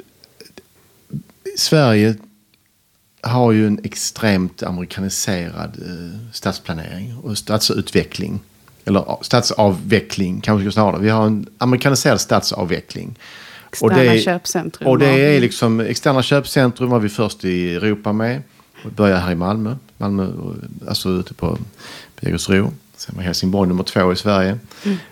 Sverige 1.57 2.15
har 3.21 3.51
ju 3.51 3.67
en 3.67 3.79
extremt 3.83 4.63
amerikaniserad 4.63 5.77
eh, 5.85 6.19
stadsplanering 6.31 7.17
och 7.23 7.37
stadsutveckling. 7.37 8.39
Eller 8.85 9.17
stadsavveckling 9.21 10.41
kanske 10.41 10.65
vi 10.65 10.71
snarare. 10.71 11.01
Vi 11.01 11.09
har 11.09 11.25
en 11.27 11.47
amerikaniserad 11.57 12.21
stadsavveckling. 12.21 13.15
Externa 13.69 14.17
köpcentrum 14.17 14.87
Och 14.87 14.99
det 14.99 15.11
och- 15.13 15.19
är 15.19 15.39
liksom 15.41 15.79
externa 15.79 16.23
köpcentrum 16.23 16.89
var 16.89 16.99
vi 16.99 17.09
först 17.09 17.45
i 17.45 17.75
Europa 17.75 18.13
med. 18.13 18.41
Och 18.85 18.91
började 18.91 19.19
här 19.21 19.31
i 19.31 19.35
Malmö. 19.35 19.75
Malmö 19.97 20.27
och- 20.27 20.55
alltså 20.87 21.09
ute 21.09 21.33
på 21.33 21.57
på 22.15 22.25
Jägersro. 22.25 22.73
Sen 23.05 23.15
var 23.15 23.23
Helsingborg 23.23 23.67
nummer 23.67 23.83
två 23.83 24.13
i 24.13 24.15
Sverige. 24.15 24.57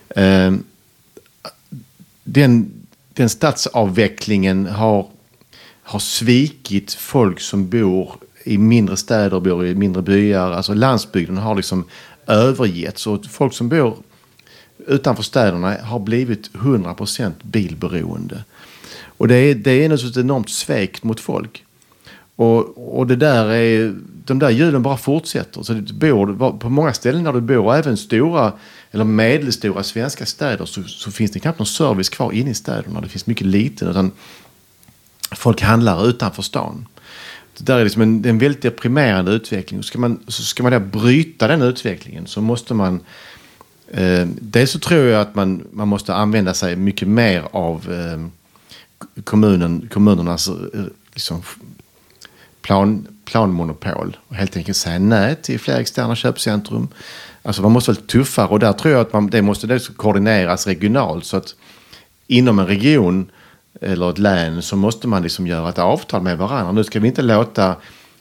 Eh, 0.10 0.54
den, 2.24 2.72
den 3.14 3.30
stadsavvecklingen 3.30 4.66
har, 4.66 5.08
har 5.84 6.00
svikit 6.00 6.94
folk 6.94 7.39
som 7.39 7.70
bor 7.70 8.16
i 8.44 8.58
mindre 8.58 8.98
städer, 8.98 9.39
bor 9.39 9.66
i 9.66 9.76
mindre 9.76 10.02
byar. 10.02 10.52
Alltså 10.52 10.74
landsbygden 10.74 11.38
har 11.38 11.56
liksom 11.56 11.86
övergetts. 12.28 13.08
Och 13.08 13.26
folk 13.26 13.54
som 13.54 13.70
bor 13.70 13.98
utanför 14.88 15.24
städerna 15.24 15.78
har 15.84 16.00
blivit 16.00 16.52
100% 16.52 17.32
bilberoende. 17.44 18.44
Och 19.18 19.28
det 19.28 19.36
är, 19.36 19.56
det 19.56 19.72
är 19.72 19.89
naturligtvis 19.89 20.18
ett 20.18 20.24
enormt 20.24 20.50
svek 20.50 21.04
mot 21.04 21.20
folk. 21.20 21.66
Och, 22.36 23.00
och 23.00 23.08
det 23.08 23.16
där 23.16 23.46
är, 23.46 23.96
de 24.32 24.39
där 24.39 24.49
hjulen 24.49 24.84
bara 24.84 24.97
fortsätter. 24.97 25.63
Så 25.63 25.73
det 25.73 25.93
bor, 25.93 26.57
på 26.57 26.69
många 26.69 26.93
ställen 26.93 27.23
där 27.23 27.34
du 27.34 27.41
bor, 27.41 27.75
även 27.75 27.97
stora 27.97 28.53
eller 28.91 29.03
medelstora 29.03 29.84
svenska 29.84 30.25
städer, 30.25 30.65
så, 30.65 30.84
så 30.84 31.11
finns 31.11 31.32
det 31.32 31.39
knappt 31.39 31.59
någon 31.59 31.65
service 31.65 32.09
kvar 32.09 32.32
inne 32.32 32.49
i 32.49 32.53
städerna. 32.53 33.01
Det 33.01 33.07
finns 33.07 33.27
mycket 33.27 33.47
liten. 33.47 33.88
Utan 33.88 34.11
folk 35.36 35.61
handlar 35.61 36.07
utanför 36.07 36.41
stan. 36.41 36.88
Det 37.57 37.65
där 37.65 37.79
är 37.79 37.84
liksom 37.84 38.01
en, 38.01 38.25
en 38.25 38.38
väldigt 38.38 38.61
deprimerande 38.61 39.32
utveckling. 39.32 39.84
Ska 39.84 39.99
man, 39.99 40.19
så 40.27 40.43
ska 40.43 40.63
man 40.63 40.89
bryta 40.89 41.47
den 41.47 41.61
utvecklingen 41.61 42.27
så 42.27 42.41
måste 42.41 42.73
man... 42.73 42.99
Eh, 43.91 44.27
dels 44.41 44.71
så 44.71 44.79
tror 44.79 45.05
jag 45.05 45.21
att 45.21 45.36
man, 45.36 45.67
man 45.71 45.88
måste 45.88 46.13
använda 46.13 46.53
sig 46.53 46.75
mycket 46.75 47.07
mer 47.07 47.43
av 47.51 47.91
eh, 47.91 48.27
kommunen, 49.23 49.89
kommunernas 49.93 50.47
eh, 50.47 50.84
liksom, 51.13 51.43
plan, 52.61 53.07
planmonopol. 53.26 54.17
Och 54.28 54.36
helt 54.36 54.57
enkelt 54.57 54.78
säga 54.78 54.99
nej 54.99 55.36
till 55.36 55.59
fler 55.59 55.80
externa 55.80 56.15
köpcentrum. 56.15 56.88
Alltså 57.43 57.61
man 57.61 57.72
måste 57.72 57.91
vara 57.91 57.99
lite 57.99 58.11
tuffare 58.11 58.47
och 58.47 58.59
där 58.59 58.74
tror 58.74 58.93
jag 58.93 59.01
att 59.01 59.13
man, 59.13 59.30
det 59.30 59.41
måste 59.41 59.67
det 59.67 59.97
koordineras 59.97 60.67
regionalt. 60.67 61.26
Så 61.26 61.38
att 61.38 61.55
inom 62.28 62.59
en 62.59 62.67
region 62.67 63.32
eller 63.82 64.09
ett 64.09 64.17
län 64.17 64.61
så 64.61 64.76
måste 64.76 65.07
man 65.07 65.24
liksom 65.24 65.47
göra 65.47 65.69
ett 65.69 65.80
avtal 65.80 66.22
med 66.22 66.38
varandra. 66.38 66.72
Nu 66.72 66.84
ska 66.84 66.99
vi 66.99 67.07
inte 67.07 67.22
låta 67.22 67.76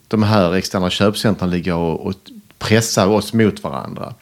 de 0.08 0.22
här 0.22 0.54
externa 0.54 0.90
köpcentren 0.90 1.50
ligga 1.50 1.76
och, 1.76 2.06
och 2.06 2.14
pressa 2.58 3.08
oss 3.08 3.32
mot 3.32 3.62
varandra. 3.62 4.14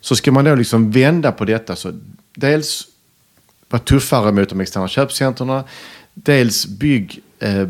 Så 0.00 0.16
ska 0.16 0.32
man 0.32 0.44
då 0.44 0.54
liksom 0.54 0.90
vända 0.90 1.32
på 1.32 1.44
detta 1.44 1.76
så 1.76 1.92
dels 2.34 2.86
vara 3.68 3.82
tuffare 3.82 4.32
mot 4.32 4.48
de 4.48 4.60
externa 4.60 4.88
köpcentren. 4.88 5.62
Dels 6.14 6.66
bygg 6.66 7.20
eh, 7.38 7.68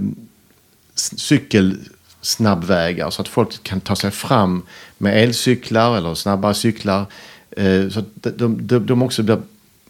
snabbvägar 2.21 2.99
så 2.99 3.05
alltså 3.05 3.23
att 3.23 3.29
folk 3.29 3.63
kan 3.63 3.81
ta 3.81 3.97
sig 3.97 4.11
fram 4.11 4.63
med 4.99 5.23
elcyklar 5.23 5.97
eller 5.97 6.15
snabbare 6.15 6.55
cyklar. 6.55 7.07
Eh, 7.51 7.89
så 7.89 8.01
att 8.01 8.39
de, 8.39 8.67
de, 8.67 8.87
de 8.87 9.03
också 9.03 9.23
blir, 9.23 9.41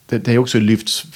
det, 0.07 0.19
det 0.19 0.39
också 0.39 0.59
lyfts 0.59 1.07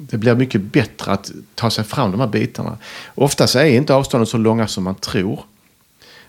det 0.00 0.18
blir 0.18 0.34
mycket 0.34 0.62
bättre 0.62 1.12
att 1.12 1.32
ta 1.54 1.70
sig 1.70 1.84
fram 1.84 2.10
de 2.10 2.20
här 2.20 2.26
bitarna. 2.26 2.78
Oftast 3.14 3.54
är 3.54 3.64
inte 3.64 3.94
avstånden 3.94 4.26
så 4.26 4.38
långa 4.38 4.68
som 4.68 4.84
man 4.84 4.94
tror. 4.94 5.44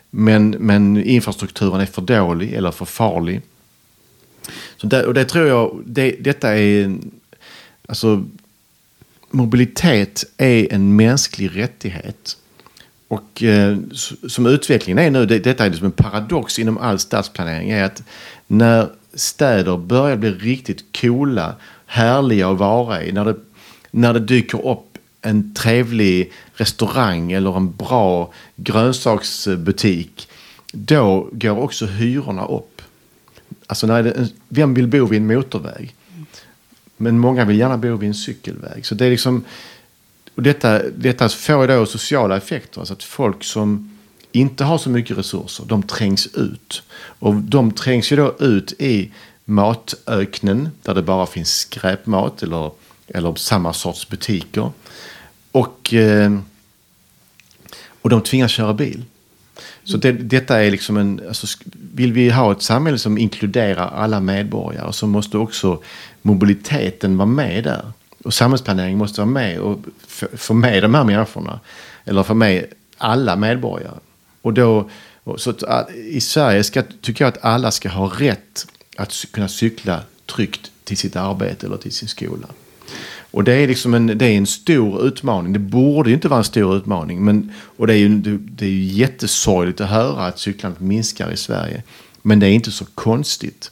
Men, 0.09 0.49
men 0.49 1.03
infrastrukturen 1.03 1.81
är 1.81 1.85
för 1.85 2.01
dålig 2.01 2.53
eller 2.53 2.71
för 2.71 2.85
farlig. 2.85 3.41
Så 4.77 4.87
det, 4.87 5.05
och 5.05 5.13
det 5.13 5.25
tror 5.25 5.47
jag, 5.47 5.83
det, 5.85 6.15
detta 6.19 6.57
är... 6.57 6.97
Alltså, 7.87 8.23
mobilitet 9.31 10.23
är 10.37 10.73
en 10.73 10.95
mänsklig 10.95 11.57
rättighet. 11.57 12.37
Och 13.11 13.43
eh, 13.43 13.77
som 14.27 14.45
utvecklingen 14.45 14.97
är 14.97 15.11
nu, 15.11 15.25
det, 15.25 15.39
detta 15.39 15.65
är 15.65 15.69
liksom 15.69 15.85
en 15.85 15.91
paradox 15.91 16.59
inom 16.59 16.77
all 16.77 16.99
stadsplanering, 16.99 17.69
är 17.69 17.83
att 17.83 18.03
när 18.47 18.89
städer 19.13 19.77
börjar 19.77 20.17
bli 20.17 20.31
riktigt 20.31 20.83
coola, 21.01 21.55
härliga 21.85 22.49
att 22.49 22.57
vara 22.57 23.03
i, 23.03 23.11
när 23.11 23.25
det 23.25 23.35
när 23.91 24.13
det 24.13 24.19
dyker 24.19 24.67
upp 24.67 24.97
en 25.21 25.53
trevlig 25.53 26.31
restaurang 26.53 27.31
eller 27.31 27.57
en 27.57 27.75
bra 27.75 28.33
grönsaksbutik, 28.55 30.29
då 30.71 31.29
går 31.31 31.59
också 31.59 31.85
hyrorna 31.85 32.45
upp. 32.45 32.81
Alltså 33.67 33.87
när 33.87 34.03
det, 34.03 34.29
vem 34.49 34.73
vill 34.73 34.87
bo 34.87 35.05
vid 35.05 35.21
en 35.21 35.27
motorväg? 35.27 35.95
Men 36.97 37.19
många 37.19 37.45
vill 37.45 37.59
gärna 37.59 37.77
bo 37.77 37.95
vid 37.95 38.07
en 38.07 38.13
cykelväg. 38.13 38.85
Så 38.85 38.95
det 38.95 39.05
är 39.05 39.09
liksom, 39.09 39.43
och 40.35 40.43
detta, 40.43 40.81
detta 40.89 41.29
får 41.29 41.67
då 41.67 41.85
sociala 41.85 42.37
effekter. 42.37 42.79
Alltså 42.79 42.93
att 42.93 43.03
folk 43.03 43.43
som 43.43 43.97
inte 44.31 44.63
har 44.63 44.77
så 44.77 44.89
mycket 44.89 45.17
resurser, 45.17 45.65
de 45.67 45.83
trängs 45.83 46.27
ut. 46.27 46.83
Och 46.93 47.35
de 47.35 47.71
trängs 47.71 48.11
ju 48.11 48.15
då 48.15 48.35
ut 48.39 48.73
i 48.79 49.11
matöknen 49.45 50.69
där 50.81 50.93
det 50.93 51.01
bara 51.01 51.25
finns 51.25 51.55
skräpmat 51.55 52.43
eller 52.43 52.71
eller 53.13 53.35
samma 53.35 53.73
sorts 53.73 54.09
butiker. 54.09 54.71
Och, 55.51 55.93
eh, 55.93 56.37
och 58.01 58.09
de 58.09 58.21
tvingas 58.21 58.51
köra 58.51 58.73
bil. 58.73 59.03
Så 59.83 59.97
det, 59.97 60.11
detta 60.11 60.63
är 60.63 60.71
liksom 60.71 60.97
en, 60.97 61.21
alltså, 61.27 61.47
vill 61.93 62.13
vi 62.13 62.29
ha 62.29 62.51
ett 62.51 62.61
samhälle 62.61 62.97
som 62.97 63.17
inkluderar 63.17 63.91
alla 63.95 64.19
medborgare 64.19 64.93
så 64.93 65.07
måste 65.07 65.37
också 65.37 65.81
mobiliteten 66.21 67.17
vara 67.17 67.25
med 67.25 67.63
där. 67.63 67.91
Och 68.23 68.33
samhällsplanering 68.33 68.97
måste 68.97 69.21
vara 69.21 69.31
med 69.31 69.59
och 69.59 69.79
få 70.33 70.53
med 70.53 70.83
de 70.83 70.93
här 70.93 71.03
människorna. 71.03 71.59
Eller 72.05 72.23
få 72.23 72.33
med 72.33 72.65
alla 72.97 73.35
medborgare. 73.35 73.99
Och 74.41 74.53
då, 74.53 74.89
så 75.37 75.49
att, 75.49 75.91
I 75.91 76.21
Sverige 76.21 76.63
ska, 76.63 76.83
tycker 77.01 77.25
jag 77.25 77.29
att 77.29 77.45
alla 77.45 77.71
ska 77.71 77.89
ha 77.89 78.11
rätt 78.17 78.67
att 78.97 79.25
kunna 79.31 79.47
cykla 79.47 80.01
tryggt 80.35 80.71
till 80.83 80.97
sitt 80.97 81.15
arbete 81.15 81.65
eller 81.65 81.77
till 81.77 81.91
sin 81.91 82.07
skola. 82.07 82.47
Och 83.31 83.43
det 83.43 83.53
är, 83.53 83.67
liksom 83.67 83.93
en, 83.93 84.07
det 84.07 84.25
är 84.25 84.37
en 84.37 84.47
stor 84.47 85.07
utmaning. 85.07 85.53
Det 85.53 85.59
borde 85.59 86.09
ju 86.09 86.15
inte 86.15 86.27
vara 86.27 86.37
en 86.37 86.43
stor 86.43 86.77
utmaning. 86.77 87.25
Men, 87.25 87.53
och 87.77 87.87
det 87.87 87.93
är, 87.93 87.97
ju, 87.97 88.37
det 88.37 88.65
är 88.65 88.69
ju 88.69 88.83
jättesorgligt 88.83 89.81
att 89.81 89.89
höra 89.89 90.25
att 90.25 90.39
cyklandet 90.39 90.81
minskar 90.81 91.31
i 91.31 91.37
Sverige. 91.37 91.83
Men 92.21 92.39
det 92.39 92.47
är 92.47 92.51
inte 92.51 92.71
så 92.71 92.85
konstigt. 92.85 93.71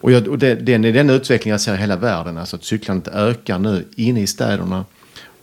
Och, 0.00 0.12
jag, 0.12 0.28
och 0.28 0.38
det, 0.38 0.54
det 0.54 0.74
är 0.74 0.78
den 0.78 1.10
utveckling 1.10 1.50
jag 1.50 1.60
ser 1.60 1.74
i 1.74 1.76
hela 1.76 1.96
världen. 1.96 2.38
Alltså 2.38 2.56
att 2.56 2.64
cyklandet 2.64 3.14
ökar 3.14 3.58
nu 3.58 3.84
inne 3.96 4.20
i 4.20 4.26
städerna. 4.26 4.84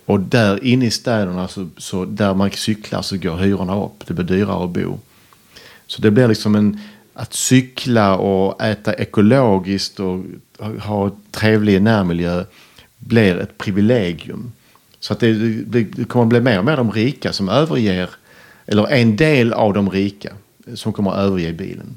Och 0.06 0.20
där 0.20 0.64
inne 0.64 0.86
i 0.86 0.92
städerna, 0.92 1.48
så, 1.48 1.70
så 1.78 2.06
där 2.06 2.34
man 2.34 2.52
cyklar 2.52 3.02
så 3.02 3.18
går 3.18 3.38
hyrorna 3.38 3.84
upp. 3.86 4.08
Det 4.08 4.14
blir 4.14 4.26
dyrare 4.26 4.64
att 4.64 4.70
bo. 4.70 5.00
Så 5.88 6.02
det 6.02 6.12
blir 6.12 6.28
liksom 6.28 6.56
en, 6.56 6.80
att 7.14 7.34
cykla 7.34 8.18
och 8.18 8.62
äta 8.62 8.94
ekologiskt 8.94 10.00
och 10.00 10.26
ha 10.80 11.12
trevlig 11.32 11.82
närmiljö 11.82 12.44
blir 12.98 13.38
ett 13.38 13.58
privilegium. 13.58 14.52
Så 15.00 15.14
att 15.14 15.20
det, 15.20 15.34
det, 15.64 16.06
kommer 16.06 16.26
att 16.26 16.30
bli 16.30 16.42
mer 16.42 16.60
och 16.60 16.66
mer 16.66 16.78
de 16.78 16.92
rika 16.92 17.34
som 17.34 17.50
överger, 17.50 18.10
eller 18.66 18.88
en 18.88 19.16
del 19.16 19.54
av 19.54 19.74
de 19.74 19.90
rika 19.90 20.34
som 20.76 20.94
kommer 20.94 21.12
att 21.12 21.18
överge 21.18 21.54
bilen. 21.54 21.96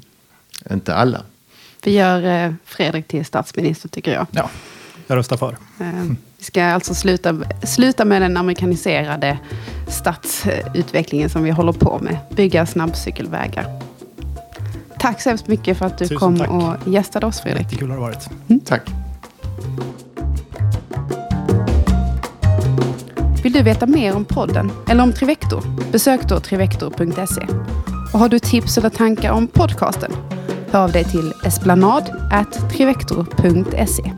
Inte 0.71 0.95
alla. 0.95 1.21
Vi 1.87 1.93
gör 1.93 2.45
eh, 2.45 2.53
Fredrik 2.65 3.07
till 3.07 3.25
statsminister 3.25 3.89
tycker 3.89 4.13
jag. 4.13 4.27
Ja, 4.31 4.49
jag 5.07 5.15
röstar 5.15 5.37
för. 5.37 5.57
Eh, 5.79 5.85
vi 6.37 6.43
ska 6.43 6.63
alltså 6.65 6.93
sluta, 6.93 7.35
sluta 7.63 8.05
med 8.05 8.21
den 8.21 8.37
amerikaniserade 8.37 9.37
stadsutvecklingen 9.87 11.29
som 11.29 11.43
vi 11.43 11.51
håller 11.51 11.71
på 11.71 11.99
med. 12.01 12.17
Bygga 12.29 12.65
snabbcykelvägar. 12.65 13.81
Tack 14.99 15.21
så 15.21 15.29
hemskt 15.29 15.47
mycket 15.47 15.77
för 15.77 15.85
att 15.85 15.97
du 15.97 16.05
Tusen 16.05 16.17
kom 16.17 16.37
tack. 16.37 16.49
och 16.49 16.93
gästade 16.93 17.25
oss 17.25 17.41
Fredrik. 17.41 17.63
Jättekul 17.63 17.89
har 17.89 17.97
det 17.97 18.01
varit. 18.01 18.29
Mm. 18.47 18.59
Tack. 18.59 18.81
Vill 23.43 23.53
du 23.53 23.61
veta 23.61 23.85
mer 23.85 24.15
om 24.15 24.25
podden 24.25 24.71
eller 24.89 25.03
om 25.03 25.13
Trivector? 25.13 25.63
Besök 25.91 26.21
då 26.29 26.39
trivector.se. 26.39 27.47
Och 28.13 28.19
har 28.19 28.29
du 28.29 28.39
tips 28.39 28.77
eller 28.77 28.89
tankar 28.89 29.31
om 29.31 29.47
podcasten? 29.47 30.11
Hör 30.77 30.83
av 30.83 30.91
dig 30.91 31.03
till 31.03 31.33
esplanad.trivector.se. 31.43 34.13